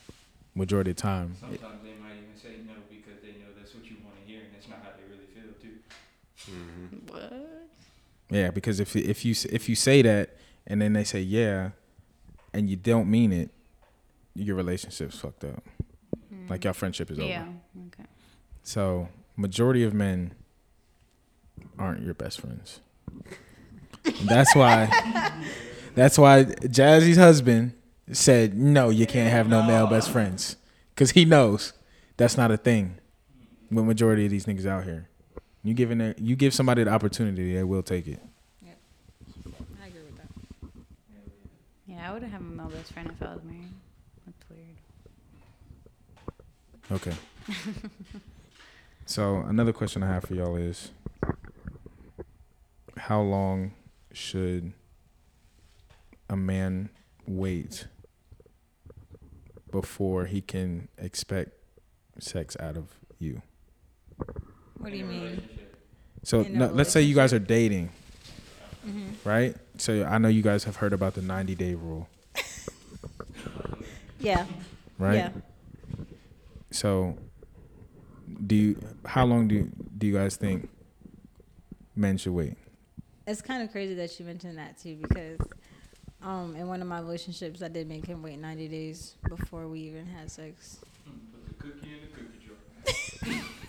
Majority 0.53 0.91
of 0.91 0.97
the 0.97 1.01
time, 1.01 1.35
it- 1.51 1.59
Sometimes 1.59 1.83
they 1.83 1.93
might 2.01 2.17
even 2.21 2.35
say 2.41 2.61
no 2.65 2.73
because 2.89 3.19
they 3.21 3.31
know 3.41 3.49
that's 3.57 3.73
what 3.73 3.85
you 3.89 3.95
want 4.05 4.15
to 4.17 4.31
hear, 4.31 4.41
and 4.41 4.53
that's 4.53 4.67
not 4.69 4.79
how 4.83 4.91
they 4.95 5.03
really 5.11 5.27
feel 5.33 5.51
too. 5.59 5.75
Mm-hmm. 6.51 7.11
What? 7.11 7.67
Yeah, 8.29 8.49
because 8.49 8.79
if 8.79 8.95
if 8.95 9.23
you 9.23 9.35
if 9.51 9.69
you 9.69 9.75
say 9.75 10.01
that 10.01 10.35
and 10.65 10.81
then 10.81 10.93
they 10.93 11.03
say 11.03 11.21
yeah, 11.21 11.71
and 12.53 12.69
you 12.69 12.75
don't 12.75 13.09
mean 13.09 13.31
it, 13.31 13.51
your 14.33 14.55
relationship's 14.55 15.19
fucked 15.19 15.43
up. 15.43 15.63
Mm-hmm. 16.33 16.47
Like 16.49 16.63
your 16.63 16.73
friendship 16.73 17.11
is 17.11 17.19
over. 17.19 17.27
Yeah. 17.27 17.47
Okay. 17.87 18.05
So 18.63 19.09
majority 19.35 19.83
of 19.83 19.93
men 19.93 20.33
aren't 21.77 22.01
your 22.01 22.13
best 22.13 22.41
friends. 22.41 22.79
And 24.05 24.27
that's 24.27 24.55
why 24.55 24.89
that's 25.95 26.17
why 26.17 26.45
Jazzy's 26.45 27.17
husband 27.17 27.73
said 28.11 28.57
no, 28.57 28.89
you 28.89 29.05
can't 29.05 29.31
have 29.31 29.47
no 29.47 29.61
male 29.63 29.87
best 29.87 30.09
friends 30.09 30.57
cuz 30.95 31.11
he 31.11 31.25
knows 31.25 31.73
that's 32.17 32.37
not 32.37 32.51
a 32.51 32.57
thing 32.57 32.97
with 33.69 33.85
majority 33.85 34.25
of 34.25 34.31
these 34.31 34.45
niggas 34.45 34.65
out 34.65 34.83
here. 34.83 35.09
You 35.65 35.73
giving 35.73 35.99
a, 35.99 36.13
you 36.19 36.35
give 36.35 36.53
somebody 36.53 36.83
the 36.83 36.91
opportunity, 36.91 37.55
they 37.55 37.63
will 37.63 37.81
take 37.81 38.05
it. 38.05 38.19
Yeah. 38.61 38.73
I 39.81 39.87
agree 39.87 40.01
with 40.03 40.15
that. 40.17 40.27
Yeah, 41.87 42.07
I 42.07 42.13
wouldn't 42.13 42.31
have 42.31 42.41
a 42.41 42.43
male 42.43 42.67
best 42.67 42.93
friend 42.93 43.09
if 43.11 43.19
I 43.27 43.33
was 43.33 43.43
married. 43.43 43.73
That's 44.27 44.45
weird. 46.91 47.01
Okay. 47.01 47.17
so 49.07 49.37
another 49.37 49.73
question 49.73 50.03
I 50.03 50.07
have 50.07 50.25
for 50.25 50.35
y'all 50.35 50.55
is 50.55 50.91
how 52.95 53.21
long 53.21 53.71
should 54.13 54.71
a 56.29 56.37
man 56.37 56.91
wait 57.25 57.87
before 59.71 60.25
he 60.25 60.41
can 60.41 60.89
expect 60.99 61.53
sex 62.19 62.55
out 62.59 62.77
of 62.77 62.99
you? 63.17 63.41
What 64.77 64.91
do 64.91 64.97
you 64.97 65.05
mean? 65.05 65.41
So 66.23 66.43
no, 66.43 66.67
let's 66.67 66.91
say 66.91 67.01
you 67.01 67.15
guys 67.15 67.33
are 67.33 67.39
dating, 67.39 67.89
right? 69.23 69.55
So 69.77 70.03
I 70.05 70.17
know 70.17 70.27
you 70.27 70.41
guys 70.41 70.63
have 70.63 70.75
heard 70.77 70.93
about 70.93 71.13
the 71.13 71.21
90 71.21 71.55
day 71.55 71.75
rule, 71.75 72.07
Yeah. 74.19 74.45
right? 74.97 75.15
Yeah. 75.15 75.29
So, 76.71 77.17
do 78.47 78.55
you? 78.55 78.79
How 79.05 79.25
long 79.25 79.47
do 79.47 79.69
do 79.97 80.07
you 80.07 80.13
guys 80.13 80.35
think 80.35 80.67
men 81.95 82.17
should 82.17 82.33
wait? 82.33 82.55
It's 83.27 83.41
kind 83.41 83.63
of 83.63 83.71
crazy 83.71 83.93
that 83.95 84.19
you 84.19 84.25
mentioned 84.25 84.57
that 84.57 84.77
too, 84.77 84.97
because 85.01 85.39
um, 86.21 86.55
in 86.55 86.67
one 86.67 86.81
of 86.81 86.87
my 86.87 86.99
relationships, 86.99 87.61
I 87.61 87.67
did 87.69 87.87
make 87.87 88.05
him 88.05 88.21
wait 88.21 88.37
90 88.39 88.67
days 88.67 89.15
before 89.29 89.67
we 89.67 89.79
even 89.81 90.05
had 90.05 90.29
sex. 90.29 90.79
Put 91.05 91.47
the 91.47 91.53
cookie 91.63 91.93
in 91.93 92.01
the 92.01 92.04
cookie 92.04 92.04
jar. 92.04 92.04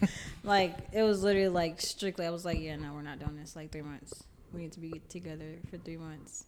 Like 0.45 0.77
it 0.93 1.03
was 1.03 1.23
literally 1.25 1.49
like 1.49 1.81
strictly. 1.81 2.25
I 2.25 2.31
was 2.31 2.45
like, 2.45 2.61
yeah, 2.61 2.77
no, 2.77 2.93
we're 2.93 3.03
not 3.03 3.19
doing 3.19 3.37
this. 3.37 3.57
Like 3.57 3.73
three 3.73 3.83
months. 3.83 4.23
We 4.53 4.61
need 4.63 4.73
to 4.73 4.81
be 4.81 5.01
together 5.09 5.57
for 5.71 5.77
three 5.79 5.97
months 5.97 6.45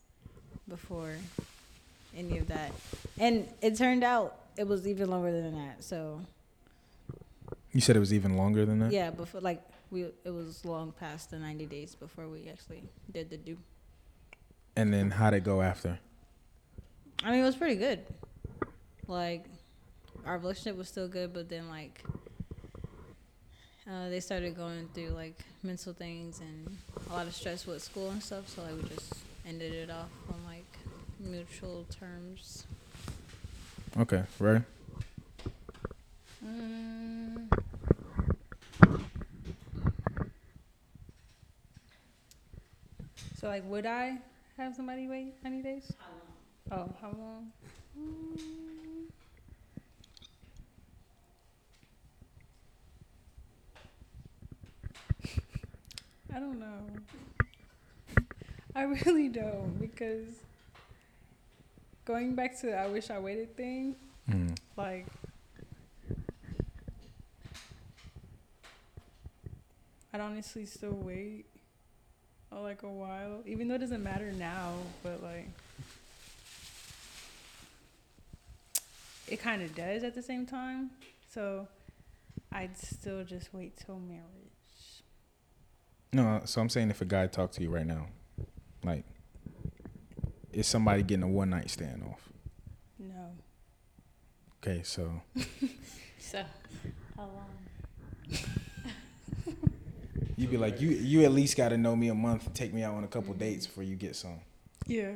before 0.68 1.14
any 2.16 2.38
of 2.38 2.46
that. 2.49 2.72
And 3.18 3.49
it 3.61 3.76
turned 3.76 4.05
out 4.05 4.36
it 4.57 4.68
was 4.68 4.86
even 4.86 5.11
longer 5.11 5.32
than 5.32 5.55
that. 5.57 5.82
So 5.82 6.20
You 7.72 7.80
said 7.80 7.96
it 7.96 8.01
was 8.01 8.14
even 8.14 8.36
longer 8.36 8.64
than 8.64 8.78
that. 8.80 8.92
yeah, 8.92 9.11
before 9.11 9.40
like 9.40 9.62
we, 9.90 10.03
it 10.24 10.30
was 10.32 10.64
long 10.64 10.92
past 10.92 11.30
the 11.30 11.38
90 11.38 11.66
days 11.66 11.94
before 11.94 12.28
we 12.28 12.49
actually 12.49 12.84
did 13.12 13.30
the 13.30 13.36
do. 13.36 13.57
And 14.76 14.92
then 14.94 15.11
how'd 15.11 15.34
it 15.34 15.42
go 15.42 15.61
after? 15.61 15.99
I 17.24 17.32
mean, 17.32 17.40
it 17.40 17.44
was 17.44 17.57
pretty 17.57 17.74
good. 17.76 18.01
Like, 19.09 19.46
our 20.24 20.38
relationship 20.38 20.76
was 20.76 20.86
still 20.88 21.09
good, 21.09 21.32
but 21.32 21.49
then 21.49 21.68
like, 21.68 22.05
uh, 23.91 24.09
they 24.09 24.20
started 24.20 24.57
going 24.57 24.89
through 24.95 25.09
like 25.09 25.39
mental 25.62 25.93
things 25.93 26.41
and 26.41 26.76
a 27.11 27.12
lot 27.14 27.26
of 27.26 27.34
stress 27.34 27.66
with 27.66 27.82
school 27.82 28.11
and 28.11 28.22
stuff. 28.22 28.49
So 28.49 28.62
like, 28.62 28.76
we 28.82 28.89
just 28.89 29.14
ended 29.47 29.72
it 29.72 29.91
off 29.91 30.11
on 30.28 30.45
like 30.45 30.66
mutual 31.18 31.86
terms. 31.99 32.66
Okay, 33.99 34.22
right. 34.39 34.62
Mm. 36.45 37.49
So 43.41 43.49
like, 43.49 43.64
would 43.66 43.86
I 43.86 44.18
have 44.57 44.74
somebody 44.74 45.07
wait 45.07 45.34
90 45.43 45.62
days? 45.62 45.93
Oh, 46.70 46.89
how 47.01 47.09
long? 47.09 47.53
Mm. 47.99 48.78
I 56.35 56.39
don't 56.41 56.59
know. 56.61 56.83
I 58.74 58.83
really 58.83 59.29
don't 59.29 59.79
because 59.81 60.26
going 62.05 62.35
back 62.35 62.59
to 62.61 62.66
the 62.66 62.76
I 62.79 62.87
wish 62.89 63.11
I 63.11 63.18
waited 63.18 63.57
thing, 63.57 63.97
Mm. 64.29 64.55
like 64.76 65.07
I'd 70.12 70.20
honestly 70.20 70.66
still 70.66 70.93
wait 70.93 71.47
uh, 72.53 72.61
like 72.61 72.83
a 72.83 72.89
while, 72.91 73.43
even 73.47 73.68
though 73.68 73.74
it 73.74 73.79
doesn't 73.79 74.03
matter 74.03 74.33
now, 74.33 74.74
but 75.03 75.22
like 75.22 75.49
it 79.29 79.41
kind 79.41 79.62
of 79.62 79.74
does 79.74 80.03
at 80.05 80.14
the 80.14 80.22
same 80.22 80.47
time. 80.47 80.91
So 81.31 81.68
I'd 82.53 82.76
still 82.76 83.24
just 83.24 83.53
wait 83.55 83.76
till 83.76 83.99
marriage. 83.99 84.24
No, 86.12 86.40
so 86.44 86.61
I'm 86.61 86.68
saying 86.68 86.90
if 86.90 87.00
a 87.00 87.04
guy 87.04 87.26
talked 87.26 87.54
to 87.54 87.62
you 87.62 87.70
right 87.70 87.86
now, 87.86 88.06
like, 88.82 89.04
is 90.52 90.66
somebody 90.66 91.02
getting 91.02 91.24
a 91.24 91.28
one 91.28 91.50
night 91.50 91.70
stand 91.70 92.02
off? 92.02 92.28
No. 92.98 93.32
Okay, 94.62 94.82
so 94.82 95.22
So, 96.18 96.44
how 97.16 97.22
long? 97.22 98.40
you'd 100.36 100.50
be 100.50 100.56
like, 100.56 100.80
you 100.80 100.90
you 100.90 101.24
at 101.24 101.32
least 101.32 101.56
got 101.56 101.70
to 101.70 101.78
know 101.78 101.94
me 101.96 102.09
a 102.09 102.14
month, 102.14 102.52
take 102.54 102.72
me 102.72 102.82
out 102.82 102.94
on 102.94 103.04
a 103.04 103.09
couple 103.09 103.32
dates 103.34 103.66
before 103.66 103.84
you 103.84 103.96
get 103.96 104.16
some. 104.16 104.40
Yeah. 104.86 105.12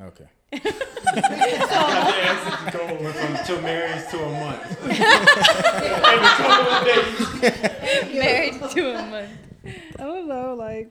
Okay. 0.00 0.26
Going 2.72 3.12
from 3.12 3.36
two 3.44 3.60
marriage 3.60 4.08
to 4.10 4.22
a 4.22 4.30
month. 4.30 4.86
Married 8.14 8.54
to 8.70 8.94
a 8.94 9.02
month. 9.10 9.30
I 9.98 10.02
don't 10.02 10.28
know, 10.28 10.54
like 10.54 10.90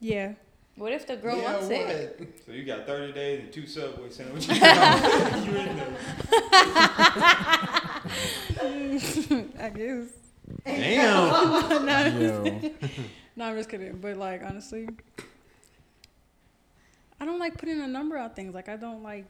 Yeah. 0.00 0.32
What 0.76 0.92
if 0.92 1.06
the 1.06 1.16
girl 1.16 1.42
wants 1.42 1.68
it? 1.68 2.40
So 2.46 2.52
you 2.52 2.64
got 2.64 2.86
30 2.86 3.12
days 3.12 3.40
and 3.40 3.52
two 3.52 3.66
Subway 3.66 4.08
sandwiches. 4.10 4.48
you 4.48 4.54
in 4.56 5.76
there. 5.76 5.96
I 9.60 9.68
guess. 9.74 10.06
Damn. 10.64 12.20
Yo, 12.20 12.44
No, 13.36 13.44
I'm 13.46 13.56
just 13.56 13.68
kidding. 13.68 13.98
But 13.98 14.16
like 14.16 14.42
honestly, 14.44 14.88
I 17.22 17.24
don't 17.24 17.38
like 17.38 17.56
putting 17.56 17.80
a 17.80 17.86
number 17.86 18.18
on 18.18 18.30
things. 18.30 18.52
Like 18.52 18.68
I 18.68 18.74
don't 18.74 19.04
like. 19.04 19.26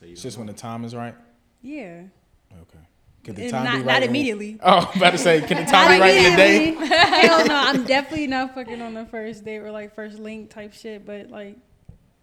it's 0.00 0.22
just 0.22 0.38
when 0.38 0.46
the 0.46 0.54
time 0.54 0.86
is 0.86 0.94
right. 0.94 1.14
Yeah. 1.60 2.04
Okay. 2.50 2.78
Could 3.22 3.36
the 3.36 3.42
And 3.42 3.50
time 3.50 3.64
not 3.64 3.72
be 3.74 3.78
not 3.80 3.86
right 3.86 4.00
when- 4.00 4.08
immediately. 4.08 4.58
Oh, 4.62 4.90
I'm 4.90 4.96
about 4.96 5.10
to 5.10 5.18
say, 5.18 5.42
can 5.42 5.58
the 5.58 5.64
time 5.70 5.94
be 5.94 6.00
right 6.00 6.16
in 6.16 6.30
the 6.30 6.36
day? 6.38 6.68
Immediately. 6.68 6.96
Hell 6.96 7.46
no, 7.46 7.54
I'm 7.54 7.84
definitely 7.84 8.26
not 8.26 8.54
fucking 8.54 8.80
on 8.80 8.94
the 8.94 9.04
first 9.04 9.44
date 9.44 9.58
or 9.58 9.70
like 9.70 9.94
first 9.94 10.18
link 10.18 10.48
type 10.48 10.72
shit. 10.72 11.04
But 11.04 11.28
like. 11.28 11.58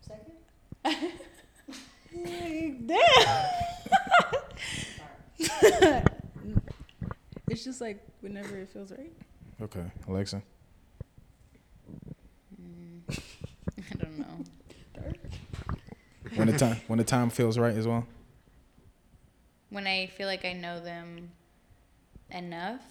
Second. 0.01 0.33
Damn. 2.87 3.49
it's 7.49 7.63
just 7.63 7.81
like 7.81 8.03
whenever 8.21 8.57
it 8.57 8.69
feels 8.69 8.89
right. 8.91 9.13
Okay, 9.61 9.85
Alexa. 10.07 10.41
Mm. 12.59 13.19
I 13.91 13.95
don't 13.97 14.19
know. 14.19 14.45
When 16.35 16.47
the 16.47 16.57
time 16.65 16.77
when 16.87 16.97
the 16.97 17.03
time 17.05 17.29
feels 17.29 17.57
right 17.57 17.75
as 17.75 17.87
well. 17.87 18.05
When 19.69 19.85
I 19.87 20.07
feel 20.07 20.27
like 20.27 20.45
I 20.45 20.53
know 20.53 20.79
them 20.79 21.31
enough, 22.31 22.81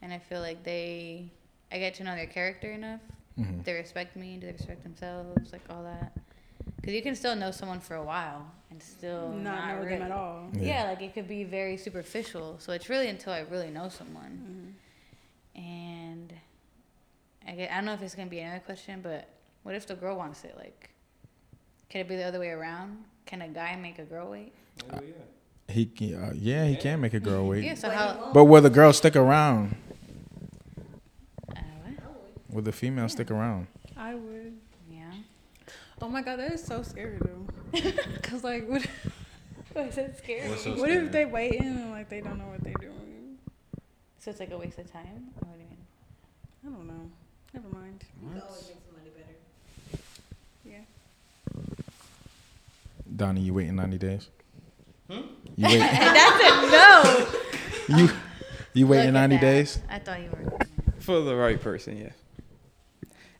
and 0.00 0.12
I 0.12 0.18
feel 0.18 0.40
like 0.40 0.64
they, 0.64 1.30
I 1.70 1.78
get 1.78 1.94
to 1.94 2.04
know 2.04 2.16
their 2.16 2.26
character 2.26 2.72
enough. 2.72 3.00
Mhm. 3.38 3.64
They 3.64 3.72
respect 3.74 4.16
me. 4.16 4.36
Do 4.36 4.46
they 4.46 4.52
respect 4.52 4.82
themselves? 4.82 5.52
Like 5.52 5.62
all 5.70 5.84
that. 5.84 6.12
Because 6.76 6.94
you 6.94 7.02
can 7.02 7.14
still 7.14 7.36
know 7.36 7.50
someone 7.52 7.78
for 7.80 7.94
a 7.94 8.02
while 8.02 8.44
and 8.70 8.82
still 8.82 9.28
Not 9.30 9.68
not, 9.68 9.82
know 9.82 9.88
them 9.88 10.02
at 10.02 10.10
all. 10.10 10.48
Yeah. 10.54 10.62
Yeah. 10.62 10.84
like 10.90 11.02
it 11.02 11.14
could 11.14 11.28
be 11.28 11.44
very 11.44 11.76
superficial. 11.76 12.56
So 12.58 12.72
it's 12.72 12.88
really 12.88 13.08
until 13.08 13.32
I 13.32 13.40
really 13.40 13.70
know 13.70 13.88
someone. 13.88 14.52
I, 17.46 17.52
get, 17.52 17.70
I 17.70 17.76
don't 17.76 17.84
know 17.84 17.92
if 17.94 18.02
it's 18.02 18.14
gonna 18.14 18.30
be 18.30 18.40
another 18.40 18.60
question, 18.64 19.00
but 19.02 19.28
what 19.62 19.74
if 19.74 19.86
the 19.86 19.94
girl 19.94 20.16
wants 20.16 20.44
it? 20.44 20.54
Like, 20.56 20.90
can 21.88 22.00
it 22.00 22.08
be 22.08 22.16
the 22.16 22.24
other 22.24 22.40
way 22.40 22.50
around? 22.50 23.04
Can 23.26 23.42
a 23.42 23.48
guy 23.48 23.76
make 23.76 23.98
a 23.98 24.04
girl 24.04 24.30
wait? 24.30 24.52
He 25.68 25.86
can, 25.86 26.14
uh, 26.14 26.32
yeah, 26.34 26.66
he 26.66 26.76
can 26.76 27.00
make 27.00 27.14
a 27.14 27.20
girl 27.20 27.46
wait. 27.46 27.64
Yeah. 27.64 27.74
So 27.74 27.88
how? 27.90 28.30
But 28.34 28.44
will 28.44 28.60
the 28.60 28.70
girl 28.70 28.92
stick 28.92 29.16
around? 29.16 29.76
Uh, 31.50 31.60
what? 31.84 32.54
Will 32.54 32.62
the 32.62 32.72
female 32.72 33.08
stick 33.08 33.30
around? 33.30 33.68
I 33.96 34.14
would. 34.14 34.58
Yeah. 34.90 35.12
Oh 36.00 36.08
my 36.08 36.22
god, 36.22 36.40
that 36.40 36.52
is 36.52 36.64
so 36.64 36.82
scary 36.82 37.18
though. 37.20 37.80
Cause 38.22 38.42
like, 38.44 38.68
what? 38.68 38.84
Why 39.72 39.82
is 39.84 39.94
that 39.94 40.18
scary? 40.18 40.48
what 40.50 40.90
if 40.90 41.12
they 41.12 41.24
waiting 41.24 41.62
and 41.62 41.90
like 41.92 42.10
they 42.10 42.20
don't 42.20 42.38
know 42.38 42.48
what 42.48 42.62
they're 42.62 42.74
doing? 42.74 43.38
So 44.18 44.30
it's 44.30 44.40
like 44.40 44.50
a 44.50 44.58
waste 44.58 44.78
of 44.78 44.92
time. 44.92 45.30
What 45.38 45.54
do 45.54 45.60
you 45.60 45.68
mean? 45.68 45.78
I 46.66 46.68
don't 46.68 46.86
know. 46.86 47.10
Never 47.54 47.68
mind. 47.68 48.04
Yeah. 48.34 48.40
Donnie, 53.14 53.40
you 53.42 53.54
waiting 53.54 53.76
90 53.76 53.98
days? 53.98 54.28
Hmm? 55.10 55.20
You 55.56 55.66
wait. 55.68 55.78
That's 55.80 56.44
a 56.44 56.70
no. 56.70 57.98
you 57.98 58.10
you 58.74 58.86
waiting 58.86 59.12
90 59.12 59.36
that. 59.36 59.40
days? 59.40 59.78
I 59.88 59.98
thought 59.98 60.20
you 60.20 60.30
were. 60.30 60.58
For 61.00 61.20
the 61.20 61.34
right 61.36 61.60
person, 61.60 61.96
yeah. 61.98 62.10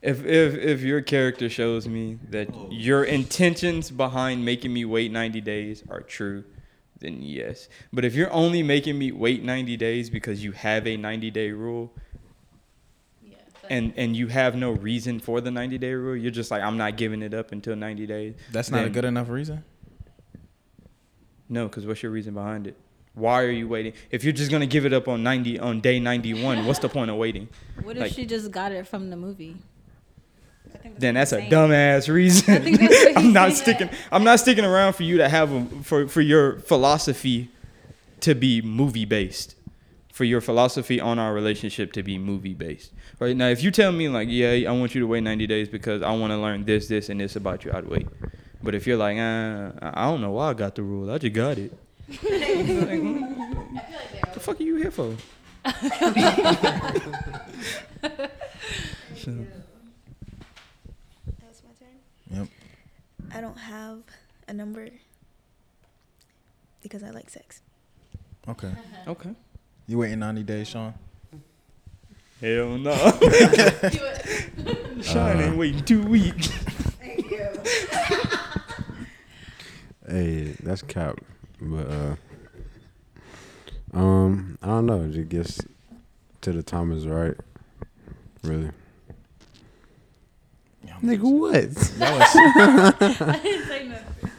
If 0.03 0.25
if 0.27 0.55
if 0.57 0.81
your 0.83 1.01
character 1.01 1.49
shows 1.49 1.87
me 1.87 2.19
that 2.31 2.49
your 2.73 3.05
intentions 3.05 3.91
behind 3.91 4.45
making 4.45 4.73
me 4.73 4.85
wait 4.85 5.13
90 5.13 5.41
days 5.41 5.85
are 5.89 6.01
true, 6.01 6.43
then 6.99 7.23
yes. 7.23 7.69
But 7.93 8.05
if 8.05 8.15
you're 8.15 8.33
only 8.33 8.63
making 8.65 8.99
me 8.99 9.13
wait 9.13 9.45
90 9.45 9.77
days 9.77 10.11
because 10.11 10.43
you 10.43 10.53
have 10.53 10.87
a 10.89 10.97
90 10.97 11.31
day 11.31 11.51
rule 11.53 11.93
Yeah. 11.97 12.12
And 13.71 13.93
and 13.97 14.17
you 14.17 14.29
have 14.29 14.55
no 14.55 14.71
reason 14.73 15.21
for 15.21 15.41
the 15.41 15.51
90 15.51 15.79
day 15.79 15.93
rule, 15.95 16.17
you're 16.17 16.31
just 16.31 16.51
like 16.51 16.63
I'm 16.63 16.77
not 16.77 16.97
giving 16.97 17.23
it 17.23 17.35
up 17.35 17.53
until 17.53 17.77
90 17.77 18.07
days. 18.07 18.35
That's 18.51 18.71
not 18.71 18.85
a 18.85 18.91
good 18.91 19.05
enough 19.05 19.29
reason. 19.29 19.65
No, 21.49 21.69
because 21.69 21.87
what's 21.87 22.03
your 22.03 22.13
reason 22.13 22.35
behind 22.35 22.67
it? 22.67 22.77
Why 23.15 23.43
are 23.43 23.51
you 23.51 23.69
waiting? 23.69 23.93
If 24.11 24.25
you're 24.25 24.33
just 24.33 24.51
gonna 24.51 24.67
give 24.67 24.87
it 24.87 24.93
up 24.93 25.07
on 25.07 25.23
90 25.23 25.59
on 25.59 25.81
day 25.81 26.01
91, 26.01 26.65
what's 26.67 26.79
the 26.79 26.89
point 26.89 27.11
of 27.11 27.17
waiting? 27.17 27.49
What 27.83 27.97
if 27.97 28.03
Like- 28.03 28.13
she 28.13 28.25
just 28.27 28.51
got 28.51 28.73
it 28.73 28.87
from 28.87 29.11
the 29.11 29.17
movie? 29.17 29.57
I 30.75 30.79
think 30.79 30.99
then 30.99 31.15
what 31.15 31.21
that's 31.29 31.33
a 31.33 31.43
dumbass 31.43 32.09
reason. 32.13 32.55
I 32.55 32.59
think 32.61 32.81
that's 32.81 33.05
what 33.05 33.17
I'm 33.19 33.33
not 33.35 33.53
saying. 33.53 33.77
sticking. 33.77 33.91
I'm 34.11 34.25
not 34.25 34.41
sticking 34.41 34.65
around 34.65 34.95
for 34.95 35.03
you 35.03 35.19
to 35.19 35.29
have 35.29 35.53
a, 35.53 35.65
for 35.83 36.09
for 36.09 36.23
your 36.23 36.61
philosophy 36.61 37.51
to 38.21 38.35
be 38.35 38.63
movie 38.63 39.05
based. 39.05 39.55
For 40.11 40.25
your 40.25 40.41
philosophy 40.41 41.01
on 41.01 41.19
our 41.19 41.35
relationship 41.35 41.93
to 41.93 42.03
be 42.03 42.17
movie 42.19 42.55
based. 42.55 42.93
Right 43.19 43.37
now, 43.37 43.49
if 43.49 43.63
you 43.63 43.71
tell 43.71 43.93
me 43.93 44.09
like, 44.09 44.29
yeah, 44.31 44.69
I 44.69 44.73
want 44.73 44.95
you 44.95 45.01
to 45.01 45.07
wait 45.07 45.23
90 45.23 45.47
days 45.47 45.69
because 45.69 46.03
I 46.03 46.11
want 46.13 46.33
to 46.33 46.39
learn 46.39 46.65
this, 46.65 46.89
this, 46.89 47.09
and 47.09 47.21
this 47.21 47.37
about 47.37 47.65
you, 47.65 47.73
I'd 47.73 47.87
wait. 47.87 48.09
But 48.63 48.75
if 48.75 48.87
you're 48.87 48.97
like, 48.97 49.17
uh, 49.19 49.73
I 49.81 50.11
don't 50.11 50.21
know 50.21 50.33
why 50.33 50.51
I 50.51 50.55
got 50.55 50.75
the 50.75 50.83
rule, 50.83 51.11
I 51.11 51.19
just 51.19 51.35
got 51.35 51.59
it. 51.59 51.73
What 52.09 52.21
the 54.35 54.41
fuck 54.41 54.61
are 54.61 54.65
you 54.65 54.77
here 54.77 54.91
for? 54.91 55.15
So- 59.17 59.47
That's 61.41 61.63
my 61.63 61.71
turn. 61.79 61.89
Yep. 62.31 62.49
I 63.33 63.41
don't 63.41 63.57
have 63.59 63.99
a 64.49 64.53
number 64.53 64.89
because 66.83 67.05
I 67.05 67.11
like 67.11 67.31
sex. 67.31 67.61
Okay. 68.49 68.73
okay. 69.07 69.31
You 69.87 69.99
waiting 69.99 70.19
90 70.19 70.43
days, 70.43 70.69
Sean? 70.69 70.95
Hell 72.43 72.77
no. 72.77 72.97
Shine 75.01 75.41
ain't 75.41 75.57
waiting 75.57 75.85
two 75.85 76.03
weeks. 76.03 76.51
Hey, 80.09 80.57
that's 80.61 80.83
cap. 80.83 81.21
But 81.61 81.87
uh 81.89 82.17
um, 83.95 84.59
I 84.61 84.67
don't 84.67 84.87
know. 84.87 85.03
It 85.03 85.29
gets 85.29 85.61
to 86.41 86.53
the 86.53 86.65
time 86.65 86.91
is 86.91 87.07
right. 87.07 87.37
Really. 88.43 88.71
Nigga, 91.01 91.23
what? 91.23 91.55
I 92.01 93.39
didn't 93.43 93.67
say 93.69 93.89
nothing. 93.89 94.31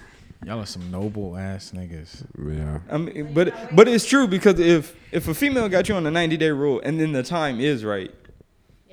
Y'all 0.46 0.60
are 0.60 0.66
some 0.66 0.90
noble 0.92 1.36
ass 1.38 1.72
niggas. 1.76 2.26
Yeah. 2.38 2.80
I 2.90 2.98
mean, 2.98 3.34
but 3.34 3.54
but 3.76 3.88
it's 3.88 4.06
true 4.06 4.28
because 4.28 4.60
if 4.60 4.96
if 5.12 5.28
a 5.28 5.34
female 5.34 5.70
got 5.70 5.90
you 5.90 5.96
on 5.96 6.04
the 6.04 6.12
90 6.12 6.38
day 6.38 6.52
rule 6.52 6.82
and 6.84 7.00
then 7.00 7.12
the 7.12 7.24
time 7.24 7.60
is 7.60 7.84
right, 7.86 8.12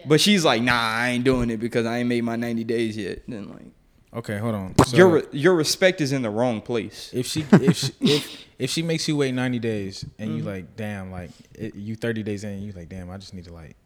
but 0.07 0.21
she's 0.21 0.45
like, 0.45 0.63
nah, 0.63 0.73
I 0.75 1.11
ain't 1.11 1.25
doing 1.25 1.51
it 1.51 1.59
because 1.59 1.87
I 1.87 1.99
ain't 1.99 2.09
made 2.09 2.25
my 2.25 2.37
90 2.37 2.65
days 2.65 2.97
yet, 2.97 3.23
then 3.29 3.49
like 3.49 3.67
Okay, 4.13 4.39
hold 4.39 4.55
on. 4.57 4.75
So 4.87 4.97
your 4.97 5.23
your 5.31 5.55
respect 5.55 6.01
is 6.01 6.11
in 6.13 6.23
the 6.23 6.31
wrong 6.31 6.61
place. 6.61 7.11
if 7.13 7.27
she 7.27 7.45
if 7.53 7.77
she, 7.77 7.93
if 8.01 8.45
if 8.59 8.71
she 8.71 8.83
makes 8.83 9.07
you 9.07 9.17
wait 9.17 9.33
90 9.33 9.59
days 9.61 10.05
and 10.19 10.31
Mm-hmm. 10.31 10.39
you 10.39 10.43
like 10.45 10.77
damn 10.77 11.11
like 11.13 11.31
it, 11.55 11.75
you 11.77 11.95
30 11.97 12.23
days 12.25 12.43
in 12.45 12.61
you 12.63 12.73
like 12.73 12.89
damn 12.89 13.09
I 13.11 13.19
just 13.19 13.35
need 13.35 13.45
to 13.45 13.53
like 13.53 13.77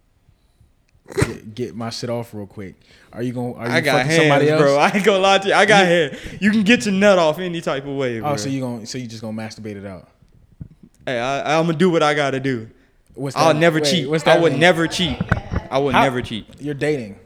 get, 1.15 1.55
get 1.55 1.75
my 1.77 1.91
shit 1.91 2.11
off 2.11 2.33
real 2.35 2.47
quick. 2.47 2.75
Are 3.13 3.23
you 3.23 3.33
going 3.33 3.55
to 3.55 3.61
are 3.61 3.67
you 3.69 3.73
I 3.75 3.81
got 3.81 3.93
fucking 3.99 4.11
hands, 4.11 4.23
somebody 4.23 4.51
else? 4.51 4.63
bro. 4.63 4.77
I 4.79 4.91
ain't 4.91 5.05
gonna 5.05 5.19
lie 5.19 5.39
to 5.39 5.49
you. 5.49 5.55
I 5.55 5.67
got 5.67 5.87
hair. 5.87 6.17
You 6.41 6.51
can 6.51 6.63
get 6.63 6.85
your 6.87 6.95
nut 6.95 7.19
off 7.19 7.39
any 7.39 7.61
type 7.61 7.85
of 7.87 7.97
way, 7.97 8.19
oh, 8.19 8.23
bro. 8.23 8.31
oh, 8.33 8.37
so 8.37 8.49
you 8.49 8.61
going 8.61 8.81
to 8.81 8.87
so 8.87 8.99
you 8.99 9.07
just 9.07 9.21
going 9.23 9.37
to 9.37 9.43
masturbate 9.43 9.77
it 9.77 9.85
out. 9.87 10.09
hey, 11.07 11.19
I, 11.21 11.59
I'm 11.59 11.67
gonna 11.67 11.79
do 11.79 11.91
what 11.91 12.03
I 12.03 12.15
gotta 12.15 12.41
do. 12.41 12.69
What's 13.15 13.37
I'll 13.37 13.55
never 13.55 13.79
wait, 13.81 13.89
cheat. 13.91 14.09
What's 14.11 14.25
that 14.25 14.39
I 14.39 14.41
would 14.41 14.53
mean? 14.53 14.61
never 14.61 14.89
cheat. 14.89 15.17
I 15.71 15.79
would 15.79 15.95
How- 15.95 16.03
never 16.03 16.21
cheat. 16.23 16.47
You're 16.61 16.75
dating. 16.75 17.19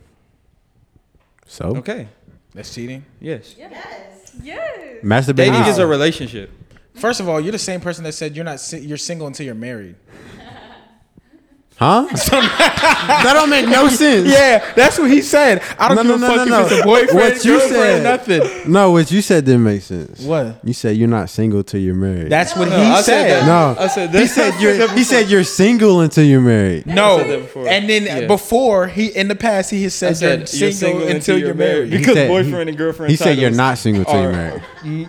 So 1.46 1.76
Okay. 1.76 2.08
That's 2.54 2.74
cheating. 2.74 3.04
Yes. 3.20 3.54
Yes. 4.42 5.00
masturbating. 5.02 5.36
Dating 5.36 5.52
Wow. 5.54 5.68
is 5.68 5.78
a 5.78 5.86
relationship. 5.86 6.50
First 6.94 7.20
of 7.20 7.28
all, 7.28 7.40
you're 7.40 7.52
the 7.52 7.58
same 7.58 7.80
person 7.80 8.04
that 8.04 8.12
said 8.12 8.34
you're 8.34 8.44
not 8.44 8.60
si- 8.60 8.80
you're 8.80 8.96
single 8.98 9.26
until 9.28 9.46
you're 9.46 9.54
married. 9.54 9.94
Huh? 11.78 12.08
that 12.12 13.30
don't 13.34 13.48
make 13.50 13.68
no 13.68 13.86
sense. 13.88 14.28
Yeah, 14.28 14.72
that's 14.74 14.98
what 14.98 15.08
he 15.10 15.22
said. 15.22 15.62
I 15.78 15.86
don't 15.94 15.96
No, 15.96 16.02
give 16.02 16.20
no, 16.20 16.26
a 16.26 16.28
no, 16.28 16.36
fuck 16.36 16.36
no, 16.36 16.42
if 16.42 16.48
no. 16.50 16.62
it's 16.76 16.82
a 16.82 16.84
boyfriend, 16.84 17.14
What 17.34 17.44
you 17.44 17.58
girlfriend, 17.58 17.70
said. 17.70 18.02
nothing. 18.02 18.72
No, 18.72 18.90
what 18.90 19.10
you 19.12 19.22
said 19.22 19.44
didn't 19.44 19.62
make 19.62 19.82
sense. 19.82 20.20
What? 20.22 20.58
You 20.64 20.72
said 20.72 20.96
you're 20.96 21.06
not 21.06 21.30
single 21.30 21.62
till 21.62 21.80
you're 21.80 21.94
married. 21.94 22.30
That's 22.32 22.56
what 22.56 22.68
No, 22.68 22.76
he 22.78 22.82
I 22.82 22.96
said 22.96 23.04
said. 23.04 23.42
that. 23.42 23.46
no. 23.46 23.80
I 23.80 23.86
said 23.86 24.10
he 24.12 24.26
said 24.38 24.60
you're. 24.60 24.88
He 24.92 25.04
said 25.04 25.28
you're 25.28 25.44
single 25.44 26.00
until 26.00 26.24
you're 26.24 26.40
married. 26.40 26.84
No, 26.86 27.18
said 27.18 27.30
that 27.30 27.40
before. 27.42 27.68
and 27.68 27.88
then 27.88 28.02
Yeah. 28.06 28.26
before 28.26 28.88
he 28.88 29.06
in 29.06 29.28
the 29.28 29.36
past 29.36 29.70
he 29.70 29.84
has 29.84 29.94
said, 29.94 30.16
said 30.16 30.52
you're, 30.60 30.72
single 30.72 31.06
until 31.06 31.38
you're 31.38 31.54
married. 31.54 31.92
He 31.92 31.98
Because 31.98 32.14
said- 32.14 32.28
boyfriend 32.28 32.68
and 32.70 32.76
girlfriend. 32.76 33.10
He 33.12 33.16
said 33.16 33.38
you're 33.38 33.50
not 33.52 33.78
single 33.78 34.04
till 34.04 34.20
you're 34.20 34.32
married. 34.32 34.62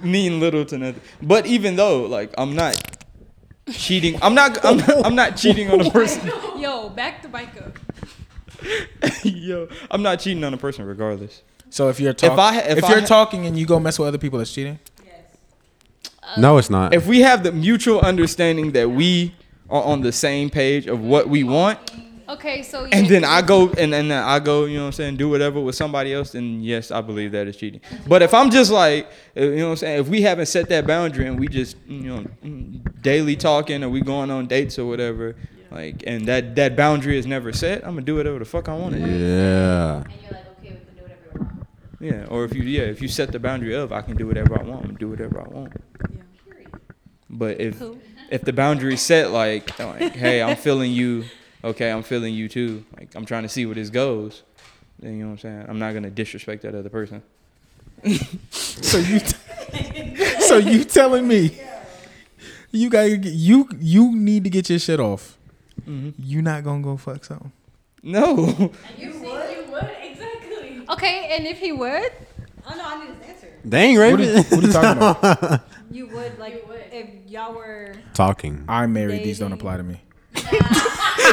mean 0.03 0.39
little 0.39 0.65
to 0.65 0.77
nothing. 0.77 1.01
But 1.21 1.47
even 1.47 1.77
though, 1.77 2.03
like, 2.05 2.31
I'm 2.37 2.55
not 2.55 2.79
cheating. 3.73 4.17
I'm 4.21 4.33
not. 4.35 4.63
I'm 4.65 4.77
not, 4.77 5.05
I'm 5.05 5.15
not 5.15 5.37
cheating 5.37 5.69
on 5.71 5.81
a 5.85 5.91
person. 5.99 6.27
Yo, 6.57 6.89
back 6.89 7.21
the 7.21 7.29
bike 7.29 7.55
up. 7.61 7.77
Yo, 9.23 9.67
I'm 9.89 10.01
not 10.01 10.19
cheating 10.19 10.43
on 10.43 10.53
a 10.53 10.57
person 10.57 10.85
regardless. 10.85 11.41
So 11.69 11.89
if 11.89 11.99
you're 11.99 12.13
talking, 12.13 12.33
If 12.33 12.39
I 12.39 12.59
if, 12.59 12.77
if 12.79 12.83
I 12.83 12.89
you're 12.89 12.99
ha- 13.01 13.05
talking 13.05 13.45
and 13.45 13.57
you 13.57 13.65
go 13.65 13.79
mess 13.79 13.99
with 13.99 14.07
other 14.07 14.17
people, 14.17 14.39
that's 14.39 14.51
cheating. 14.53 14.79
No, 16.37 16.57
it's 16.59 16.69
not. 16.69 16.93
If 16.93 17.07
we 17.07 17.21
have 17.21 17.43
the 17.43 17.51
mutual 17.51 18.01
understanding 18.01 18.73
that 18.73 18.91
we 18.91 19.33
are 19.69 19.81
on 19.81 20.01
the 20.01 20.11
same 20.11 20.49
page 20.51 20.85
of 20.85 21.01
what 21.01 21.27
we 21.27 21.43
want, 21.43 21.79
Okay, 22.29 22.61
so 22.61 22.85
and 22.85 23.07
then 23.07 23.23
I 23.23 23.41
go 23.41 23.69
and 23.71 23.91
then 23.91 24.11
I 24.11 24.39
go, 24.39 24.65
you 24.65 24.75
know 24.77 24.83
what 24.83 24.87
I'm 24.87 24.93
saying, 24.93 25.17
do 25.17 25.29
whatever 25.29 25.59
with 25.59 25.75
somebody 25.75 26.13
else, 26.13 26.33
then 26.33 26.61
yes, 26.61 26.91
I 26.91 27.01
believe 27.01 27.31
that 27.31 27.47
is 27.47 27.57
cheating. 27.57 27.81
But 28.07 28.21
if 28.21 28.35
I'm 28.35 28.51
just 28.51 28.69
like, 28.71 29.09
you 29.35 29.55
know 29.55 29.65
what 29.65 29.71
I'm 29.71 29.77
saying, 29.77 30.01
if 30.01 30.07
we 30.09 30.21
haven't 30.21 30.45
set 30.45 30.69
that 30.69 30.85
boundary 30.85 31.25
and 31.25 31.39
we 31.39 31.47
just, 31.47 31.75
you 31.87 32.01
know, 32.01 32.25
mm, 32.43 33.01
daily 33.01 33.35
talking 33.35 33.83
or 33.83 33.89
we 33.89 34.01
going 34.01 34.29
on 34.29 34.45
dates 34.45 34.77
or 34.77 34.85
whatever, 34.85 35.35
like, 35.71 36.03
and 36.05 36.27
that 36.27 36.55
that 36.55 36.75
boundary 36.75 37.17
is 37.17 37.25
never 37.25 37.51
set, 37.51 37.83
I'm 37.83 37.95
gonna 37.95 38.01
do 38.03 38.15
whatever 38.15 38.37
the 38.37 38.45
fuck 38.45 38.69
I 38.69 38.75
want 38.75 38.93
to 38.93 38.99
do. 38.99 39.07
yeah. 39.09 40.03
And 40.03 40.21
you're 40.21 40.31
like, 40.31 40.49
okay, 40.59 40.61
we 40.61 40.67
can 40.67 40.95
do 40.95 41.01
whatever 41.01 41.39
want. 41.39 41.67
Yeah, 41.99 42.25
or 42.29 42.45
if 42.45 42.53
you, 42.53 42.61
yeah, 42.61 42.83
if 42.83 43.01
you 43.01 43.07
set 43.07 43.31
the 43.31 43.39
boundary 43.39 43.73
of, 43.73 43.91
I 43.91 44.01
can 44.03 44.15
do 44.15 44.27
whatever 44.27 44.59
I 44.59 44.61
want, 44.63 44.81
I'm 44.81 44.87
gonna 44.89 44.99
do 44.99 45.09
whatever 45.09 45.41
I 45.41 45.47
want. 45.47 45.73
Yeah. 46.11 46.21
But 47.27 47.59
if 47.59 47.81
if 48.29 48.41
the 48.41 48.53
boundary 48.53 48.97
set 48.97 49.31
like, 49.31 49.79
like, 49.79 50.13
hey, 50.13 50.43
I'm 50.43 50.55
feeling 50.67 50.91
you, 50.91 51.25
okay, 51.63 51.91
I'm 51.91 52.03
feeling 52.03 52.33
you 52.33 52.47
too. 52.49 52.83
Like 52.97 53.15
I'm 53.15 53.25
trying 53.25 53.43
to 53.43 53.49
see 53.49 53.65
where 53.65 53.75
this 53.75 53.89
goes. 53.89 54.43
Then 54.99 55.13
you 55.17 55.19
know 55.23 55.27
what 55.27 55.31
I'm 55.33 55.37
saying. 55.39 55.65
I'm 55.69 55.79
not 55.79 55.93
gonna 55.93 56.09
disrespect 56.09 56.63
that 56.63 56.75
other 56.75 56.89
person. 56.89 57.23
So 58.51 58.97
you, 58.97 59.19
so 60.39 60.57
you 60.57 60.83
telling 60.85 61.27
me 61.27 61.51
you 62.71 62.89
got 62.89 63.03
you 63.25 63.67
you 63.79 64.15
need 64.15 64.45
to 64.45 64.49
get 64.49 64.69
your 64.69 64.79
shit 64.79 64.99
off. 64.99 65.37
Mhm. 65.85 66.13
You 66.17 66.41
not 66.41 66.63
gonna 66.63 66.81
go 66.81 66.95
fuck 66.97 67.25
something. 67.25 67.51
No, 68.01 68.37
you 68.37 68.47
would, 68.47 68.61
you 68.97 69.11
would 69.71 69.89
exactly. 70.01 70.81
Okay, 70.89 71.35
and 71.37 71.45
if 71.45 71.59
he 71.59 71.71
would, 71.73 72.11
Oh 72.65 72.75
no, 72.75 72.83
I 72.85 73.05
need 73.05 73.15
his 73.21 73.27
answer. 73.35 73.53
Dang, 73.67 73.97
What 73.97 74.21
are, 74.21 74.33
what 74.43 74.51
are 74.53 74.61
you 74.61 74.71
talking 74.71 75.01
about? 75.01 75.61
You 75.91 76.07
would 76.07 76.39
like 76.39 76.65
if 76.91 77.29
y'all 77.29 77.53
were 77.53 77.93
Talking. 78.13 78.63
I'm 78.67 78.93
married. 78.93 79.23
These 79.23 79.39
don't 79.39 79.53
apply 79.53 79.77
to 79.77 79.83
me. 79.83 80.01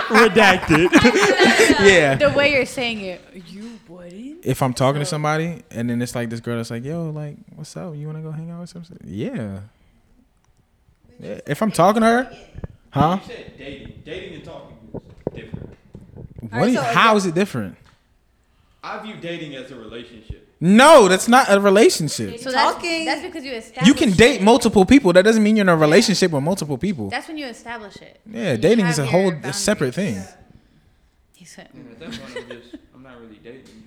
Redacted. 0.09 0.89
Yeah. 1.81 2.15
The 2.15 2.31
way 2.31 2.53
you're 2.53 2.65
saying 2.65 3.03
it, 3.03 3.21
you 3.49 3.79
wouldn't. 3.87 4.45
If 4.47 4.63
I'm 4.63 4.73
talking 4.73 5.01
to 5.01 5.05
somebody 5.05 5.63
and 5.71 5.91
then 5.91 6.01
it's 6.01 6.15
like 6.15 6.31
this 6.31 6.41
girl 6.41 6.57
that's 6.57 6.71
like, 6.71 6.85
yo, 6.85 7.11
like, 7.11 7.37
what's 7.55 7.77
up? 7.77 7.95
You 7.95 8.07
wanna 8.07 8.23
go 8.23 8.31
hang 8.31 8.51
out 8.51 8.61
with 8.61 8.71
something? 8.71 8.99
Yeah. 9.05 9.61
Yeah. 11.21 11.41
If 11.47 11.61
I'm 11.61 11.71
talking 11.71 12.01
to 12.01 12.07
her, 12.07 12.37
huh? 12.91 13.19
said 13.27 13.53
dating. 13.59 14.03
Dating 14.05 14.35
and 14.37 14.45
talking 14.45 14.77
is 14.95 15.35
different. 15.35 15.77
What 16.41 16.65
do 16.65 16.71
you, 16.71 16.77
so 16.77 16.83
is 16.83 16.95
how 16.95 17.17
it 17.17 17.35
different? 17.35 17.77
I 18.83 19.03
view 19.03 19.17
dating 19.21 19.55
as 19.57 19.71
a 19.71 19.77
relationship. 19.77 20.46
No, 20.59 21.07
that's 21.09 21.29
not 21.29 21.51
a 21.51 21.61
relationship. 21.61 22.39
So 22.41 22.51
that's, 22.51 22.75
Talking- 22.75 23.05
that's 23.05 23.21
because 23.23 23.45
you 23.45 23.53
establish 23.53 23.87
You 23.89 23.95
can 23.95 24.11
date 24.13 24.41
it. 24.41 24.43
multiple 24.43 24.87
people. 24.87 25.13
That 25.13 25.23
doesn't 25.25 25.43
mean 25.43 25.57
you're 25.57 25.65
in 25.65 25.69
a 25.69 25.77
relationship 25.77 26.31
with 26.31 26.43
multiple 26.43 26.79
people. 26.79 27.11
That's 27.11 27.29
when 27.29 27.37
you 27.37 27.47
establish 27.47 27.97
it. 27.97 28.21
Yeah, 28.25 28.53
You 28.53 28.59
dating 28.59 28.87
is 28.87 28.99
a 28.99 29.05
whole 29.07 29.33
a 29.43 29.53
separate 29.53 29.95
thing. 29.95 30.15
boundaries. 30.15 30.35
He 31.35 31.45
said, 31.45 31.69
And 31.75 31.91
at 31.91 31.99
that 32.01 32.11
point, 32.11 32.37
I'm 32.39 32.49
just, 32.57 32.77
I'm 32.95 33.03
not 33.03 33.21
really 33.21 33.39
dating. 33.45 33.83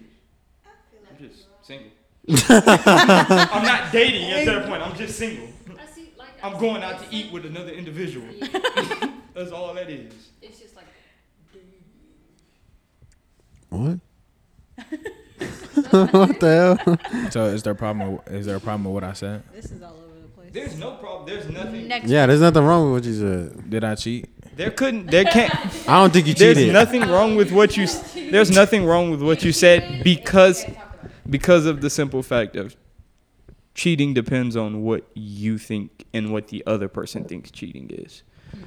I'm 1.09 1.17
just 1.27 1.45
single. 1.65 1.89
I'm 2.49 3.63
not 3.63 3.91
dating 3.91 4.29
at 4.31 4.45
that 4.45 4.67
point. 4.67 4.83
I'm 4.83 4.95
just 4.95 5.17
single. 5.17 5.47
I'm 6.43 6.57
going 6.59 6.83
out 6.83 6.99
to 7.03 7.07
eat 7.13 7.31
with 7.33 7.45
another 7.45 7.71
individual. 7.71 8.27
That's 9.33 9.51
all 9.51 9.73
that 9.73 9.89
is. 9.89 10.13
What? 13.69 13.99
what 15.91 16.39
the 16.39 16.77
hell? 16.77 17.31
So 17.31 17.45
is 17.45 17.63
there 17.63 17.73
a 17.73 17.75
problem? 17.75 18.13
With, 18.13 18.27
is 18.31 18.45
there 18.45 18.55
a 18.57 18.59
problem 18.59 18.85
with 18.85 18.93
what 18.93 19.03
I 19.03 19.13
said? 19.13 19.43
This 19.53 19.71
is 19.71 19.81
all 19.81 19.93
over 19.93 20.21
the 20.21 20.27
place. 20.29 20.49
There's 20.51 20.77
no 20.77 20.91
problem. 20.95 21.27
There's 21.27 21.49
nothing. 21.49 21.87
next. 21.87 22.09
Yeah, 22.09 22.25
there's 22.25 22.41
nothing 22.41 22.63
wrong 22.63 22.91
with 22.91 23.03
what 23.03 23.09
you 23.09 23.19
said. 23.19 23.69
Did 23.69 23.83
I 23.83 23.95
cheat? 23.95 24.29
There 24.55 24.71
couldn't. 24.71 25.07
There 25.07 25.23
can't. 25.23 25.53
I 25.87 26.01
don't 26.01 26.11
think 26.11 26.27
you 26.27 26.33
cheated. 26.33 26.57
There's 26.57 26.73
nothing 26.73 27.07
wrong 27.09 27.35
with 27.35 27.51
what 27.51 27.77
you. 27.77 27.87
There's 28.31 28.51
nothing 28.51 28.85
wrong 28.85 29.11
with 29.11 29.21
what 29.21 29.43
you 29.43 29.51
said 29.51 30.03
because 30.03 30.65
because 31.29 31.65
of 31.65 31.81
the 31.81 31.89
simple 31.89 32.23
fact 32.23 32.55
of 32.55 32.75
cheating 33.73 34.13
depends 34.13 34.57
on 34.57 34.81
what 34.81 35.05
you 35.13 35.57
think 35.57 36.05
and 36.13 36.33
what 36.33 36.49
the 36.49 36.63
other 36.67 36.89
person 36.89 37.23
thinks 37.23 37.51
cheating 37.51 37.89
is. 37.89 38.23
Mm-hmm. 38.53 38.65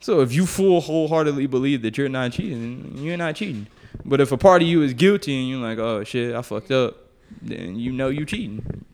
So 0.00 0.20
if 0.20 0.32
you 0.34 0.44
full 0.44 0.82
wholeheartedly 0.82 1.46
believe 1.46 1.80
that 1.82 1.96
you're 1.96 2.10
not 2.10 2.32
cheating, 2.32 2.82
then 2.82 3.02
you're 3.02 3.16
not 3.16 3.36
cheating. 3.36 3.66
But 4.04 4.20
if 4.20 4.32
a 4.32 4.36
part 4.36 4.62
of 4.62 4.68
you 4.68 4.82
is 4.82 4.94
guilty 4.94 5.38
and 5.38 5.48
you're 5.48 5.60
like, 5.60 5.78
oh 5.78 6.04
shit, 6.04 6.34
I 6.34 6.42
fucked 6.42 6.70
up, 6.70 6.96
then 7.42 7.76
you 7.76 7.92
know 7.92 8.08
you're 8.08 8.26
cheating. 8.26 8.84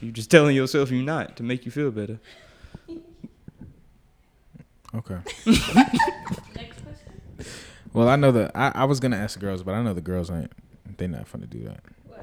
You're 0.00 0.12
just 0.12 0.30
telling 0.30 0.54
yourself 0.54 0.90
you're 0.90 1.02
not 1.02 1.36
to 1.36 1.42
make 1.42 1.64
you 1.64 1.70
feel 1.70 1.90
better. 1.90 2.18
Okay. 4.94 5.18
Next 5.46 6.80
question. 6.80 7.12
Well, 7.92 8.08
I 8.08 8.16
know 8.16 8.32
that 8.32 8.52
I, 8.54 8.72
I 8.74 8.84
was 8.84 9.00
gonna 9.00 9.16
ask 9.16 9.34
the 9.38 9.40
girls, 9.40 9.62
but 9.62 9.74
I 9.74 9.82
know 9.82 9.92
the 9.92 10.00
girls 10.00 10.30
ain't. 10.30 10.52
They're 10.96 11.08
not 11.08 11.28
fun 11.28 11.42
to 11.42 11.46
do 11.46 11.64
that. 11.64 11.80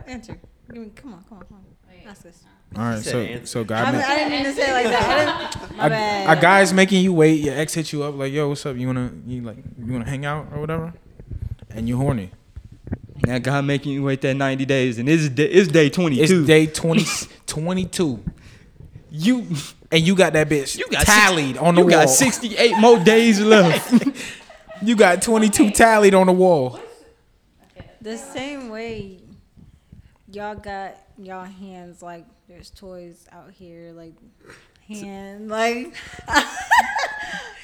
Answer. 0.08 0.40
Give 0.72 0.82
me, 0.82 0.92
come 0.96 1.14
on, 1.14 1.24
come 1.30 1.38
on, 1.40 1.46
come 1.46 1.58
on. 1.58 1.64
Ask 2.08 2.26
us. 2.26 2.44
All 2.76 2.84
right. 2.84 3.00
So 3.02 3.46
so 3.46 3.62
I, 3.70 3.92
mean, 3.92 4.02
I 4.02 4.16
didn't 4.16 4.32
mean 4.32 4.44
to 4.46 4.54
say 4.54 4.70
it 4.70 4.74
like 4.74 4.86
that. 4.88 5.56
I 5.78 5.90
didn't, 5.90 6.26
my 6.28 6.34
a, 6.34 6.38
a 6.38 6.42
guy's 6.42 6.74
making 6.74 7.04
you 7.04 7.14
wait. 7.14 7.42
Your 7.42 7.56
ex 7.56 7.74
hit 7.74 7.94
you 7.94 8.04
up 8.04 8.16
like, 8.16 8.34
yo, 8.34 8.50
what's 8.50 8.66
up? 8.66 8.76
You 8.76 8.88
wanna 8.88 9.12
you 9.26 9.42
like 9.42 9.58
you 9.58 9.94
wanna 9.94 10.10
hang 10.10 10.26
out 10.26 10.48
or 10.54 10.60
whatever? 10.60 10.94
And 11.74 11.88
you 11.88 11.98
horny. 11.98 12.32
That 13.24 13.44
God 13.44 13.66
making 13.66 13.94
you 13.94 14.04
wait 14.04 14.22
that 14.22 14.36
90 14.36 14.66
days 14.66 14.98
and 15.00 15.08
it's 15.08 15.30
day, 15.30 15.46
it's 15.46 15.72
day 15.72 15.90
22. 15.90 16.22
It's 16.22 16.48
day 16.48 16.66
20, 16.68 17.06
22. 17.48 18.24
you 19.12 19.48
And 19.92 20.02
you 20.06 20.16
got 20.16 20.34
that 20.34 20.50
bitch 20.50 20.78
You 20.78 20.88
got 20.90 21.06
tallied 21.06 21.58
on 21.58 21.76
the 21.76 21.82
you 21.82 21.88
wall. 21.88 22.00
You 22.02 22.06
got 22.06 22.10
68 22.10 22.78
more 22.80 23.00
days 23.00 23.40
left. 23.40 23.94
You 24.82 24.98
got 24.98 25.22
22 25.22 25.72
tallied 25.72 26.14
on 26.14 26.28
the 26.28 26.34
wall. 26.34 26.78
The 28.02 28.18
same 28.18 28.68
way 28.68 29.22
y'all 30.30 30.56
got 30.56 30.98
y'all 31.18 31.46
hands 31.46 32.02
like 32.02 32.26
there's 32.50 32.70
toys 32.70 33.26
out 33.32 33.52
here 33.52 33.94
like 33.94 34.14
hand 34.88 35.48
like 35.50 35.94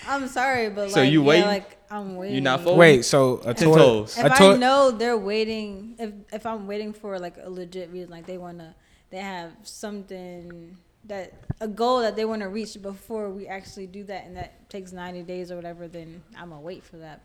I'm 0.07 0.27
sorry 0.27 0.69
but 0.69 0.91
like 0.91 0.91
So 0.91 1.01
you 1.01 1.21
yeah, 1.21 1.27
waiting? 1.27 1.45
like 1.45 1.77
I'm 1.91 2.15
waiting. 2.17 2.35
You're 2.35 2.43
not 2.43 2.61
folding? 2.61 2.77
Wait, 2.79 3.05
so 3.05 3.41
a 3.45 3.53
Ten 3.53 3.69
toy, 3.69 3.75
toes. 3.77 4.17
If 4.17 4.25
a 4.25 4.33
I 4.33 4.37
toy, 4.37 4.57
know 4.57 4.91
they're 4.91 5.17
waiting, 5.17 5.95
if 5.97 6.13
if 6.31 6.45
I'm 6.45 6.67
waiting 6.67 6.93
for 6.93 7.17
like 7.19 7.37
a 7.41 7.49
legit 7.49 7.89
reason, 7.91 8.11
like 8.11 8.27
they 8.27 8.37
wanna, 8.37 8.75
they 9.09 9.17
have 9.17 9.51
something 9.63 10.77
that 11.05 11.33
a 11.59 11.67
goal 11.67 12.01
that 12.01 12.15
they 12.15 12.25
want 12.25 12.43
to 12.43 12.47
reach 12.47 12.79
before 12.79 13.29
we 13.31 13.47
actually 13.47 13.87
do 13.87 14.03
that, 14.03 14.25
and 14.25 14.37
that 14.37 14.69
takes 14.69 14.91
90 14.91 15.23
days 15.23 15.51
or 15.51 15.55
whatever, 15.55 15.87
then 15.87 16.21
I'm 16.37 16.49
gonna 16.49 16.61
wait 16.61 16.83
for 16.83 16.97
that. 16.97 17.21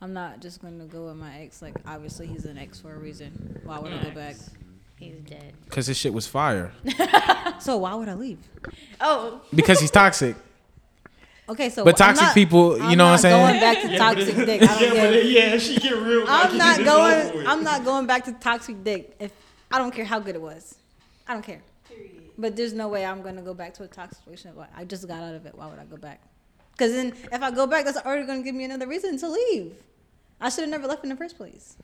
I'm 0.00 0.12
not 0.12 0.40
just 0.40 0.60
gonna 0.60 0.84
go 0.86 1.06
with 1.06 1.16
my 1.16 1.38
ex. 1.38 1.62
Like 1.62 1.74
obviously 1.86 2.26
he's 2.26 2.44
an 2.44 2.58
ex 2.58 2.80
for 2.80 2.92
a 2.92 2.98
reason. 2.98 3.60
Why 3.62 3.78
would 3.78 3.92
I 3.92 4.02
go 4.02 4.10
back? 4.10 4.34
He's 5.02 5.20
dead. 5.28 5.52
Cause 5.70 5.86
his 5.86 5.96
shit 5.96 6.12
was 6.12 6.26
fire. 6.26 6.72
So 7.60 7.76
why 7.76 7.94
would 7.94 8.08
I 8.08 8.14
leave? 8.14 8.38
Oh, 9.00 9.40
Because 9.54 9.78
he's 9.78 9.90
toxic. 9.92 10.34
Okay, 11.48 11.70
so 11.70 11.84
But 11.84 11.96
toxic 11.96 12.24
not- 12.24 12.34
people, 12.34 12.76
you 12.76 12.82
I'm 12.82 12.98
know 12.98 13.04
what 13.04 13.10
I'm 13.10 13.12
not 13.12 13.20
saying? 13.20 13.46
Going 13.46 13.60
back 13.60 13.82
to 13.82 13.98
toxic 13.98 14.36
dick. 14.46 14.62
I 14.62 14.78
don't 14.80 15.12
give- 15.12 15.24
yeah, 15.30 15.58
she 15.58 15.76
get 15.76 15.96
real. 15.96 16.24
I'm 16.28 16.56
not 16.58 16.84
going. 16.84 17.46
I'm 17.46 17.62
not 17.62 17.84
going 17.84 18.06
back 18.06 18.24
to 18.24 18.32
toxic 18.32 18.82
dick. 18.82 19.14
If 19.20 19.30
I 19.70 19.78
don't 19.78 19.92
care 19.94 20.04
how 20.04 20.18
good 20.18 20.34
it 20.34 20.40
was, 20.42 20.74
I 21.28 21.34
don't 21.34 21.44
care. 21.44 21.62
But 22.36 22.56
there's 22.56 22.72
no 22.72 22.88
way 22.88 23.04
I'm 23.04 23.22
gonna 23.22 23.42
go 23.42 23.54
back 23.54 23.74
to 23.74 23.84
a 23.84 23.86
toxic 23.86 24.18
situation. 24.18 24.52
I 24.76 24.84
just 24.84 25.06
got 25.06 25.22
out 25.22 25.34
of 25.34 25.46
it. 25.46 25.54
Why 25.54 25.66
would 25.68 25.78
I 25.78 25.84
go 25.84 25.96
back? 25.96 26.20
Because 26.72 26.92
then, 26.92 27.12
if 27.30 27.42
I 27.42 27.50
go 27.52 27.66
back, 27.68 27.84
that's 27.84 27.98
already 27.98 28.26
gonna 28.26 28.42
give 28.42 28.54
me 28.54 28.64
another 28.64 28.88
reason 28.88 29.18
to 29.18 29.28
leave. 29.28 29.74
I 30.40 30.48
should 30.48 30.62
have 30.62 30.70
never 30.70 30.86
left 30.88 31.04
in 31.04 31.10
the 31.10 31.16
first 31.16 31.36
place. 31.36 31.76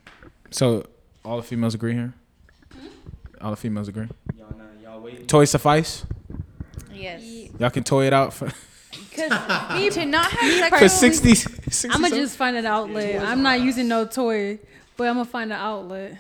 So 0.51 0.87
all 1.25 1.37
the 1.37 1.43
females 1.43 1.75
agree 1.75 1.93
here. 1.95 2.15
All 3.41 3.51
the 3.51 3.57
females 3.57 3.89
agree. 3.89 4.09
Y'all, 4.37 4.55
not, 4.57 4.67
y'all 4.83 5.01
waiting. 5.01 5.27
Toy 5.27 5.45
suffice. 5.45 6.05
yes. 6.93 7.23
Y'all 7.59 7.71
can 7.71 7.85
toy 7.85 8.07
it 8.07 8.13
out 8.13 8.33
for 8.33 8.51
Because 8.91 9.95
to 9.95 10.07
not 10.07 10.31
have 10.31 10.69
for 10.79 10.89
sex 10.89 11.21
60, 11.21 11.35
60 11.35 11.89
I'm 11.91 12.03
gonna 12.03 12.17
just 12.17 12.37
find 12.37 12.57
an 12.57 12.67
outlet. 12.67 13.23
I'm 13.23 13.43
not 13.43 13.61
using 13.61 13.89
no 13.89 14.07
toy, 14.07 14.59
but 14.97 15.09
I'm 15.09 15.15
gonna 15.15 15.25
find 15.25 15.53
an 15.53 15.59
outlet. 15.59 16.19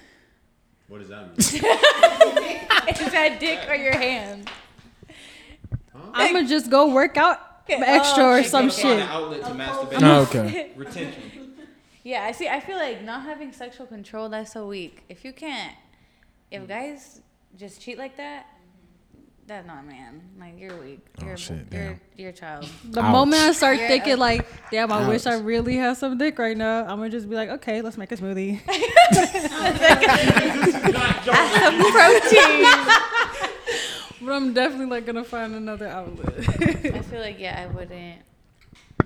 What 0.88 1.00
does 1.00 1.08
that 1.08 1.22
mean? 1.22 1.36
is 2.88 3.12
that 3.12 3.38
dick 3.40 3.68
or 3.68 3.74
your 3.74 3.96
hand? 3.96 4.50
I'm 6.14 6.32
gonna 6.32 6.48
just 6.48 6.70
go 6.70 6.92
work 6.92 7.16
out 7.16 7.40
extra 7.68 8.24
or 8.24 8.38
oh, 8.38 8.42
some 8.42 8.70
shit. 8.70 9.00
outlet 9.00 9.44
to 9.44 9.50
masturbate. 9.50 10.02
Oh, 10.02 10.22
okay. 10.22 10.70
Retention. 10.76 11.22
Yeah, 12.04 12.22
I 12.22 12.32
see. 12.32 12.48
I 12.48 12.60
feel 12.60 12.78
like 12.78 13.02
not 13.02 13.24
having 13.24 13.52
sexual 13.52 13.84
control 13.84 14.30
that's 14.30 14.52
so 14.52 14.66
weak. 14.66 15.02
If 15.10 15.26
you 15.26 15.32
can't, 15.34 15.74
if 16.50 16.62
mm. 16.62 16.68
guys 16.68 17.20
just 17.56 17.80
cheat 17.80 17.98
like 17.98 18.16
that, 18.16 18.46
that's 19.48 19.66
not 19.66 19.86
man. 19.86 20.20
Like 20.38 20.58
you're 20.58 20.76
weak. 20.76 21.00
Oh, 21.20 21.24
you're 21.24 21.32
Oh, 21.32 21.36
shit, 21.36 21.56
you're 21.72 21.84
damn. 21.84 22.00
you're 22.16 22.30
a 22.30 22.32
child. 22.34 22.68
The 22.84 23.00
Ouch. 23.00 23.12
moment 23.12 23.42
I 23.42 23.52
start 23.52 23.78
Yeah. 23.78 23.88
thinking 23.88 24.18
like, 24.18 24.46
damn, 24.70 24.92
I 24.92 25.08
wish 25.08 25.26
I 25.26 25.38
really 25.38 25.76
had 25.76 25.96
some 25.96 26.18
dick 26.18 26.38
right 26.38 26.56
now, 26.56 26.82
I'm 26.82 26.98
gonna 26.98 27.08
just 27.08 27.30
be 27.30 27.34
like, 27.34 27.48
okay, 27.48 27.80
let's 27.80 27.96
make 27.96 28.12
a 28.12 28.16
smoothie. 28.16 28.60
Protein. 31.92 32.64
but 34.22 34.32
I'm 34.32 34.52
definitely 34.52 34.86
like 34.86 35.06
gonna 35.06 35.24
find 35.24 35.54
another 35.54 35.86
outlet. 35.86 36.34
I 36.38 37.00
feel 37.00 37.20
like 37.20 37.38
yeah, 37.38 37.66
I 37.66 37.74
wouldn't. 37.74 38.18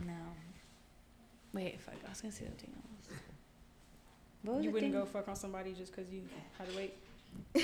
No. 0.04 0.12
Wait, 1.52 1.80
fuck. 1.80 1.94
I 2.04 2.08
was 2.10 2.20
gonna 2.20 2.32
say 2.32 2.46
something 2.46 2.72
else. 2.74 3.18
What 4.42 4.56
was 4.56 4.64
you 4.64 4.72
wouldn't 4.72 4.92
thing? 4.92 5.00
go 5.00 5.06
fuck 5.06 5.28
on 5.28 5.36
somebody 5.36 5.72
just 5.72 5.94
because 5.94 6.12
you 6.12 6.22
had 6.58 6.68
to 6.68 6.76
wait. 6.76 6.94
No. 7.54 7.62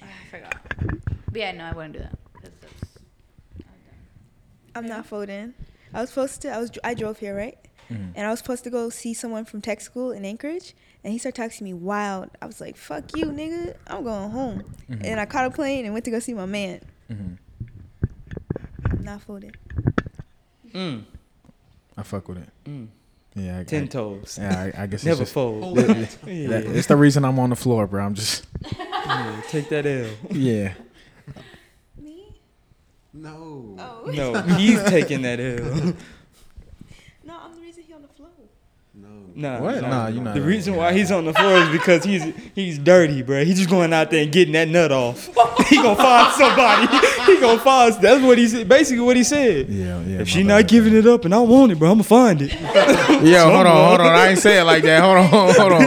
Ah, 0.00 0.06
I 0.06 0.30
forgot. 0.30 0.54
But 1.30 1.36
yeah, 1.40 1.52
no, 1.52 1.64
I 1.64 1.72
wouldn't 1.72 1.94
do 1.94 1.98
that. 2.00 2.18
that's- 2.42 2.84
I'm 4.74 4.86
not 4.86 5.06
folding. 5.06 5.54
I 5.92 6.00
was 6.02 6.10
supposed 6.10 6.42
to. 6.42 6.50
I 6.52 6.58
was. 6.58 6.70
I 6.84 6.94
drove 6.94 7.18
here, 7.18 7.34
right? 7.36 7.58
Mhm. 7.90 8.12
And 8.14 8.26
I 8.26 8.30
was 8.30 8.38
supposed 8.38 8.64
to 8.64 8.70
go 8.70 8.90
see 8.90 9.14
someone 9.14 9.44
from 9.46 9.60
tech 9.62 9.80
school 9.80 10.12
in 10.12 10.24
Anchorage, 10.24 10.74
and 11.02 11.12
he 11.12 11.18
started 11.18 11.40
texting 11.40 11.62
me 11.62 11.72
wild. 11.74 12.30
I 12.42 12.46
was 12.46 12.60
like, 12.60 12.76
"Fuck 12.76 13.16
you, 13.16 13.26
nigga! 13.26 13.74
I'm 13.86 14.04
going 14.04 14.30
home." 14.30 14.62
Mhm. 14.90 15.04
And 15.04 15.18
I 15.20 15.24
caught 15.26 15.46
a 15.46 15.50
plane 15.50 15.84
and 15.86 15.94
went 15.94 16.04
to 16.04 16.10
go 16.10 16.18
see 16.20 16.34
my 16.34 16.44
man. 16.46 16.80
Mhm. 17.10 17.38
I'm 18.90 19.02
not 19.04 19.22
folding. 19.22 19.54
Mm. 20.72 21.04
I 21.96 22.02
fuck 22.02 22.28
with 22.28 22.38
it. 22.38 22.50
Mm. 22.64 22.88
Yeah, 23.34 23.60
I, 23.60 23.64
Ten 23.64 23.84
I, 23.84 23.86
toes. 23.86 24.38
yeah, 24.40 24.70
I, 24.76 24.82
I 24.82 24.86
guess 24.86 25.04
Never 25.04 25.22
it's 25.22 25.30
just, 25.30 25.32
fold. 25.34 25.76
that- 25.76 26.18
yeah. 26.26 26.50
it's 26.58 26.88
the 26.88 26.96
reason 26.96 27.24
I'm 27.24 27.38
on 27.38 27.50
the 27.50 27.56
floor, 27.56 27.86
bro. 27.86 28.04
I'm 28.04 28.14
just 28.14 28.44
Yeah, 28.76 29.40
take 29.48 29.68
that 29.68 29.86
L. 29.86 30.08
yeah. 30.30 30.72
Me? 32.00 32.34
No. 33.12 33.76
Oh. 33.78 34.10
No, 34.12 34.40
he's 34.56 34.82
taking 34.84 35.22
that 35.22 35.38
L. 35.40 35.94
no, 37.24 37.38
I'm 37.40 37.54
the 37.54 37.60
reason 37.60 37.84
he 37.86 37.92
on 37.94 38.02
the 38.02 38.08
floor. 38.08 38.28
Nah, 39.34 39.60
What? 39.60 39.80
nah. 39.82 39.88
Nah, 39.88 40.06
you 40.08 40.20
not. 40.20 40.34
The 40.34 40.40
reason 40.40 40.74
why 40.74 40.92
he's 40.92 41.12
on 41.12 41.24
the 41.24 41.32
floor 41.32 41.58
is 41.58 41.68
because 41.68 42.02
he's 42.02 42.24
he's 42.56 42.76
dirty, 42.76 43.22
bro. 43.22 43.44
He's 43.44 43.56
just 43.58 43.70
going 43.70 43.92
out 43.92 44.10
there 44.10 44.24
and 44.24 44.32
getting 44.32 44.52
that 44.54 44.66
nut 44.66 44.90
off. 44.90 45.26
he 45.68 45.76
gonna 45.76 45.94
find 45.94 46.32
somebody. 46.34 46.88
he 47.24 47.40
gonna 47.40 47.60
find. 47.60 47.94
That's 48.02 48.20
what 48.20 48.36
he 48.36 48.48
said. 48.48 48.68
Basically, 48.68 49.00
what 49.04 49.16
he 49.16 49.22
said. 49.22 49.68
Yeah, 49.68 50.00
yeah. 50.02 50.18
If 50.22 50.28
she 50.28 50.42
not 50.42 50.66
giving 50.66 50.92
it 50.92 51.06
up 51.06 51.24
and 51.24 51.32
I 51.32 51.38
want 51.38 51.70
it, 51.70 51.78
bro, 51.78 51.92
I'ma 51.92 52.02
find 52.02 52.42
it. 52.42 52.52
Yo, 53.24 53.44
hold 53.50 53.66
on, 53.68 53.88
hold 53.88 54.00
on. 54.00 54.06
I 54.12 54.28
ain't 54.30 54.40
say 54.40 54.58
it 54.60 54.64
like 54.64 54.82
that. 54.82 55.02
Hold 55.02 55.18
on, 55.18 55.28
hold 55.54 55.72
on. 55.72 55.82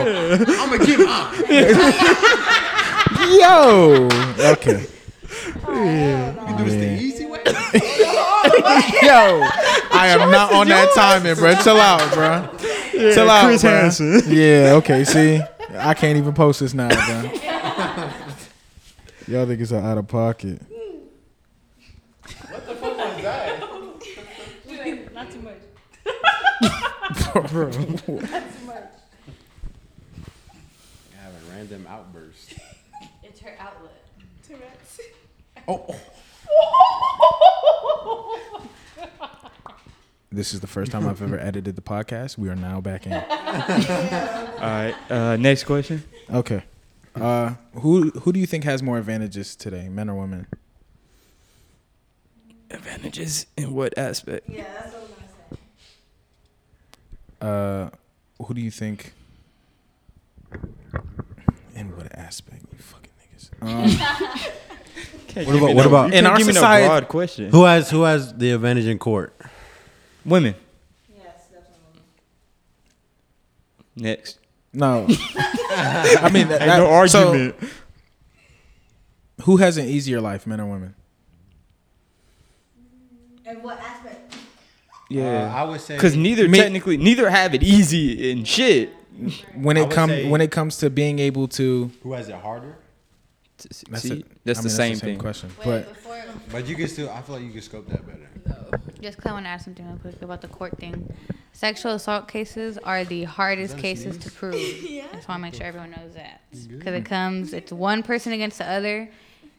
I'm 0.47 0.69
gonna 0.72 0.86
give 0.86 1.01
up. 1.01 1.34
Yo. 3.32 4.07
Okay. 4.53 4.86
yeah 5.67 6.51
You 6.51 6.57
do 6.57 6.63
this 6.63 6.74
the 6.76 7.01
easy 7.01 7.26
way. 7.26 7.41
Yo, 9.03 9.41
I 9.93 10.07
am 10.17 10.32
not 10.32 10.53
on 10.53 10.67
that 10.69 10.91
timing, 10.95 11.36
bro. 11.36 11.53
Chill 11.55 11.78
out, 11.78 12.13
bro. 12.13 12.47
Chill 12.91 13.29
out, 13.29 13.45
Chris 13.45 13.61
bro. 13.61 13.71
Hansen. 13.71 14.21
Yeah, 14.27 14.73
okay. 14.77 15.03
See, 15.03 15.41
I 15.77 15.93
can't 15.93 16.17
even 16.17 16.33
post 16.33 16.59
this 16.59 16.73
now, 16.73 16.89
bro. 16.89 17.31
Y'all 19.27 19.45
think 19.45 19.61
it's 19.61 19.71
out 19.71 19.97
of 19.97 20.07
pocket. 20.07 20.61
What 22.49 22.67
the 22.67 22.75
fuck 22.75 22.97
was 22.97 23.21
that? 23.23 23.63
Wait, 24.67 25.13
not 25.13 25.31
too 25.31 25.41
much. 25.41 25.57
Bro, 27.51 27.69
not 27.69 28.05
too 28.05 28.19
much. 28.65 28.83
I 31.13 31.23
have 31.23 31.33
a 31.33 31.51
random 31.51 31.85
outburst. 31.87 32.53
It's 33.23 33.39
her 33.39 33.55
outlet. 33.59 34.03
This 40.32 40.53
is 40.53 40.61
the 40.61 40.67
first 40.67 40.91
time 40.91 41.07
I've 41.07 41.21
ever 41.21 41.39
edited 41.39 41.75
the 41.75 41.82
podcast. 41.82 42.38
We 42.38 42.49
are 42.49 42.55
now 42.55 42.82
back 42.82 43.05
in. 43.05 43.13
All 43.13 43.19
right. 43.19 44.95
Uh, 45.09 45.36
next 45.38 45.65
question. 45.65 46.03
Okay. 46.34 46.63
Uh, 47.15 47.55
who 47.73 48.09
who 48.11 48.32
do 48.32 48.39
you 48.39 48.45
think 48.45 48.63
has 48.63 48.82
more 48.82 48.97
advantages 48.97 49.53
today, 49.55 49.89
men 49.89 50.09
or 50.09 50.15
women? 50.15 50.47
Advantages 52.69 53.47
in 53.57 53.73
what 53.73 53.97
aspect? 53.97 54.49
Yeah, 54.49 54.63
that's 54.63 54.93
what 54.93 55.03
I'm 55.03 55.09
gonna 57.41 57.89
say. 57.89 57.97
Uh, 58.39 58.43
who 58.45 58.53
do 58.53 58.61
you 58.61 58.71
think? 58.71 59.13
In 61.75 61.95
what 61.97 62.15
aspect, 62.17 62.63
you 62.71 62.77
fucking 62.79 63.11
niggas? 63.19 63.49
Um, 65.34 65.45
What 65.45 65.55
about- 65.55 65.75
what 65.75 65.84
no- 65.84 65.88
about- 65.88 66.07
you 66.09 66.13
In 66.17 66.23
can't 66.23 66.27
our 66.27 66.38
give 66.38 66.47
me 66.47 66.53
no 66.53 66.59
society- 66.59 66.88
broad 66.88 67.07
question? 67.07 67.51
Who 67.51 67.63
has 67.65 67.89
who 67.89 68.01
has 68.03 68.34
the 68.34 68.51
advantage 68.51 68.86
in 68.86 68.99
court? 68.99 69.34
Women. 70.26 70.55
Yes, 71.15 71.47
definitely. 71.51 72.01
Next. 73.95 74.38
no, 74.74 75.05
I 75.09 76.30
mean, 76.32 76.47
that, 76.49 76.61
Ain't 76.61 76.67
no 76.78 77.05
so, 77.07 77.28
argument. 77.30 77.55
who 79.43 79.57
has 79.57 79.78
an 79.78 79.86
easier 79.88 80.22
life, 80.22 80.45
men 80.47 80.59
or 80.61 80.65
women? 80.67 80.95
And 83.45 83.61
what 83.63 83.80
aspect? 83.80 84.36
yeah. 85.09 85.51
Uh, 85.53 85.57
I 85.57 85.63
would 85.69 85.82
say 85.82 85.95
Because 85.95 86.15
neither 86.15 86.47
Me- 86.47 86.59
technically, 86.59 86.97
neither 86.97 87.30
have 87.30 87.53
it 87.53 87.63
easy 87.63 88.32
in 88.32 88.43
shit. 88.45 88.93
When 89.55 89.76
it 89.78 89.82
would 89.82 89.91
comes 89.91 90.26
when 90.28 90.39
it 90.41 90.51
comes 90.51 90.78
to 90.78 90.89
being 90.89 91.19
able 91.19 91.47
to, 91.49 91.91
who 92.01 92.13
has 92.13 92.30
it 92.30 92.36
harder. 92.36 92.78
To 93.62 93.68
that's, 93.68 93.78
succeed. 94.03 94.20
it. 94.26 94.26
That's 94.43 94.59
I 94.59 94.62
the 94.64 94.68
mean, 94.70 94.76
same 94.76 94.95
thing. 94.97 95.18
question. 95.20 95.49
Wait, 95.59 95.66
But 95.66 95.89
before, 95.93 96.24
But 96.51 96.68
you 96.68 96.76
can 96.76 96.88
still. 96.88 97.09
I 97.09 97.22
feel 97.22 97.36
like 97.36 97.45
you 97.45 97.51
can 97.51 97.62
scope 97.62 97.88
that 97.89 98.05
better. 98.05 98.80
just 99.01 99.18
'cause 99.18 99.26
I 99.30 99.34
want 99.34 99.45
to 99.45 99.49
ask 99.49 99.66
something 99.66 99.86
real 99.88 99.97
quick 99.97 100.22
about 100.22 100.41
the 100.41 100.47
court 100.47 100.78
thing. 100.78 101.12
Sexual 101.53 101.93
assault 101.93 102.28
cases 102.28 102.78
are 102.80 103.03
the 103.03 103.24
hardest 103.26 103.78
cases 103.78 104.18
to 104.20 104.32
prove. 104.32 104.55
I 104.55 105.07
just 105.14 105.28
want 105.28 105.39
to 105.39 105.39
make 105.39 105.53
sure 105.55 105.66
everyone 105.66 105.91
knows 105.91 106.14
that. 106.16 106.41
Because 106.51 106.93
it 106.93 107.05
comes, 107.05 107.53
it's 107.53 107.72
one 107.72 108.03
person 108.03 108.32
against 108.34 108.57
the 108.57 108.68
other. 108.70 109.09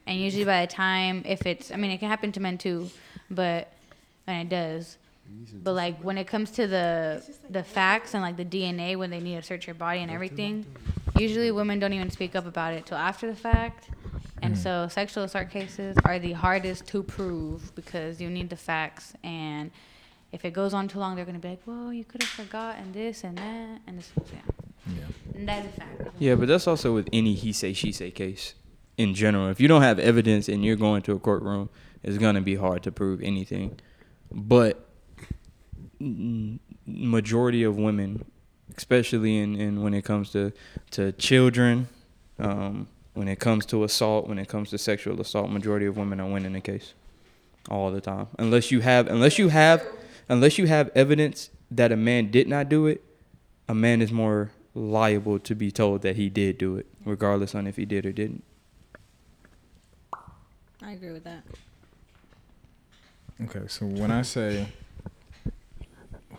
And 0.06 0.18
usually 0.18 0.44
by 0.44 0.66
the 0.66 0.72
time, 0.72 1.22
if 1.26 1.46
it's, 1.46 1.70
I 1.70 1.76
mean, 1.76 1.90
it 1.92 1.98
can 1.98 2.08
happen 2.08 2.32
to 2.32 2.40
men 2.40 2.58
too, 2.58 2.90
but, 3.30 3.72
and 4.26 4.50
it 4.52 4.54
does. 4.54 4.96
But 5.62 5.72
like 5.74 6.00
when 6.02 6.18
it 6.18 6.26
comes 6.26 6.50
to 6.52 6.66
the 6.66 7.22
the 7.50 7.62
facts 7.62 8.14
and 8.14 8.22
like 8.22 8.36
the 8.36 8.44
DNA 8.44 8.96
when 8.96 9.10
they 9.10 9.20
need 9.20 9.36
to 9.36 9.42
search 9.42 9.66
your 9.66 9.74
body 9.74 10.00
and 10.00 10.10
everything, 10.10 10.66
usually 11.18 11.50
women 11.50 11.78
don't 11.78 11.92
even 11.92 12.10
speak 12.10 12.34
up 12.34 12.46
about 12.46 12.74
it 12.74 12.86
till 12.86 12.98
after 12.98 13.26
the 13.26 13.36
fact. 13.36 13.88
And 14.42 14.58
so 14.58 14.88
sexual 14.88 15.22
assault 15.22 15.50
cases 15.50 15.96
are 16.04 16.18
the 16.18 16.32
hardest 16.32 16.86
to 16.88 17.02
prove 17.04 17.72
because 17.76 18.20
you 18.20 18.28
need 18.28 18.50
the 18.50 18.56
facts 18.56 19.14
and 19.22 19.70
if 20.32 20.44
it 20.44 20.52
goes 20.52 20.74
on 20.74 20.88
too 20.88 20.98
long 20.98 21.14
they're 21.14 21.24
gonna 21.24 21.38
be 21.38 21.50
like, 21.50 21.62
Well, 21.64 21.92
you 21.92 22.04
could 22.04 22.22
have 22.22 22.30
forgotten 22.30 22.92
this 22.92 23.22
and 23.22 23.38
that 23.38 23.80
and 23.86 23.98
this 23.98 24.10
yeah. 24.32 24.38
yeah, 24.86 25.02
And 25.36 25.48
that 25.48 25.64
is 25.64 25.70
a 25.76 25.80
fact. 25.80 26.02
Yeah, 26.18 26.34
but 26.34 26.48
that's 26.48 26.66
also 26.66 26.92
with 26.92 27.08
any 27.12 27.34
he 27.34 27.52
say 27.52 27.72
she 27.72 27.92
say 27.92 28.10
case 28.10 28.54
in 28.96 29.14
general. 29.14 29.48
If 29.48 29.60
you 29.60 29.68
don't 29.68 29.82
have 29.82 29.98
evidence 29.98 30.48
and 30.48 30.64
you're 30.64 30.76
going 30.76 31.02
to 31.02 31.12
a 31.12 31.18
courtroom, 31.18 31.70
it's 32.02 32.18
gonna 32.18 32.40
be 32.40 32.56
hard 32.56 32.82
to 32.82 32.90
prove 32.90 33.22
anything. 33.22 33.78
But 34.32 34.78
mm, 34.78 34.91
majority 36.86 37.62
of 37.62 37.76
women, 37.76 38.24
especially 38.76 39.38
in, 39.38 39.56
in 39.56 39.82
when 39.82 39.94
it 39.94 40.04
comes 40.04 40.30
to 40.32 40.52
to 40.92 41.12
children, 41.12 41.88
um, 42.38 42.88
when 43.14 43.28
it 43.28 43.38
comes 43.38 43.66
to 43.66 43.84
assault, 43.84 44.28
when 44.28 44.38
it 44.38 44.48
comes 44.48 44.70
to 44.70 44.78
sexual 44.78 45.20
assault, 45.20 45.50
majority 45.50 45.86
of 45.86 45.96
women 45.96 46.20
are 46.20 46.28
winning 46.28 46.52
the 46.52 46.60
case 46.60 46.94
all 47.70 47.90
the 47.90 48.00
time. 48.00 48.26
Unless 48.38 48.70
you 48.70 48.80
have 48.80 49.06
unless 49.06 49.38
you 49.38 49.48
have 49.48 49.84
unless 50.28 50.58
you 50.58 50.66
have 50.66 50.90
evidence 50.94 51.50
that 51.70 51.92
a 51.92 51.96
man 51.96 52.30
did 52.30 52.48
not 52.48 52.68
do 52.68 52.86
it, 52.86 53.02
a 53.68 53.74
man 53.74 54.02
is 54.02 54.12
more 54.12 54.50
liable 54.74 55.38
to 55.38 55.54
be 55.54 55.70
told 55.70 56.02
that 56.02 56.16
he 56.16 56.28
did 56.28 56.58
do 56.58 56.76
it, 56.76 56.86
regardless 57.04 57.54
on 57.54 57.66
if 57.66 57.76
he 57.76 57.84
did 57.84 58.06
or 58.06 58.12
didn't. 58.12 58.42
I 60.82 60.92
agree 60.92 61.12
with 61.12 61.24
that. 61.24 61.42
Okay, 63.44 63.66
so 63.68 63.86
when 63.86 64.10
I 64.10 64.22
say 64.22 64.66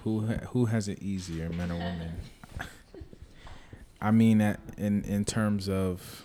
who 0.04 0.28
ha- 0.28 0.46
who 0.52 0.66
has 0.66 0.88
it 0.88 1.02
easier, 1.02 1.50
men 1.50 1.72
or 1.72 1.76
women, 1.76 2.14
I 4.02 4.12
mean 4.12 4.40
that 4.40 4.60
in 4.78 5.04
in 5.04 5.26
terms 5.26 5.68
of. 5.70 6.24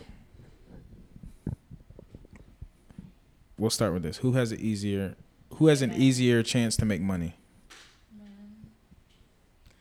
We'll 3.58 3.70
start 3.70 3.92
with 3.92 4.04
this. 4.04 4.18
Who 4.18 4.32
has 4.32 4.52
it 4.52 4.60
easier? 4.60 5.16
Who 5.54 5.66
has 5.66 5.82
an 5.82 5.92
easier 5.92 6.44
chance 6.44 6.76
to 6.76 6.84
make 6.84 7.00
money? 7.00 7.34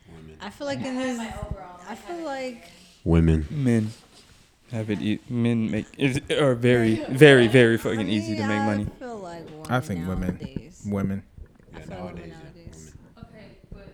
Women. 0.10 0.38
I 0.42 0.50
feel 0.50 0.66
like 0.66 0.80
in 0.80 0.96
this, 0.98 1.20
I 1.88 1.94
feel 1.96 2.24
like 2.26 2.64
Women. 3.04 3.46
Men 3.52 3.92
have 4.72 4.90
it. 4.90 5.00
E- 5.00 5.20
men 5.30 5.70
make 5.70 5.86
is, 5.98 6.20
are 6.32 6.56
very, 6.56 6.96
very, 7.10 7.48
very 7.48 7.78
fucking 7.78 8.00
I 8.02 8.10
easy 8.10 8.36
to 8.36 8.40
mean, 8.42 8.48
make 8.50 8.60
I 8.62 8.66
money. 8.66 8.88
feel 9.00 9.18
like 9.20 9.46
women 9.48 9.66
I 9.70 9.80
think 9.80 10.08
women. 10.08 10.38
nowadays. 10.42 10.82
Women. 10.86 11.24
I 11.76 11.80
Yeah, 11.80 11.86
feel 11.86 11.96
like 11.98 12.04
women 12.16 12.30
nowadays, 12.30 12.34
yeah, 12.34 12.44
nowadays. 12.44 12.94
women. 13.16 13.30
Okay, 13.30 13.46
but 13.72 13.88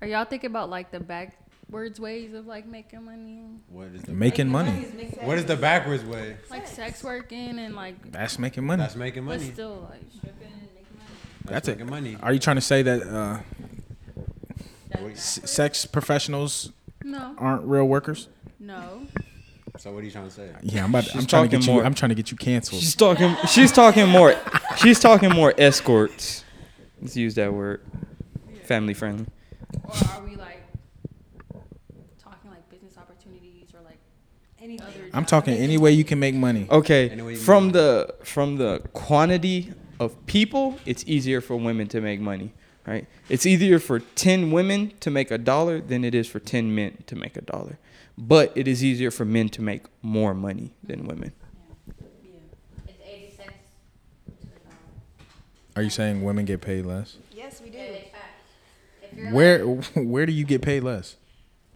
are 0.00 0.06
y'all 0.08 0.24
thinking 0.24 0.50
about 0.50 0.70
like 0.70 0.90
the 0.90 1.00
backwards 1.00 1.98
ways 2.00 2.32
of 2.34 2.46
like 2.46 2.66
making 2.66 3.04
money, 3.04 3.42
What 3.68 3.88
is 3.88 4.02
the 4.02 4.12
Making 4.12 4.48
money. 4.48 4.70
What 5.22 5.38
is 5.38 5.44
the 5.46 5.56
backwards 5.56 6.04
way? 6.04 6.36
like 6.50 6.66
sex 6.66 7.02
working 7.02 7.58
and 7.58 7.74
like, 7.74 8.10
That's 8.12 8.38
making 8.38 8.64
money. 8.64 8.82
That's 8.82 8.96
making 8.96 9.24
money. 9.24 9.44
but 9.46 9.52
still 9.54 9.86
like 9.90 10.00
stripping 10.16 10.46
and 10.52 10.68
making 10.74 10.96
money? 10.96 11.10
That's, 11.44 11.66
That's 11.66 11.80
it. 11.80 11.86
money. 11.86 12.16
Are 12.22 12.32
you 12.32 12.38
trying 12.38 12.56
to 12.56 12.62
say 12.62 12.82
that 12.82 13.02
uh, 13.02 13.40
s- 15.10 15.40
sex 15.44 15.84
professionals 15.86 16.72
No, 17.04 17.34
aren't 17.38 17.64
real 17.64 17.84
workers? 17.86 18.28
no. 18.58 19.06
So 19.78 19.92
what 19.92 20.00
are 20.02 20.06
you 20.06 20.10
trying 20.10 20.24
to 20.24 20.30
say? 20.34 20.50
Yeah, 20.62 20.82
I'm 20.82 20.90
about. 20.90 21.04
She's 21.04 21.14
I'm 21.14 21.26
trying 21.26 21.44
to 21.44 21.48
get 21.56 21.60
talking 21.64 21.74
you. 21.76 21.82
I'm 21.84 21.94
trying 21.94 22.08
to 22.08 22.16
get 22.16 22.32
you 22.32 22.36
canceled. 22.36 22.80
She's 22.80 22.96
talking. 22.96 23.36
She's 23.46 23.70
talking 23.70 24.08
more. 24.08 24.34
She's 24.76 24.98
talking 24.98 25.30
more 25.30 25.54
escorts. 25.56 26.42
Let's 27.00 27.16
use 27.16 27.36
that 27.36 27.52
word. 27.54 27.80
Family 28.64 28.92
friendly. 28.92 29.26
Or 29.84 29.92
are 30.14 30.22
we 30.24 30.36
like 30.36 30.62
talking 32.22 32.50
like 32.50 32.68
business 32.70 32.96
opportunities 32.98 33.68
or 33.74 33.80
like 33.84 33.98
any 34.60 34.80
other? 34.80 34.90
I'm 35.12 35.22
job? 35.24 35.28
talking 35.28 35.54
any 35.54 35.78
way 35.78 35.92
you 35.92 36.04
can 36.04 36.18
make 36.18 36.34
money. 36.34 36.66
Okay, 36.70 37.10
Any 37.10 37.22
way 37.22 37.32
you 37.32 37.38
from 37.38 37.66
make 37.66 37.72
the 37.74 38.14
from 38.24 38.56
the 38.56 38.80
quantity 38.92 39.72
of 40.00 40.14
people, 40.26 40.78
it's 40.86 41.04
easier 41.06 41.40
for 41.40 41.56
women 41.56 41.88
to 41.88 42.00
make 42.00 42.20
money, 42.20 42.52
right? 42.86 43.06
It's 43.28 43.44
easier 43.46 43.78
for 43.80 43.98
10 43.98 44.52
women 44.52 44.92
to 45.00 45.10
make 45.10 45.30
a 45.32 45.38
dollar 45.38 45.80
than 45.80 46.04
it 46.04 46.14
is 46.14 46.28
for 46.28 46.38
10 46.38 46.72
men 46.74 46.98
to 47.06 47.16
make 47.16 47.36
a 47.36 47.40
dollar. 47.40 47.78
But 48.16 48.52
it 48.56 48.68
is 48.68 48.82
easier 48.84 49.10
for 49.10 49.24
men 49.24 49.48
to 49.50 49.62
make 49.62 49.86
more 50.02 50.34
money 50.34 50.74
than 50.84 51.04
women. 51.06 51.32
It's 52.86 52.98
eighty 53.04 53.30
cents 53.36 53.52
to 54.26 54.30
the 54.46 54.58
dollar. 54.60 54.76
Are 55.76 55.82
you 55.82 55.90
saying 55.90 56.22
women 56.24 56.44
get 56.44 56.60
paid 56.60 56.84
less? 56.84 57.16
Yes, 57.32 57.60
we 57.62 57.70
do. 57.70 57.78
It's 59.18 59.24
fact. 59.24 59.34
You're 59.34 59.34
Where 59.34 59.64
Where 60.04 60.26
do 60.26 60.32
you 60.32 60.44
get 60.44 60.62
paid 60.62 60.82
less? 60.82 61.16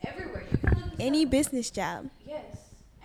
everywhere 0.05 0.45
you 0.51 0.59
can 0.59 0.70
look 0.78 0.90
this 0.90 1.01
Any 1.01 1.24
up. 1.24 1.30
business 1.30 1.70
job, 1.70 2.11
Yes. 2.26 2.45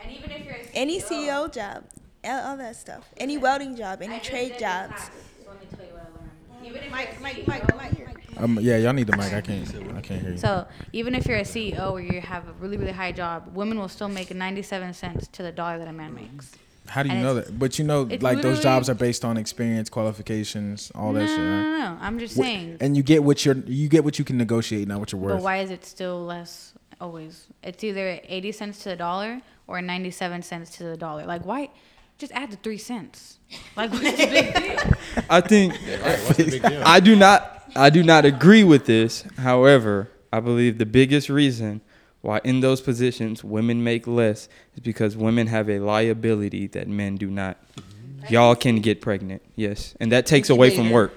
And 0.01 0.11
even 0.11 0.31
if 0.31 0.45
you're 0.45 0.55
a 0.55 0.59
any 0.73 0.99
CEO 1.01 1.51
job, 1.53 1.83
all 2.23 2.49
all 2.51 2.57
that 2.57 2.75
stuff. 2.75 3.07
Any 3.17 3.37
welding 3.37 3.75
job, 3.75 4.01
any 4.01 4.15
I 4.15 4.19
trade 4.19 4.49
did 4.53 4.59
jobs. 4.59 4.93
classes, 4.93 5.13
so 5.43 5.51
let 5.51 5.59
me 5.61 5.67
tell 5.75 5.85
you 5.85 5.93
what 5.93 6.01
I 6.01 6.55
learned. 6.59 6.67
Even 6.67 6.83
if 6.83 6.91
Mike, 6.91 7.21
Mike, 7.21 7.47
Mike, 7.47 7.75
Mike, 7.75 8.07
Mike. 8.07 8.13
Um, 8.39 8.59
yeah, 8.61 8.77
y'all 8.77 8.93
need 8.93 9.07
the 9.07 9.17
mic. 9.17 9.33
I 9.33 9.41
can't. 9.41 9.67
I 9.95 10.01
can't 10.01 10.21
hear 10.21 10.31
you. 10.31 10.37
So 10.37 10.67
even 10.93 11.15
if 11.15 11.25
you're 11.25 11.37
a 11.39 11.41
CEO 11.41 11.91
or 11.91 11.99
you 12.01 12.21
have 12.21 12.47
a 12.47 12.51
really 12.53 12.77
really 12.77 12.91
high 12.91 13.11
job, 13.11 13.49
women 13.55 13.79
will 13.79 13.89
still 13.89 14.09
make 14.09 14.33
97 14.33 14.93
cents 14.93 15.27
to 15.29 15.41
the 15.43 15.51
dollar 15.51 15.79
that 15.79 15.87
a 15.87 15.93
man 15.93 16.13
makes. 16.13 16.51
How 16.89 17.03
do 17.03 17.09
you 17.09 17.15
and 17.15 17.23
know 17.23 17.33
that? 17.35 17.57
But 17.59 17.77
you 17.79 17.85
know, 17.85 18.03
like 18.21 18.41
those 18.41 18.61
jobs 18.61 18.89
are 18.89 18.93
based 18.95 19.23
on 19.25 19.37
experience, 19.37 19.89
qualifications, 19.89 20.91
all 20.95 21.11
no, 21.13 21.19
that 21.19 21.27
shit. 21.27 21.37
no, 21.37 21.43
Right? 21.43 21.63
no, 21.63 21.77
no. 21.95 21.97
I'm 22.01 22.19
just 22.19 22.35
Wh- 22.35 22.41
saying. 22.41 22.77
And 22.79 22.95
you 22.97 23.03
get 23.03 23.23
what 23.23 23.45
you're. 23.45 23.55
You 23.55 23.87
get 23.89 24.03
what 24.03 24.17
you 24.19 24.25
can 24.25 24.37
negotiate, 24.37 24.87
not 24.87 24.99
what 24.99 25.11
you're 25.11 25.21
worth. 25.21 25.29
But 25.31 25.35
worth. 25.35 25.43
why 25.43 25.57
is 25.57 25.71
it 25.71 25.85
still 25.85 26.23
less 26.25 26.73
always? 27.01 27.47
It's 27.63 27.83
either 27.83 28.19
80 28.23 28.51
cents 28.51 28.79
to 28.83 28.89
the 28.89 28.95
dollar 28.95 29.41
or 29.67 29.81
97 29.81 30.41
cents 30.43 30.71
to 30.77 30.83
the 30.83 30.97
dollar. 30.97 31.25
Like 31.25 31.45
why? 31.45 31.69
Just 32.17 32.31
add 32.31 32.51
the 32.51 32.55
three 32.57 32.77
cents. 32.79 33.37
Like 33.75 33.91
what's 33.91 34.03
the 34.03 34.25
big 34.25 34.53
deal? 34.55 34.93
I 35.29 35.41
think 35.41 35.73
Right, 35.73 36.17
the 36.37 36.43
big 36.51 36.61
deal? 36.63 36.81
I 36.85 36.99
do 36.99 37.15
not 37.15 37.53
I 37.75 37.89
do 37.89 38.01
not 38.01 38.25
agree 38.25 38.63
with 38.63 38.85
this. 38.85 39.23
However, 39.37 40.09
I 40.33 40.39
believe 40.39 40.77
the 40.79 40.85
biggest 40.85 41.29
reason 41.29 41.81
why 42.27 42.41
in 42.43 42.59
those 42.59 42.81
positions 42.81 43.41
women 43.41 43.81
make 43.85 44.05
less 44.05 44.49
is 44.75 44.81
because 44.81 45.15
women 45.15 45.47
have 45.47 45.69
a 45.69 45.79
liability 45.79 46.67
that 46.67 46.85
men 46.89 47.15
do 47.15 47.31
not. 47.31 47.57
Mm-hmm. 47.77 48.33
Y'all 48.33 48.53
can 48.53 48.81
get 48.81 48.99
pregnant, 48.99 49.41
yes, 49.55 49.95
and 50.01 50.11
that 50.11 50.25
takes 50.25 50.49
away 50.49 50.75
from 50.75 50.89
work. 50.89 51.13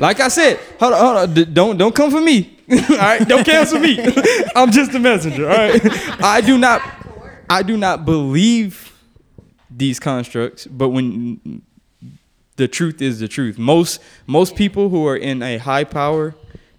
Like 0.00 0.20
I 0.20 0.28
said, 0.28 0.58
hold 0.80 0.94
on, 0.94 1.00
hold 1.00 1.16
on, 1.16 1.34
D- 1.34 1.44
don't 1.44 1.76
don't 1.76 1.94
come 1.94 2.10
for 2.10 2.20
me. 2.20 2.58
all 2.72 2.96
right, 2.96 3.28
don't 3.28 3.44
cancel 3.44 3.78
me. 3.78 3.98
I'm 4.56 4.70
just 4.72 4.94
a 4.94 4.98
messenger. 4.98 5.50
All 5.50 5.54
right, 5.54 5.82
I 6.22 6.40
do 6.40 6.56
not, 6.56 6.80
I 7.50 7.62
do 7.62 7.76
not 7.76 8.06
believe 8.06 8.98
these 9.70 10.00
constructs. 10.00 10.66
But 10.66 10.88
when 10.88 11.60
the 12.56 12.68
truth 12.68 13.02
is 13.02 13.20
the 13.20 13.28
truth, 13.28 13.58
most 13.58 14.00
most 14.26 14.56
people 14.56 14.88
who 14.88 15.06
are 15.06 15.16
in 15.16 15.42
a 15.42 15.58
high 15.58 15.84
power 15.84 16.34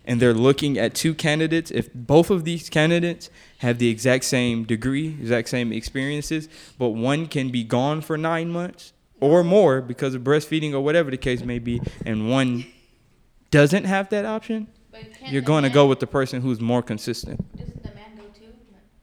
and 0.07 0.19
they're 0.21 0.33
looking 0.33 0.77
at 0.77 0.93
two 0.95 1.13
candidates, 1.13 1.71
if 1.71 1.93
both 1.93 2.29
of 2.29 2.43
these 2.45 2.69
candidates 2.69 3.29
have 3.59 3.79
the 3.79 3.89
exact 3.89 4.23
same 4.25 4.63
degree, 4.63 5.07
exact 5.19 5.49
same 5.49 5.71
experiences, 5.73 6.47
but 6.77 6.89
one 6.89 7.27
can 7.27 7.49
be 7.49 7.63
gone 7.63 8.01
for 8.01 8.17
nine 8.17 8.49
months 8.51 8.93
or 9.19 9.43
more 9.43 9.81
because 9.81 10.13
of 10.13 10.21
breastfeeding 10.23 10.73
or 10.73 10.81
whatever 10.81 11.09
the 11.09 11.17
case 11.17 11.43
may 11.43 11.57
be, 11.59 11.81
and 12.05 12.29
one 12.29 12.65
doesn't 13.51 13.85
have 13.85 14.09
that 14.09 14.25
option, 14.25 14.67
you're 15.27 15.41
going 15.41 15.63
to 15.63 15.69
go 15.69 15.85
with 15.87 15.99
the 15.99 16.07
person 16.07 16.41
who's 16.41 16.59
more 16.61 16.81
consistent. 16.83 17.39
Doesn't 17.57 17.81
the 17.83 17.89
man 17.89 18.15
go 18.15 18.23
too? 18.37 18.53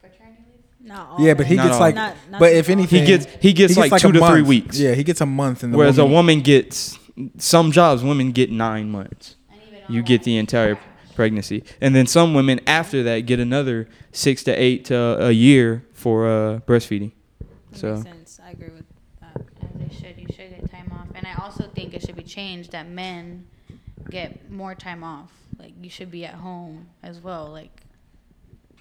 Paternity? 0.01 0.43
Not 0.83 1.09
all 1.11 1.21
yeah, 1.21 1.35
but 1.35 1.47
he 1.47 1.57
Not 1.57 1.65
gets 1.65 1.75
all. 1.75 1.81
like. 1.81 1.95
Not- 1.95 2.17
not 2.31 2.39
but 2.41 2.53
if 2.53 2.69
all. 2.69 2.73
anything, 2.73 3.01
He 3.01 3.07
gets 3.07 3.27
he 3.41 3.53
gets, 3.53 3.77
like, 3.77 3.93
a 3.93 3.99
two 3.99 4.13
to 4.13 4.19
three 4.19 4.29
month. 4.29 4.47
weeks. 4.47 4.79
Yeah, 4.79 4.95
he 4.95 5.03
gets 5.05 5.21
a 5.21 5.27
month, 5.27 5.63
and 5.63 5.73
the 5.73 5.79
Whereas 5.79 5.99
woman, 5.99 6.13
a 6.13 6.15
woman 6.15 6.41
gets 6.43 6.99
some 7.39 7.73
jobs, 7.73 8.03
women 8.03 8.33
get 8.33 8.51
nine 8.51 8.91
months. 8.91 9.37
You 9.89 10.03
get 10.03 10.23
the 10.23 10.37
entire 10.39 10.79
pregnancy, 11.15 11.65
and 11.81 11.95
then 11.95 12.07
some 12.07 12.35
women 12.35 12.61
after 12.67 13.03
that 13.05 13.21
get 13.21 13.39
another 13.41 13.89
six 14.13 14.43
to 14.45 14.53
eight 14.53 14.85
to 14.87 14.97
a 14.97 15.31
year 15.33 15.85
for 15.93 16.27
uh, 16.29 16.59
breastfeeding. 16.67 17.13
That 17.71 17.79
So 17.79 17.95
makes 17.95 18.03
sense. 18.03 18.41
I 18.45 18.51
agree 18.51 18.69
with 18.71 18.85
that. 19.21 19.41
As 19.63 19.71
they 19.75 19.95
should. 19.95 20.19
You 20.19 20.27
should 20.35 20.51
get 20.51 20.71
time 20.71 20.93
off. 20.93 21.09
And 21.15 21.27
I 21.27 21.35
also 21.43 21.69
think 21.75 21.95
it 21.95 22.03
should 22.03 22.17
be 22.17 22.23
changed 22.23 22.73
that 22.73 22.89
men 22.89 23.47
get 24.11 24.51
more 24.51 24.75
time 24.75 25.05
off. 25.05 25.31
Like 25.59 25.73
you 25.81 25.89
should 25.91 26.11
be 26.11 26.25
at 26.25 26.35
home 26.35 26.89
as 27.03 27.21
well. 27.21 27.49
Like 27.49 27.83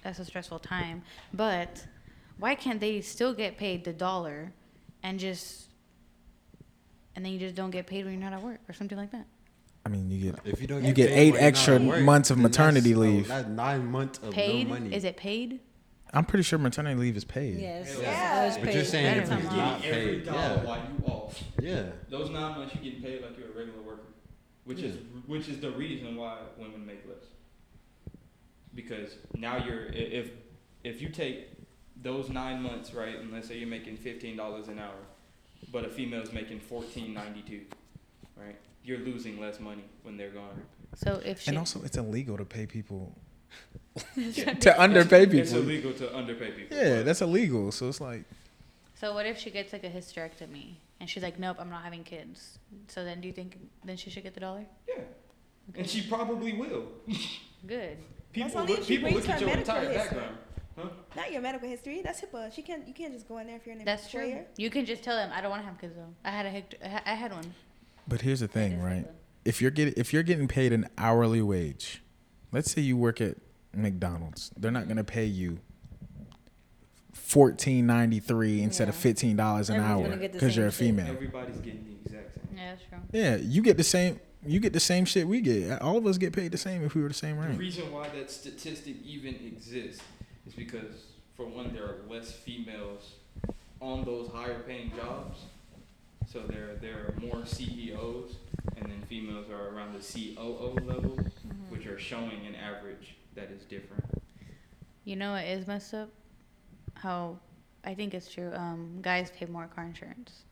that's 0.02 0.18
a 0.18 0.24
stressful 0.24 0.58
time. 0.58 1.02
But 1.32 1.86
why 2.38 2.54
can't 2.54 2.80
they 2.80 3.00
still 3.02 3.34
get 3.34 3.56
paid 3.56 3.84
the 3.84 3.92
dollar 3.92 4.52
and 5.02 5.18
just 5.20 5.68
and 7.14 7.24
then 7.24 7.32
you 7.32 7.38
just 7.38 7.54
don't 7.54 7.70
get 7.70 7.86
paid 7.86 8.04
when 8.04 8.14
you're 8.14 8.30
not 8.30 8.32
at 8.36 8.42
work 8.42 8.60
or 8.68 8.72
something 8.72 8.98
like 8.98 9.12
that? 9.12 9.26
I 9.84 9.88
mean, 9.88 10.10
you 10.10 10.30
get. 10.32 10.40
If 10.44 10.60
you 10.60 10.66
don't 10.68 10.84
You 10.84 10.92
get, 10.92 11.08
get 11.08 11.14
paid 11.14 11.18
eight 11.18 11.32
when 11.32 11.32
you're 11.34 11.40
not 11.42 11.46
extra 11.48 11.78
work, 11.80 12.00
months 12.02 12.30
of 12.30 12.36
then 12.36 12.42
that's- 12.44 12.58
maternity 12.58 12.94
oh, 12.94 12.98
leave. 12.98 13.28
That's 13.28 13.48
nine 13.48 13.86
months 13.86 14.18
of 14.20 14.32
Paid? 14.32 14.68
no 14.68 14.74
money. 14.74 14.94
Is 14.94 15.04
it 15.04 15.16
paid? 15.16 15.60
I'm 16.14 16.24
pretty 16.24 16.42
sure 16.42 16.58
maternity 16.58 17.00
leave 17.00 17.16
is 17.16 17.24
paid. 17.24 17.58
Yes. 17.58 17.96
Yeah. 18.00 18.44
it's 18.46 18.58
But 18.58 18.74
you're 18.74 18.84
saying 18.84 19.06
if 19.06 19.28
Better 19.28 19.40
it's 19.40 19.48
time 19.48 19.56
not 19.56 19.80
paid, 19.80 20.26
yeah, 20.26 20.62
while 20.62 20.76
you 20.78 21.04
off. 21.06 21.42
yeah. 21.60 21.84
Those 22.10 22.28
nine 22.30 22.58
months 22.58 22.74
you're 22.74 22.84
getting 22.84 23.02
paid 23.02 23.22
like 23.22 23.36
you're 23.38 23.48
a 23.48 23.52
regular 23.58 23.80
worker, 23.82 24.02
which 24.64 24.80
is 24.80 24.98
which 25.26 25.48
is 25.48 25.58
the 25.60 25.70
reason 25.72 26.14
why 26.16 26.36
women 26.58 26.84
make 26.86 27.02
less. 27.08 27.24
Because 28.74 29.16
now 29.34 29.56
you're 29.64 29.86
if 29.86 30.30
if 30.84 31.00
you 31.00 31.08
take 31.08 31.48
those 32.02 32.28
nine 32.28 32.62
months 32.62 32.92
right, 32.94 33.18
and 33.18 33.32
let's 33.32 33.48
say 33.48 33.56
you're 33.58 33.68
making 33.68 33.96
fifteen 33.96 34.36
dollars 34.36 34.68
an 34.68 34.78
hour, 34.78 34.94
but 35.72 35.84
a 35.84 35.88
female's 35.88 36.32
making 36.32 36.60
fourteen 36.60 37.14
ninety 37.14 37.40
two, 37.42 37.62
right? 38.36 38.56
You're 38.84 38.98
losing 38.98 39.40
less 39.40 39.60
money 39.60 39.84
when 40.02 40.16
they're 40.16 40.30
gone. 40.30 40.62
So 40.96 41.20
if 41.24 41.40
she 41.40 41.48
And 41.50 41.58
also, 41.58 41.82
it's 41.84 41.96
illegal 41.96 42.36
to 42.36 42.44
pay 42.44 42.66
people 42.66 43.16
to 44.14 44.78
underpay 44.80 45.26
people. 45.26 45.38
It's 45.40 45.52
people. 45.52 45.64
illegal 45.68 45.92
to 45.94 46.14
underpay 46.14 46.50
people. 46.52 46.76
Yeah, 46.76 47.02
that's 47.02 47.20
illegal. 47.22 47.70
So 47.72 47.88
it's 47.88 48.00
like, 48.00 48.24
So 48.94 49.14
what 49.14 49.26
if 49.26 49.38
she 49.38 49.50
gets 49.50 49.72
like 49.72 49.84
a 49.84 49.90
hysterectomy 49.90 50.74
and 51.00 51.08
she's 51.08 51.22
like, 51.22 51.38
nope, 51.38 51.56
I'm 51.60 51.70
not 51.70 51.82
having 51.84 52.02
kids. 52.04 52.58
So 52.88 53.04
then 53.04 53.20
do 53.20 53.26
you 53.28 53.32
think 53.34 53.58
then 53.84 53.96
she 53.96 54.10
should 54.10 54.22
get 54.24 54.34
the 54.34 54.40
dollar? 54.40 54.64
yeah, 54.88 55.02
and 55.76 55.88
she 55.88 56.02
probably 56.08 56.52
will. 56.54 56.84
Good. 57.66 57.98
People 58.32 58.58
only 58.58 58.72
look, 58.72 58.80
if 58.80 58.86
she 58.86 58.96
people 58.96 59.10
brings 59.10 59.26
look 59.26 59.34
at 59.34 59.40
her 59.40 59.46
your 59.46 59.56
medical 59.56 59.76
entire 59.76 59.92
history. 59.92 60.16
background. 60.18 60.36
Huh? 60.76 60.88
Not 61.14 61.30
your 61.32 61.42
medical 61.42 61.68
history. 61.68 62.00
That's 62.02 62.22
HIPAA. 62.22 62.50
She 62.52 62.62
can't. 62.62 62.88
You 62.88 62.94
can't 62.94 63.12
just 63.12 63.28
go 63.28 63.36
in 63.38 63.46
there 63.46 63.56
if 63.56 63.66
you're 63.66 63.76
an 63.76 63.84
That's 63.84 64.10
true. 64.10 64.38
You 64.56 64.70
can 64.70 64.86
just 64.86 65.02
tell 65.02 65.14
them 65.16 65.30
I 65.34 65.42
don't 65.42 65.50
want 65.50 65.62
to 65.62 65.66
have 65.68 65.78
kids 65.78 65.94
though. 65.94 66.08
I 66.24 66.30
had 66.30 66.46
a 66.46 66.50
hict- 66.50 66.76
I 66.82 67.14
had 67.14 67.30
one. 67.32 67.52
But 68.08 68.20
here's 68.22 68.40
the 68.40 68.48
thing, 68.48 68.80
right? 68.80 68.96
legal. 68.98 69.12
If 69.44 69.60
you're 69.60 69.70
getting 69.70 69.94
if 69.96 70.12
you're 70.12 70.22
getting 70.22 70.48
paid 70.48 70.72
an 70.72 70.88
hourly 70.96 71.42
wage, 71.42 72.02
let's 72.52 72.70
say 72.70 72.80
you 72.80 72.96
work 72.96 73.20
at 73.20 73.36
McDonald's, 73.74 74.50
they're 74.56 74.70
not 74.70 74.86
gonna 74.88 75.04
pay 75.04 75.24
you 75.24 75.58
fourteen 77.12 77.86
ninety 77.86 78.20
three 78.20 78.62
instead 78.62 78.88
of 78.88 78.94
fifteen 78.94 79.36
dollars 79.36 79.68
an 79.70 79.76
Everyone's 79.76 80.00
hour 80.00 80.08
gonna 80.10 80.20
get 80.20 80.32
the 80.32 80.38
because 80.38 80.56
you're 80.56 80.66
a 80.66 80.72
same 80.72 80.96
shit. 80.96 81.04
female. 81.06 81.14
Everybody's 81.14 81.56
getting 81.56 81.84
the 81.84 82.10
exact 82.10 82.34
same. 82.34 82.48
Yeah, 82.56 82.70
that's 82.70 82.82
true. 82.88 82.98
Yeah, 83.12 83.36
you 83.36 83.62
get 83.62 83.76
the 83.76 83.84
same. 83.84 84.20
You 84.44 84.58
get 84.60 84.72
the 84.72 84.80
same 84.80 85.04
shit 85.04 85.26
we 85.28 85.40
get. 85.40 85.80
All 85.82 85.96
of 85.96 86.06
us 86.06 86.18
get 86.18 86.32
paid 86.32 86.50
the 86.52 86.58
same 86.58 86.82
if 86.84 86.94
we 86.94 87.02
were 87.02 87.08
the 87.08 87.14
same 87.14 87.38
race. 87.38 87.52
The 87.52 87.58
reason 87.58 87.92
why 87.92 88.08
that 88.08 88.28
statistic 88.30 88.96
even 89.04 89.34
exists 89.36 90.02
is 90.46 90.54
because, 90.54 91.06
for 91.36 91.46
one, 91.46 91.72
there 91.72 91.84
are 91.84 91.96
less 92.10 92.32
females 92.32 93.12
on 93.80 94.04
those 94.04 94.30
higher 94.32 94.58
paying 94.66 94.90
jobs. 94.96 95.38
So 96.32 96.40
there, 96.48 96.76
there 96.80 96.94
are 97.08 97.14
more 97.20 97.44
CEOs, 97.44 98.36
and 98.78 98.86
then 98.90 99.02
females 99.06 99.50
are 99.50 99.68
around 99.76 99.92
the 99.92 99.98
COO 100.00 100.74
level, 100.82 101.18
which 101.68 101.86
are 101.86 101.98
showing 101.98 102.46
an 102.46 102.54
average 102.54 103.16
that 103.34 103.50
is 103.50 103.64
different. 103.64 104.02
You 105.04 105.16
know 105.16 105.32
what 105.32 105.44
is 105.44 105.66
messed 105.66 105.92
up? 105.92 106.08
How 106.94 107.38
I 107.84 107.92
think 107.94 108.14
it's 108.14 108.32
true. 108.32 108.50
Um, 108.54 108.98
guys 109.02 109.30
pay 109.36 109.44
more 109.46 109.66
car 109.66 109.84
insurance. 109.84 110.44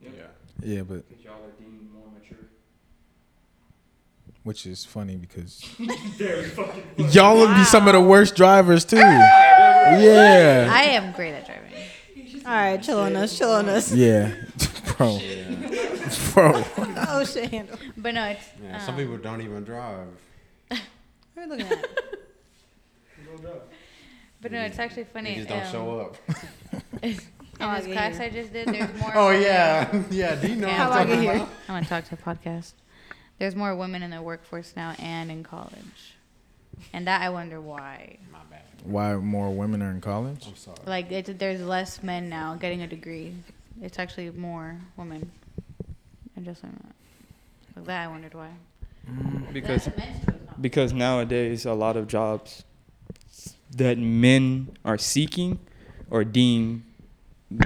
Yeah. 0.00 0.10
Yeah, 0.64 0.82
but 0.82 1.08
Because 1.08 1.24
y'all 1.24 1.34
are 1.44 1.50
deemed 1.60 1.92
more 1.92 2.08
mature. 2.18 2.46
which 4.42 4.66
is 4.66 4.84
funny 4.84 5.14
because 5.16 5.62
Very 6.16 6.50
y'all 7.10 7.38
would 7.38 7.54
be 7.54 7.64
some 7.64 7.86
of 7.86 7.92
the 7.92 8.00
worst 8.00 8.34
drivers 8.34 8.84
too. 8.84 8.96
Yeah, 9.82 10.70
I 10.72 10.82
am 10.84 11.12
great 11.12 11.34
at 11.34 11.44
driving. 11.46 11.62
All 12.46 12.52
right, 12.52 12.82
chill 12.82 12.98
on 12.98 13.14
us. 13.14 13.36
Chill 13.38 13.50
on 13.52 13.68
us. 13.68 13.92
yeah, 13.92 14.32
bro, 14.96 15.20
bro. 16.34 16.64
oh 17.08 17.24
shit, 17.24 17.50
handle. 17.50 17.78
But 17.96 18.14
no, 18.14 18.24
it's 18.26 18.44
Yeah, 18.62 18.78
some 18.78 18.94
um, 18.94 19.00
people 19.00 19.16
don't 19.18 19.40
even 19.42 19.64
drive. 19.64 20.08
What 20.68 20.80
are 21.36 21.42
you 21.44 21.48
looking 21.48 21.66
at? 21.66 21.86
But 24.42 24.50
no, 24.50 24.60
it's 24.60 24.78
actually 24.78 25.04
funny. 25.04 25.30
They 25.30 25.36
just 25.36 25.48
don't 25.48 25.62
um, 25.64 25.72
show 25.72 26.00
up. 26.00 26.16
In 27.02 27.16
How 27.60 27.68
I 27.68 27.80
this 27.80 27.92
class 27.92 28.16
here? 28.16 28.26
I 28.26 28.30
just 28.30 28.52
did, 28.52 28.68
there's 28.68 28.98
more. 28.98 29.12
Oh 29.14 29.30
yeah, 29.30 30.02
yeah. 30.10 30.34
Do 30.34 30.48
you 30.48 30.56
know 30.56 30.68
How 30.68 30.90
I'm 30.90 30.92
I 30.92 31.04
get 31.04 31.08
talking 31.10 31.22
here? 31.22 31.34
about? 31.36 31.48
I'm 31.68 31.74
gonna 31.76 31.86
talk 31.86 32.04
to 32.06 32.14
a 32.14 32.18
podcast. 32.18 32.72
There's 33.38 33.54
more 33.54 33.74
women 33.76 34.02
in 34.02 34.10
the 34.10 34.20
workforce 34.20 34.74
now 34.76 34.94
and 34.98 35.30
in 35.30 35.44
college, 35.44 36.16
and 36.92 37.06
that 37.06 37.22
I 37.22 37.30
wonder 37.30 37.60
why. 37.60 38.18
My 38.32 38.40
bad. 38.50 38.62
Why 38.84 39.14
more 39.14 39.54
women 39.54 39.80
are 39.80 39.90
in 39.90 40.00
college? 40.00 40.44
I'm 40.48 40.56
sorry. 40.56 40.78
Like 40.86 41.12
it, 41.12 41.38
there's 41.38 41.60
less 41.60 42.02
men 42.02 42.28
now 42.28 42.56
getting 42.56 42.82
a 42.82 42.88
degree. 42.88 43.36
It's 43.80 43.98
actually 43.98 44.30
more 44.30 44.78
women. 44.96 45.30
And 46.36 46.44
just 46.44 46.62
like 46.62 46.72
that. 46.72 47.84
That, 47.84 48.04
I 48.04 48.08
wondered 48.08 48.34
why. 48.34 48.50
Because 49.52 49.84
That's 49.86 49.96
a 49.96 50.00
men's 50.00 50.24
choice, 50.24 50.40
not- 50.46 50.62
because 50.62 50.92
nowadays 50.92 51.64
a 51.66 51.72
lot 51.74 51.96
of 51.96 52.06
jobs 52.06 52.64
that 53.76 53.98
men 53.98 54.76
are 54.84 54.98
seeking 54.98 55.58
or 56.10 56.24
deem 56.24 56.84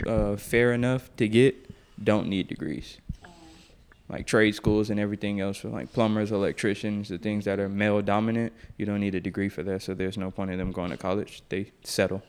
uh, 0.07 0.37
fair 0.37 0.73
enough 0.73 1.15
to 1.17 1.29
get 1.29 1.55
don't 2.03 2.29
need 2.29 2.49
degrees. 2.49 2.99
Like 4.09 4.27
trade 4.27 4.55
schools 4.55 4.89
and 4.91 5.01
everything 5.01 5.41
else 5.41 5.57
for 5.57 5.69
like 5.69 5.93
plumbers 5.93 6.31
electricians 6.31 7.09
the 7.09 7.19
things 7.19 7.45
that 7.47 7.59
are 7.59 7.69
male 7.69 8.01
dominant 8.03 8.53
you 8.79 8.87
don't 8.87 9.01
need 9.01 9.17
a 9.17 9.21
degree 9.21 9.49
for 9.49 9.65
that. 9.65 9.83
So 9.83 9.95
there's 9.95 10.17
no 10.17 10.31
point 10.31 10.53
in 10.53 10.59
them 10.59 10.71
going 10.71 10.91
to 10.91 10.97
college. 10.97 11.43
They 11.49 11.73
settle. 11.83 12.23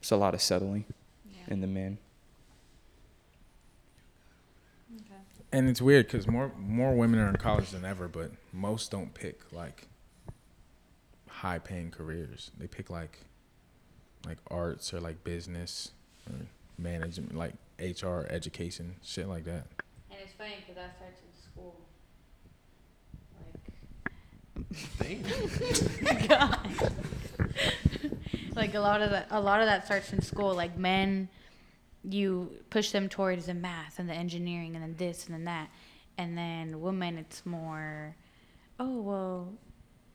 It's 0.00 0.10
a 0.10 0.16
lot 0.16 0.34
of 0.34 0.42
settling 0.42 0.84
in 1.48 1.60
the 1.60 1.66
men 1.68 1.98
And 5.54 5.68
it's 5.68 5.80
weird 5.80 6.08
because 6.08 6.26
more 6.26 6.50
more 6.58 6.96
women 6.96 7.20
are 7.20 7.28
in 7.28 7.36
college 7.36 7.70
than 7.70 7.84
ever, 7.84 8.08
but 8.08 8.32
most 8.52 8.90
don't 8.90 9.14
pick 9.14 9.38
like 9.52 9.86
high 11.28 11.60
paying 11.60 11.92
careers. 11.92 12.50
They 12.58 12.66
pick 12.66 12.90
like 12.90 13.20
like 14.26 14.38
arts 14.50 14.92
or 14.92 14.98
like 14.98 15.22
business 15.22 15.92
or 16.28 16.46
management, 16.76 17.36
like 17.36 17.54
HR, 17.78 18.22
education, 18.28 18.96
shit 19.04 19.28
like 19.28 19.44
that. 19.44 19.68
And 20.10 20.18
it's 20.24 20.32
funny 20.32 20.56
because 20.58 20.74
that 20.74 20.96
starts 20.96 21.20
in 21.22 21.30
school. 21.40 21.76
Like, 24.98 25.20
oh 28.10 28.10
like 28.56 28.74
a 28.74 28.80
lot 28.80 29.02
of 29.02 29.10
that, 29.10 29.28
a 29.30 29.40
lot 29.40 29.60
of 29.60 29.66
that 29.66 29.84
starts 29.86 30.12
in 30.12 30.20
school. 30.20 30.52
Like 30.52 30.76
men, 30.76 31.28
you 32.08 32.50
push 32.70 32.90
them 32.90 33.08
towards 33.08 33.46
the 33.46 33.54
math 33.54 33.98
and 33.98 34.08
the 34.08 34.14
engineering 34.14 34.74
and 34.74 34.82
then 34.82 34.94
this 34.96 35.26
and 35.26 35.34
then 35.34 35.44
that, 35.44 35.68
and 36.18 36.36
then 36.36 36.80
women, 36.80 37.18
it's 37.18 37.44
more, 37.44 38.14
oh 38.78 39.00
well, 39.00 39.52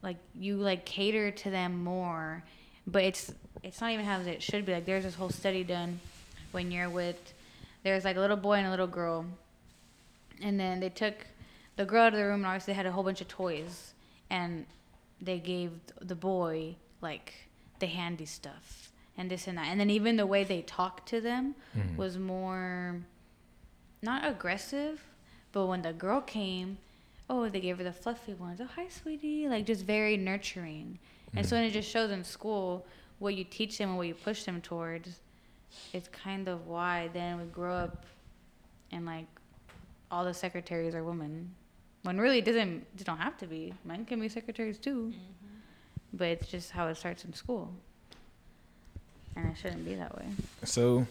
like 0.01 0.17
you 0.33 0.55
like 0.57 0.85
cater 0.85 1.31
to 1.31 1.49
them 1.49 1.83
more, 1.83 2.43
but 2.87 3.03
it's 3.03 3.33
it's 3.63 3.81
not 3.81 3.91
even 3.91 4.05
how 4.05 4.19
it 4.21 4.41
should 4.41 4.65
be. 4.65 4.73
Like 4.73 4.85
there's 4.85 5.03
this 5.03 5.15
whole 5.15 5.29
study 5.29 5.63
done 5.63 5.99
when 6.51 6.71
you're 6.71 6.89
with 6.89 7.33
there's 7.83 8.05
like 8.05 8.17
a 8.17 8.19
little 8.19 8.37
boy 8.37 8.55
and 8.55 8.67
a 8.67 8.69
little 8.69 8.87
girl. 8.87 9.25
And 10.41 10.59
then 10.59 10.79
they 10.79 10.89
took 10.89 11.15
the 11.75 11.85
girl 11.85 12.03
out 12.03 12.13
of 12.13 12.19
the 12.19 12.25
room 12.25 12.41
and 12.41 12.45
obviously 12.45 12.73
they 12.73 12.77
had 12.77 12.85
a 12.85 12.91
whole 12.91 13.03
bunch 13.03 13.21
of 13.21 13.27
toys. 13.27 13.93
And 14.29 14.65
they 15.21 15.39
gave 15.39 15.71
the 16.01 16.15
boy 16.15 16.75
like 17.01 17.33
the 17.79 17.87
handy 17.87 18.25
stuff 18.25 18.88
and 19.19 19.29
this 19.29 19.47
and 19.47 19.57
that. 19.57 19.67
And 19.67 19.79
then 19.79 19.89
even 19.89 20.15
the 20.15 20.25
way 20.25 20.43
they 20.45 20.61
talked 20.61 21.07
to 21.09 21.19
them 21.21 21.53
Mhm. 21.75 21.97
was 21.97 22.17
more 22.17 23.01
not 24.01 24.25
aggressive 24.25 25.03
but 25.51 25.65
when 25.65 25.81
the 25.81 25.91
girl 25.91 26.21
came 26.21 26.77
oh 27.29 27.49
they 27.49 27.59
gave 27.59 27.77
her 27.79 27.83
the 27.83 27.91
fluffy 27.93 28.33
ones. 28.33 28.59
Oh 28.61 28.65
hi 28.75 28.87
sweetie. 28.87 29.47
Like 29.47 29.65
just 29.65 29.85
very 29.85 30.15
nurturing. 30.17 30.97
And 31.35 31.45
so 31.45 31.55
then 31.55 31.65
it 31.65 31.71
just 31.71 31.89
shows 31.89 32.09
in 32.11 32.23
school 32.23 32.87
what 33.19 33.35
you 33.35 33.43
teach 33.43 33.77
them 33.77 33.89
and 33.89 33.97
what 33.97 34.07
you 34.07 34.15
push 34.15 34.43
them 34.45 34.61
towards 34.61 35.19
it's 35.93 36.07
kind 36.07 36.47
of 36.47 36.65
why 36.65 37.09
then 37.13 37.37
we 37.37 37.43
grow 37.45 37.75
up 37.75 38.05
and 38.91 39.05
like 39.05 39.27
all 40.09 40.23
the 40.25 40.33
secretaries 40.33 40.95
are 40.95 41.03
women. 41.03 41.53
When 42.03 42.17
really 42.19 42.39
it 42.39 42.45
doesn't 42.45 42.85
it 42.97 43.03
don't 43.03 43.19
have 43.19 43.37
to 43.39 43.47
be. 43.47 43.73
Men 43.83 44.05
can 44.05 44.19
be 44.21 44.29
secretaries 44.29 44.79
too. 44.79 45.13
But 46.13 46.27
it's 46.29 46.47
just 46.47 46.71
how 46.71 46.87
it 46.87 46.95
starts 46.95 47.25
in 47.25 47.33
school 47.33 47.73
and 49.39 49.51
it 49.51 49.57
shouldn't 49.57 49.85
be 49.85 49.95
that 49.95 50.15
way 50.17 50.25
So, 50.63 51.07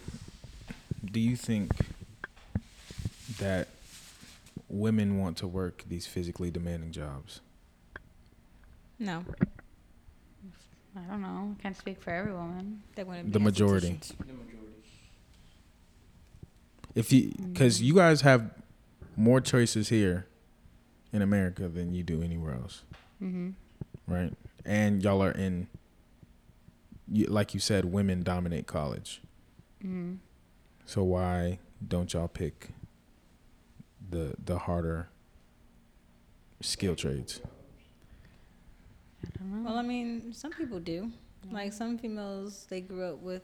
do 1.04 1.20
you 1.20 1.36
think 1.36 1.72
that 3.38 3.68
women 4.68 5.18
want 5.18 5.36
to 5.38 5.46
work 5.46 5.84
these 5.88 6.06
physically 6.06 6.50
demanding 6.50 6.92
jobs? 6.92 7.40
No, 8.98 9.24
i 10.96 11.00
don't 11.10 11.22
know 11.22 11.54
I 11.58 11.62
can't 11.62 11.76
speak 11.76 12.02
for 12.02 12.10
every 12.10 12.32
woman 12.32 12.82
they 12.94 13.04
want 13.04 13.24
to 13.24 13.30
The 13.30 13.40
majority. 13.40 13.86
The 14.18 14.24
majority. 14.24 14.54
If 16.94 17.12
you, 17.12 17.32
because 17.52 17.80
you 17.80 17.94
guys 17.94 18.22
have 18.22 18.50
more 19.16 19.40
choices 19.40 19.88
here 19.88 20.26
in 21.12 21.22
America 21.22 21.68
than 21.68 21.94
you 21.94 22.02
do 22.02 22.22
anywhere 22.22 22.54
else, 22.54 22.82
mm-hmm. 23.22 23.50
right? 24.12 24.32
And 24.64 25.02
y'all 25.02 25.22
are 25.22 25.30
in, 25.30 25.68
you, 25.72 25.77
like 27.11 27.54
you 27.54 27.61
said, 27.61 27.86
women 27.86 28.22
dominate 28.22 28.66
college. 28.66 29.20
Mm-hmm. 29.82 30.14
So 30.84 31.04
why 31.04 31.59
don't 31.86 32.12
y'all 32.12 32.28
pick 32.28 32.70
the 34.11 34.34
the 34.44 34.59
harder 34.59 35.09
skill 36.61 36.96
trades? 36.96 37.40
i 39.24 39.28
Well, 39.64 39.76
I 39.76 39.82
mean, 39.82 40.32
some 40.32 40.52
people 40.52 40.80
do. 40.80 41.11
Like 41.50 41.72
some 41.72 41.98
females, 41.98 42.66
they 42.68 42.80
grew 42.80 43.04
up 43.04 43.22
with 43.22 43.42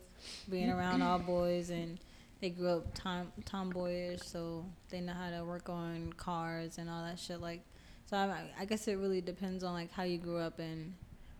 being 0.50 0.70
around 0.70 1.00
all 1.00 1.18
boys, 1.18 1.70
and 1.70 1.98
they 2.40 2.50
grew 2.50 2.68
up 2.68 2.86
tom 2.94 3.32
tomboyish, 3.44 4.22
so 4.22 4.66
they 4.90 5.00
know 5.00 5.12
how 5.12 5.30
to 5.30 5.44
work 5.44 5.68
on 5.68 6.12
cars 6.14 6.78
and 6.78 6.90
all 6.90 7.02
that 7.02 7.18
shit. 7.18 7.40
Like, 7.40 7.62
so 8.06 8.16
I, 8.16 8.50
I 8.58 8.64
guess 8.64 8.88
it 8.88 8.96
really 8.98 9.20
depends 9.20 9.64
on 9.64 9.72
like 9.72 9.92
how 9.92 10.02
you 10.02 10.18
grew 10.18 10.38
up 10.38 10.58
and 10.58 10.94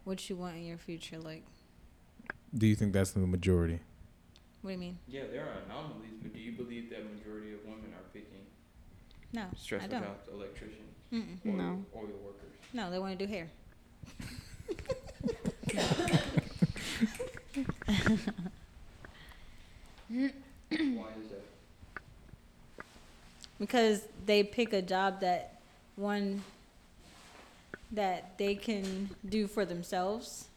what 0.05 0.31
you 0.31 0.37
want 0.37 0.57
in 0.57 0.65
your 0.65 0.79
future. 0.79 1.19
Like, 1.19 1.45
Do 2.57 2.67
you 2.67 2.75
think 2.77 2.93
that's 2.93 3.11
the 3.13 3.21
majority? 3.21 3.81
what 4.63 4.71
do 4.71 4.75
you 4.75 4.79
mean? 4.79 4.99
Yeah, 5.09 5.23
there 5.31 5.43
are 5.43 5.59
anomalies, 5.67 6.15
but 6.23 6.33
do 6.33 6.39
you 6.41 6.53
believe 6.53 6.89
that 6.91 7.01
majority 7.15 7.53
of 7.53 7.65
women 7.65 7.93
are 7.93 8.07
picking 8.15 8.47
No, 9.33 9.43
I 9.43 9.57
stressful 9.57 9.91
don't. 9.91 10.03
jobs, 10.03 10.29
electricians, 10.33 10.95
Mm-mm. 11.13 11.37
oil, 11.47 11.53
No. 11.53 11.85
oil 11.95 12.09
workers? 12.25 12.53
No, 12.73 12.91
they 12.91 12.99
want 12.99 13.19
to 13.19 13.27
do 13.27 13.31
hair. 13.31 13.49
Why 20.09 21.09
is 21.21 21.29
that? 21.31 21.43
because 23.59 24.03
they 24.27 24.43
pick 24.43 24.73
a 24.73 24.83
job 24.83 25.21
that 25.21 25.61
one 25.97 26.43
that 27.93 28.37
they 28.39 28.55
can 28.57 29.09
do 29.29 29.47
for 29.47 29.65
themselves 29.65 30.49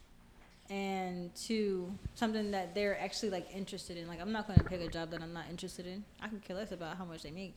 and 0.70 1.34
two 1.34 1.90
something 2.14 2.50
that 2.50 2.74
they're 2.74 2.98
actually 3.00 3.30
like 3.30 3.48
interested 3.54 3.96
in. 3.96 4.06
Like 4.08 4.20
i'm 4.20 4.32
not 4.32 4.46
going 4.46 4.58
to 4.58 4.64
pick 4.64 4.80
a 4.80 4.88
job 4.88 5.10
that 5.10 5.22
i'm 5.22 5.32
not 5.32 5.44
interested 5.50 5.86
in. 5.86 6.04
I 6.20 6.28
can 6.28 6.40
care 6.40 6.56
less 6.56 6.72
about 6.72 6.96
how 6.98 7.04
much 7.04 7.22
they 7.22 7.30
make. 7.30 7.56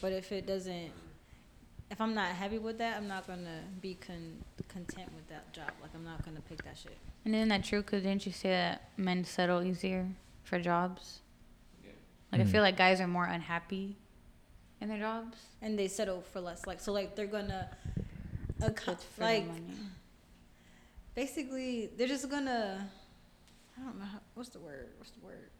But 0.00 0.12
if 0.12 0.32
it 0.32 0.46
doesn't 0.46 0.90
if 1.90 2.00
i'm 2.00 2.14
not 2.14 2.28
happy 2.28 2.58
with 2.58 2.78
that 2.78 2.96
i'm 2.96 3.06
not 3.06 3.26
going 3.26 3.44
to 3.44 3.60
be 3.80 3.94
con- 3.94 4.42
content 4.68 5.10
with 5.14 5.28
that 5.28 5.52
job. 5.52 5.70
Like 5.82 5.90
i'm 5.94 6.04
not 6.04 6.24
going 6.24 6.36
to 6.36 6.42
pick 6.42 6.62
that 6.64 6.76
shit. 6.76 6.96
And 7.24 7.34
isn't 7.34 7.48
that 7.48 7.64
true? 7.64 7.80
Because 7.82 8.02
didn't 8.02 8.26
you 8.26 8.32
say 8.32 8.50
that 8.50 8.88
men 8.96 9.24
settle 9.24 9.62
easier 9.62 10.08
for 10.42 10.58
jobs? 10.58 11.20
Yeah. 11.84 11.90
like 12.32 12.40
i 12.40 12.44
Mm. 12.44 12.48
feel 12.50 12.62
like 12.62 12.76
guys 12.76 13.00
are 13.00 13.06
more 13.08 13.24
unhappy 13.26 13.96
in 14.80 14.88
their 14.88 14.98
jobs. 14.98 15.38
And 15.62 15.78
they 15.78 15.86
settle 15.88 16.22
for 16.32 16.40
less. 16.40 16.66
Like 16.66 16.80
so 16.80 16.92
like 16.92 17.14
they're 17.14 17.26
going 17.26 17.46
to 17.48 17.68
It's 18.60 18.86
like 19.18 19.46
money. 19.46 19.62
Basically 21.14 21.90
they're 21.96 22.08
just 22.08 22.28
gonna 22.28 22.88
I 23.78 23.82
don't 23.82 23.98
know 23.98 24.04
how, 24.04 24.20
what's 24.34 24.50
the 24.50 24.60
word 24.60 24.88
what's 24.98 25.10
the 25.10 25.24
word 25.24 25.50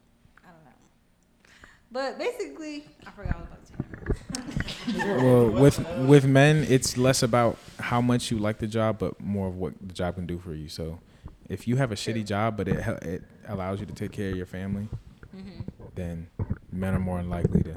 I 0.43 0.49
don't 0.49 0.65
know 0.65 1.51
but 1.91 2.19
basically 2.19 2.85
I 3.07 3.11
forgot 3.11 3.41
what 3.41 3.49
I 3.53 3.61
was 3.61 3.71
about 3.71 3.89
to 3.89 4.69
say 4.69 4.75
well, 4.97 5.49
with 5.49 5.87
with 6.07 6.27
men, 6.27 6.67
it's 6.69 6.97
less 6.97 7.23
about 7.23 7.59
how 7.79 8.01
much 8.01 8.31
you 8.31 8.39
like 8.39 8.59
the 8.59 8.67
job, 8.67 8.99
but 8.99 9.21
more 9.21 9.49
of 9.49 9.57
what 9.57 9.75
the 9.81 9.95
job 9.95 10.17
can 10.17 10.27
do 10.27 10.39
for 10.39 10.55
you. 10.55 10.69
So, 10.69 11.01
if 11.49 11.67
you 11.67 11.77
have 11.77 11.93
a 11.93 11.95
shitty 11.95 12.27
job, 12.27 12.57
but 12.57 12.69
it 12.69 12.87
it 13.03 13.23
allows 13.49 13.81
you 13.81 13.87
to 13.87 13.95
take 13.95 14.13
care 14.13 14.31
of 14.31 14.37
your 14.37 14.47
family, 14.47 14.89
mm-hmm. 15.35 15.61
then 15.95 16.29
men 16.71 16.95
are 16.95 17.01
more 17.01 17.23
likely 17.23 17.63
to. 17.63 17.75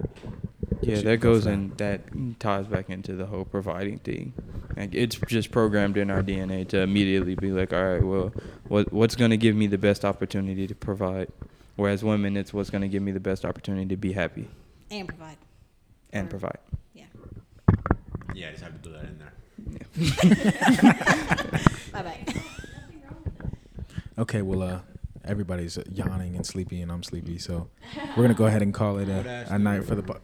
Yeah, 0.81 1.01
that 1.01 1.19
goes 1.19 1.43
for 1.43 1.51
in. 1.51 1.73
That 1.77 2.01
ties 2.39 2.67
back 2.67 2.89
into 2.89 3.13
the 3.13 3.25
whole 3.25 3.45
providing 3.45 3.99
thing. 3.99 4.33
Like 4.77 4.93
it's 4.93 5.15
just 5.27 5.49
programmed 5.51 5.97
in 5.97 6.11
our 6.11 6.21
DNA 6.21 6.67
to 6.69 6.79
immediately 6.81 7.35
be 7.35 7.51
like, 7.51 7.73
all 7.73 7.83
right, 7.83 8.03
well, 8.03 8.31
what 8.67 8.93
what's 8.93 9.15
going 9.15 9.31
to 9.31 9.37
give 9.37 9.55
me 9.55 9.65
the 9.67 9.77
best 9.77 10.05
opportunity 10.05 10.67
to 10.67 10.75
provide? 10.75 11.29
Whereas 11.77 12.03
women, 12.03 12.37
it's 12.37 12.53
what's 12.53 12.69
going 12.69 12.81
to 12.83 12.87
give 12.87 13.01
me 13.01 13.11
the 13.11 13.19
best 13.19 13.43
opportunity 13.45 13.87
to 13.87 13.97
be 13.97 14.13
happy 14.13 14.47
and 14.91 15.07
provide 15.07 15.37
and 16.13 16.27
Or- 16.27 16.29
provide. 16.29 16.57
Yeah, 16.93 17.05
Yeah, 18.33 18.47
I 18.49 18.51
just 18.51 18.63
have 18.63 18.81
to 18.81 18.89
do 18.89 18.95
that 18.95 19.03
in 19.05 19.17
there. 19.19 19.33
bye 21.91 22.01
bye 22.03 22.25
Okay, 24.19 24.41
well, 24.41 24.61
uh, 24.63 24.79
everybody's 25.25 25.77
yawning 25.91 26.35
and 26.35 26.45
sleepy, 26.45 26.81
and 26.81 26.91
I'm 26.91 27.03
sleepy, 27.03 27.37
so 27.37 27.67
we're 28.15 28.23
gonna 28.23 28.33
go 28.33 28.45
ahead 28.47 28.61
and 28.63 28.73
call 28.73 28.97
it 28.97 29.09
a, 29.09 29.45
a 29.53 29.59
night 29.59 29.85
for 29.85 29.93
the. 29.95 30.01
Po- 30.03 30.19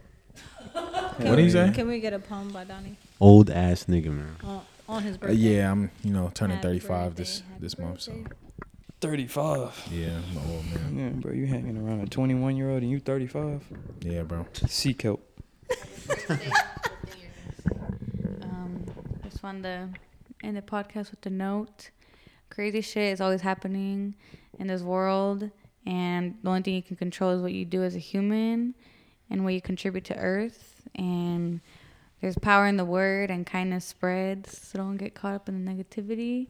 what 1.17 1.35
do 1.35 1.43
you 1.43 1.49
say? 1.51 1.69
can 1.73 1.87
we 1.87 1.99
get 1.99 2.13
a 2.13 2.19
poem 2.19 2.49
by 2.49 2.63
Donnie 2.63 2.97
Old 3.23 3.49
ass 3.49 3.85
nigga, 3.85 4.07
man. 4.11 4.35
on, 4.43 4.61
on 4.89 5.03
his 5.03 5.15
Uh, 5.15 5.19
birthday 5.19 5.35
yeah, 5.35 5.71
I'm 5.71 5.91
you 6.03 6.11
know 6.11 6.29
turning 6.33 6.57
Happy 6.57 6.79
35 6.79 7.15
this 7.15 7.39
birthday, 7.39 7.55
this 7.61 7.73
happy 7.73 7.83
month, 7.85 8.01
so. 8.01 8.23
Thirty-five. 8.99 9.87
yeah, 9.91 10.07
I'm 10.17 10.37
an 10.37 10.43
old 10.51 10.65
man. 10.73 10.97
Yeah, 10.97 11.09
bro, 11.21 11.31
you 11.33 11.45
hanging 11.45 11.77
around 11.77 12.01
a 12.01 12.05
twenty-one-year-old 12.07 12.81
and 12.83 12.91
you 12.91 12.99
thirty-five. 12.99 13.61
Yeah, 14.01 14.23
bro. 14.23 14.45
Seek 14.67 15.01
help. 15.03 15.21
um, 18.43 18.85
just 19.23 19.41
wanted 19.43 19.63
to 19.63 19.89
end 20.43 20.57
the 20.57 20.61
podcast 20.61 21.11
with 21.11 21.25
a 21.25 21.29
note. 21.29 21.91
Crazy 22.49 22.81
shit 22.81 23.13
is 23.13 23.21
always 23.21 23.41
happening 23.41 24.15
in 24.59 24.67
this 24.67 24.81
world, 24.81 25.49
and 25.85 26.35
the 26.43 26.49
only 26.49 26.61
thing 26.61 26.75
you 26.75 26.83
can 26.83 26.95
control 26.97 27.31
is 27.31 27.41
what 27.41 27.51
you 27.53 27.65
do 27.65 27.83
as 27.83 27.95
a 27.95 27.99
human 27.99 28.75
and 29.29 29.43
what 29.43 29.53
you 29.53 29.61
contribute 29.61 30.05
to 30.05 30.15
Earth. 30.17 30.81
And 30.95 31.61
there's 32.23 32.37
power 32.37 32.65
in 32.67 32.77
the 32.77 32.85
word, 32.85 33.29
and 33.29 33.45
kindness 33.45 33.83
spreads. 33.83 34.57
So 34.69 34.77
don't 34.77 34.95
get 34.95 35.13
caught 35.13 35.35
up 35.35 35.49
in 35.49 35.65
the 35.65 35.71
negativity. 35.71 36.47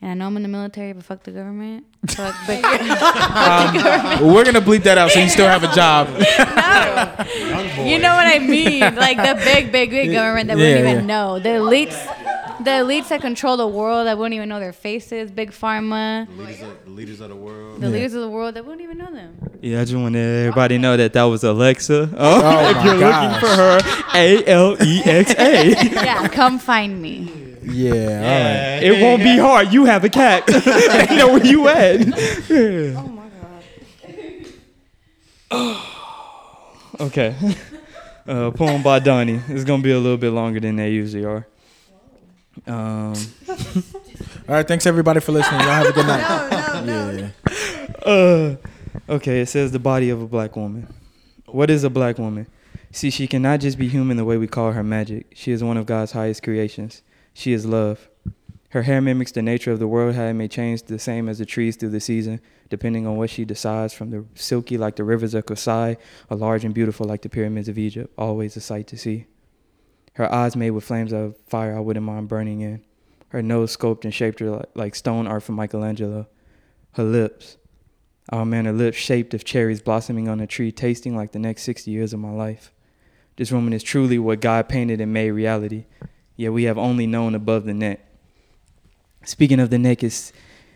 And 0.00 0.12
I 0.12 0.14
know 0.14 0.28
I'm 0.28 0.36
in 0.36 0.44
the 0.44 0.48
military, 0.48 0.92
but 0.92 1.02
fuck 1.02 1.24
the 1.24 1.32
government. 1.32 1.86
Fuck 2.06 2.36
big, 2.46 2.64
Um, 2.64 4.32
we're 4.32 4.44
gonna 4.44 4.60
bleep 4.60 4.84
that 4.84 4.96
out 4.96 5.10
so 5.10 5.18
you 5.18 5.28
still 5.28 5.48
have 5.48 5.64
a 5.64 5.74
job. 5.74 6.06
You 7.78 7.98
know 7.98 8.14
what 8.14 8.26
I 8.26 8.38
mean? 8.38 8.80
Like 8.80 9.16
the 9.16 9.34
big, 9.44 9.72
big, 9.72 9.90
big 9.90 10.12
government 10.12 10.48
that 10.48 10.56
we 10.56 10.62
Yeah, 10.62 10.68
wouldn't 10.76 10.86
yeah. 10.86 10.92
even 10.94 11.06
know. 11.06 11.38
The 11.40 11.48
elites, 11.50 11.96
the 12.68 12.84
elites 12.84 13.08
that 13.08 13.20
control 13.20 13.56
the 13.56 13.66
world 13.66 14.06
that 14.06 14.16
wouldn't 14.18 14.34
even 14.34 14.48
know 14.48 14.60
their 14.60 14.72
faces. 14.72 15.30
Big 15.30 15.50
pharma, 15.50 16.26
The 16.28 16.42
leaders 16.42 16.60
of 16.62 16.84
the, 16.84 16.90
leaders 16.90 17.20
of 17.20 17.28
the 17.30 17.36
world. 17.36 17.80
the 17.80 17.88
leaders 17.88 18.14
of 18.14 18.20
the 18.22 18.30
world 18.30 18.54
that 18.54 18.64
wouldn't 18.64 18.82
even 18.82 18.98
know 18.98 19.12
them. 19.12 19.36
Yeah, 19.60 19.80
I 19.80 19.84
just 19.84 19.96
want 19.96 20.14
everybody 20.16 20.78
know 20.78 20.96
that 20.96 21.12
that 21.14 21.24
was 21.24 21.42
Alexa. 21.44 22.10
Oh, 22.16 22.40
Oh 22.44 22.70
if 22.78 22.84
you're 22.84 22.98
gosh. 23.00 23.42
looking 23.42 23.48
for 23.48 23.54
her, 23.56 23.80
A 24.14 24.44
L 24.46 24.76
E 24.82 25.02
X 25.04 25.34
A. 25.38 25.68
Yeah, 26.08 26.28
come 26.28 26.58
find 26.58 27.00
me. 27.00 27.32
Yeah, 27.62 27.92
all 27.92 28.00
right. 28.00 28.82
It 28.82 29.02
won't 29.02 29.22
be 29.22 29.36
hard. 29.36 29.72
You 29.72 29.84
have 29.84 30.02
a 30.04 30.08
cat. 30.08 30.46
they 30.46 31.16
know 31.16 31.28
where 31.34 31.44
you 31.44 31.68
at. 31.68 32.00
Oh 32.96 33.08
my 33.08 33.28
god. 35.50 35.76
Okay. 37.00 37.34
Uh, 38.26 38.50
poem 38.50 38.82
by 38.82 38.98
Donnie. 38.98 39.40
It's 39.48 39.64
gonna 39.64 39.82
be 39.82 39.92
a 39.92 39.98
little 39.98 40.16
bit 40.18 40.30
longer 40.30 40.60
than 40.60 40.76
they 40.76 40.90
usually 40.90 41.24
are. 41.24 41.46
Um, 42.66 43.14
All 44.48 44.54
right, 44.54 44.66
thanks 44.66 44.86
everybody 44.86 45.20
for 45.20 45.32
listening. 45.32 45.60
Y'all 45.60 45.70
have 45.70 45.86
a 45.86 45.92
good 45.92 46.06
night. 46.06 46.84
No, 46.84 47.12
no, 47.12 47.16
no. 47.16 47.30
Yeah. 48.06 48.12
uh, 49.08 49.12
okay, 49.12 49.40
it 49.40 49.48
says 49.48 49.72
the 49.72 49.78
body 49.78 50.10
of 50.10 50.22
a 50.22 50.26
black 50.26 50.56
woman. 50.56 50.92
What 51.46 51.70
is 51.70 51.84
a 51.84 51.90
black 51.90 52.18
woman? 52.18 52.46
See, 52.90 53.10
she 53.10 53.26
cannot 53.26 53.60
just 53.60 53.78
be 53.78 53.88
human 53.88 54.16
the 54.16 54.24
way 54.24 54.38
we 54.38 54.46
call 54.46 54.72
her 54.72 54.82
magic. 54.82 55.26
She 55.34 55.52
is 55.52 55.62
one 55.62 55.76
of 55.76 55.86
God's 55.86 56.12
highest 56.12 56.42
creations. 56.42 57.02
She 57.34 57.52
is 57.52 57.66
love. 57.66 58.08
Her 58.70 58.82
hair 58.82 59.00
mimics 59.00 59.32
the 59.32 59.42
nature 59.42 59.72
of 59.72 59.78
the 59.78 59.88
world, 59.88 60.14
how 60.14 60.24
it 60.24 60.34
may 60.34 60.48
change 60.48 60.82
the 60.82 60.98
same 60.98 61.28
as 61.28 61.38
the 61.38 61.46
trees 61.46 61.76
through 61.76 61.90
the 61.90 62.00
season, 62.00 62.40
depending 62.68 63.06
on 63.06 63.16
what 63.16 63.30
she 63.30 63.44
decides, 63.44 63.94
from 63.94 64.10
the 64.10 64.24
silky 64.34 64.76
like 64.76 64.96
the 64.96 65.04
rivers 65.04 65.32
of 65.34 65.46
Kosai, 65.46 65.96
or 66.28 66.36
large 66.36 66.64
and 66.64 66.74
beautiful 66.74 67.06
like 67.06 67.22
the 67.22 67.30
pyramids 67.30 67.68
of 67.68 67.78
Egypt, 67.78 68.12
always 68.18 68.56
a 68.56 68.60
sight 68.60 68.86
to 68.88 68.98
see. 68.98 69.26
Her 70.18 70.34
eyes 70.34 70.56
made 70.56 70.72
with 70.72 70.82
flames 70.82 71.12
of 71.12 71.36
fire 71.46 71.76
I 71.76 71.78
wouldn't 71.78 72.04
mind 72.04 72.26
burning 72.26 72.60
in. 72.60 72.82
Her 73.28 73.40
nose 73.40 73.70
sculpted 73.70 74.06
and 74.06 74.12
shaped 74.12 74.40
her 74.40 74.50
like, 74.50 74.68
like 74.74 74.94
stone 74.96 75.28
art 75.28 75.44
from 75.44 75.54
Michelangelo. 75.54 76.26
Her 76.94 77.04
lips. 77.04 77.56
Oh 78.32 78.44
man, 78.44 78.64
her 78.64 78.72
lips 78.72 78.96
shaped 78.96 79.32
of 79.32 79.44
cherries 79.44 79.80
blossoming 79.80 80.28
on 80.28 80.40
a 80.40 80.46
tree, 80.48 80.72
tasting 80.72 81.14
like 81.14 81.30
the 81.30 81.38
next 81.38 81.62
60 81.62 81.92
years 81.92 82.12
of 82.12 82.18
my 82.18 82.32
life. 82.32 82.72
This 83.36 83.52
woman 83.52 83.72
is 83.72 83.84
truly 83.84 84.18
what 84.18 84.40
God 84.40 84.68
painted 84.68 85.00
and 85.00 85.12
made 85.12 85.30
reality, 85.30 85.84
yet 86.34 86.52
we 86.52 86.64
have 86.64 86.78
only 86.78 87.06
known 87.06 87.36
above 87.36 87.64
the 87.64 87.72
neck. 87.72 88.00
Speaking 89.24 89.60
of 89.60 89.70
the 89.70 89.78
neck, 89.78 90.02
it's, 90.02 90.32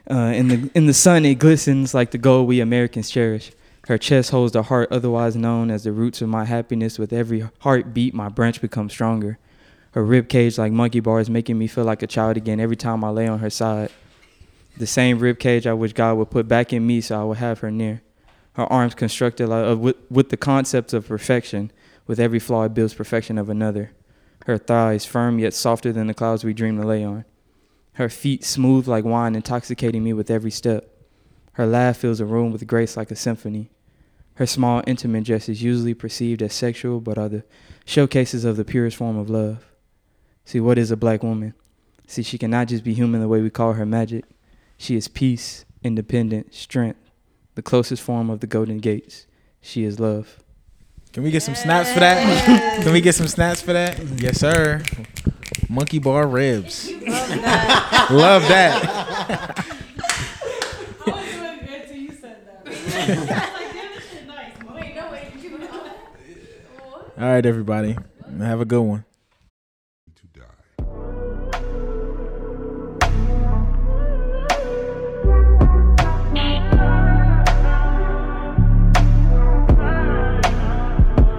uh, 0.09 0.33
in, 0.37 0.47
the, 0.47 0.71
in 0.73 0.87
the 0.87 0.95
sun 0.95 1.25
it 1.25 1.41
glistens 1.41 1.95
like 1.95 2.13
the 2.13 2.19
gold 2.19 2.47
we 2.47 2.61
Americans 2.61 3.11
cherish. 3.11 3.51
Her 3.89 3.99
chest 3.99 4.31
holds 4.31 4.53
the 4.53 4.65
heart 4.65 4.89
otherwise 4.93 5.35
known 5.35 5.71
as 5.71 5.85
the 5.85 5.93
roots 5.93 6.23
of 6.23 6.29
my 6.29 6.45
happiness. 6.45 6.99
With 6.99 7.13
every 7.13 7.49
heartbeat, 7.61 8.15
my 8.15 8.29
branch 8.29 8.61
becomes 8.61 8.93
stronger. 8.93 9.39
Her 9.93 10.05
rib 10.05 10.29
cage 10.29 10.57
like 10.57 10.73
monkey 10.73 11.01
bars, 11.01 11.29
making 11.29 11.59
me 11.59 11.67
feel 11.67 11.85
like 11.85 12.03
a 12.03 12.07
child 12.07 12.37
again 12.37 12.61
every 12.61 12.77
time 12.77 13.03
I 13.05 13.11
lay 13.11 13.27
on 13.27 13.41
her 13.41 13.51
side. 13.51 13.91
The 14.79 14.87
same 14.87 15.19
rib 15.19 15.39
cage 15.39 15.67
I 15.67 15.75
wish 15.75 15.93
God 15.93 16.17
would 16.17 16.31
put 16.31 16.49
back 16.49 16.73
in 16.73 16.87
me 16.87 17.01
so 17.01 17.21
I 17.21 17.25
would 17.25 17.39
have 17.39 17.59
her 17.59 17.71
near. 17.71 18.03
Her 18.55 18.71
arms 18.73 18.95
constructed 18.95 19.49
like, 19.49 19.69
uh, 19.69 19.77
with, 19.77 19.97
with 20.11 20.29
the 20.31 20.37
concepts 20.37 20.93
of 20.93 21.09
perfection. 21.09 21.73
With 22.07 22.21
every 22.21 22.39
flaw, 22.39 22.65
it 22.65 22.75
builds 22.75 22.95
perfection 22.95 23.37
of 23.37 23.51
another. 23.51 23.93
Her 24.47 24.59
thighs 24.59 25.05
firm 25.05 25.39
yet 25.39 25.55
softer 25.55 25.93
than 25.93 26.07
the 26.07 26.15
clouds 26.15 26.45
we 26.45 26.53
dream 26.53 26.79
to 26.81 26.87
lay 26.87 27.05
on. 27.05 27.25
Her 27.95 28.09
feet 28.09 28.45
smooth 28.45 28.89
like 28.89 29.05
wine, 29.05 29.35
intoxicating 29.35 30.03
me 30.03 30.13
with 30.13 30.31
every 30.31 30.51
step. 30.51 30.92
Her 31.53 31.67
laugh 31.67 31.99
fills 31.99 32.21
a 32.21 32.25
room 32.25 32.51
with 32.53 32.67
grace 32.67 32.97
like 32.97 33.11
a 33.11 33.17
symphony. 33.17 33.71
Her 34.35 34.47
small, 34.47 34.83
intimate 34.87 35.25
gestures, 35.25 35.63
usually 35.63 35.95
perceived 35.95 36.43
as 36.43 36.55
sexual, 36.55 37.01
but 37.01 37.19
are 37.19 37.29
the 37.29 37.45
showcases 37.85 38.45
of 38.45 38.57
the 38.57 38.65
purest 38.65 38.97
form 38.97 39.19
of 39.19 39.29
love. 39.29 39.65
See, 40.45 40.61
what 40.61 40.79
is 40.79 40.91
a 40.91 40.97
black 40.97 41.23
woman? 41.23 41.55
See, 42.07 42.23
she 42.23 42.39
cannot 42.39 42.69
just 42.69 42.85
be 42.85 42.95
human 42.95 43.21
the 43.21 43.29
way 43.29 43.43
we 43.43 43.51
call 43.51 43.75
her 43.75 43.87
magic. 43.87 44.25
She 44.79 44.97
is 44.97 45.09
peace, 45.09 45.65
independent, 45.83 46.55
strength, 46.55 47.11
the 47.55 47.63
closest 47.63 48.03
form 48.03 48.31
of 48.31 48.41
the 48.41 48.47
golden 48.47 48.79
gates. 48.79 49.27
She 49.61 49.85
is 49.85 50.01
love. 50.01 50.39
Can 51.13 51.23
we 51.23 51.31
get 51.31 51.43
some 51.43 51.55
snaps 51.55 51.93
for 51.93 52.01
that? 52.01 52.81
Can 52.83 52.93
we 52.93 53.03
get 53.03 53.15
some 53.15 53.29
snaps 53.29 53.61
for 53.61 53.75
that? 53.75 54.03
Yes, 54.17 54.41
sir. 54.41 54.83
Monkey 55.69 55.99
bar 55.99 56.27
ribs. 56.27 56.91
Love 58.11 58.43
that. 58.49 59.67
All 63.03 63.09
right, 67.19 67.45
everybody. 67.45 67.97
Have 68.39 68.61
a 68.61 68.65
good 68.65 68.81
one. 68.81 69.05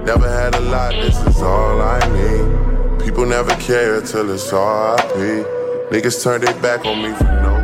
Never 0.03 0.29
had 0.29 0.55
a 0.55 0.59
lot, 0.59 0.91
this 0.91 1.17
is 1.25 1.41
all 1.41 1.81
I 1.81 1.99
need. 2.11 3.05
People 3.05 3.25
never 3.25 3.55
care 3.55 4.01
till 4.01 4.29
it's 4.31 4.51
RIP. 4.51 5.47
Niggas 5.91 6.21
turn 6.21 6.41
their 6.41 6.53
back 6.61 6.83
on 6.83 7.01
me 7.01 7.13
for 7.13 7.23
no 7.23 7.62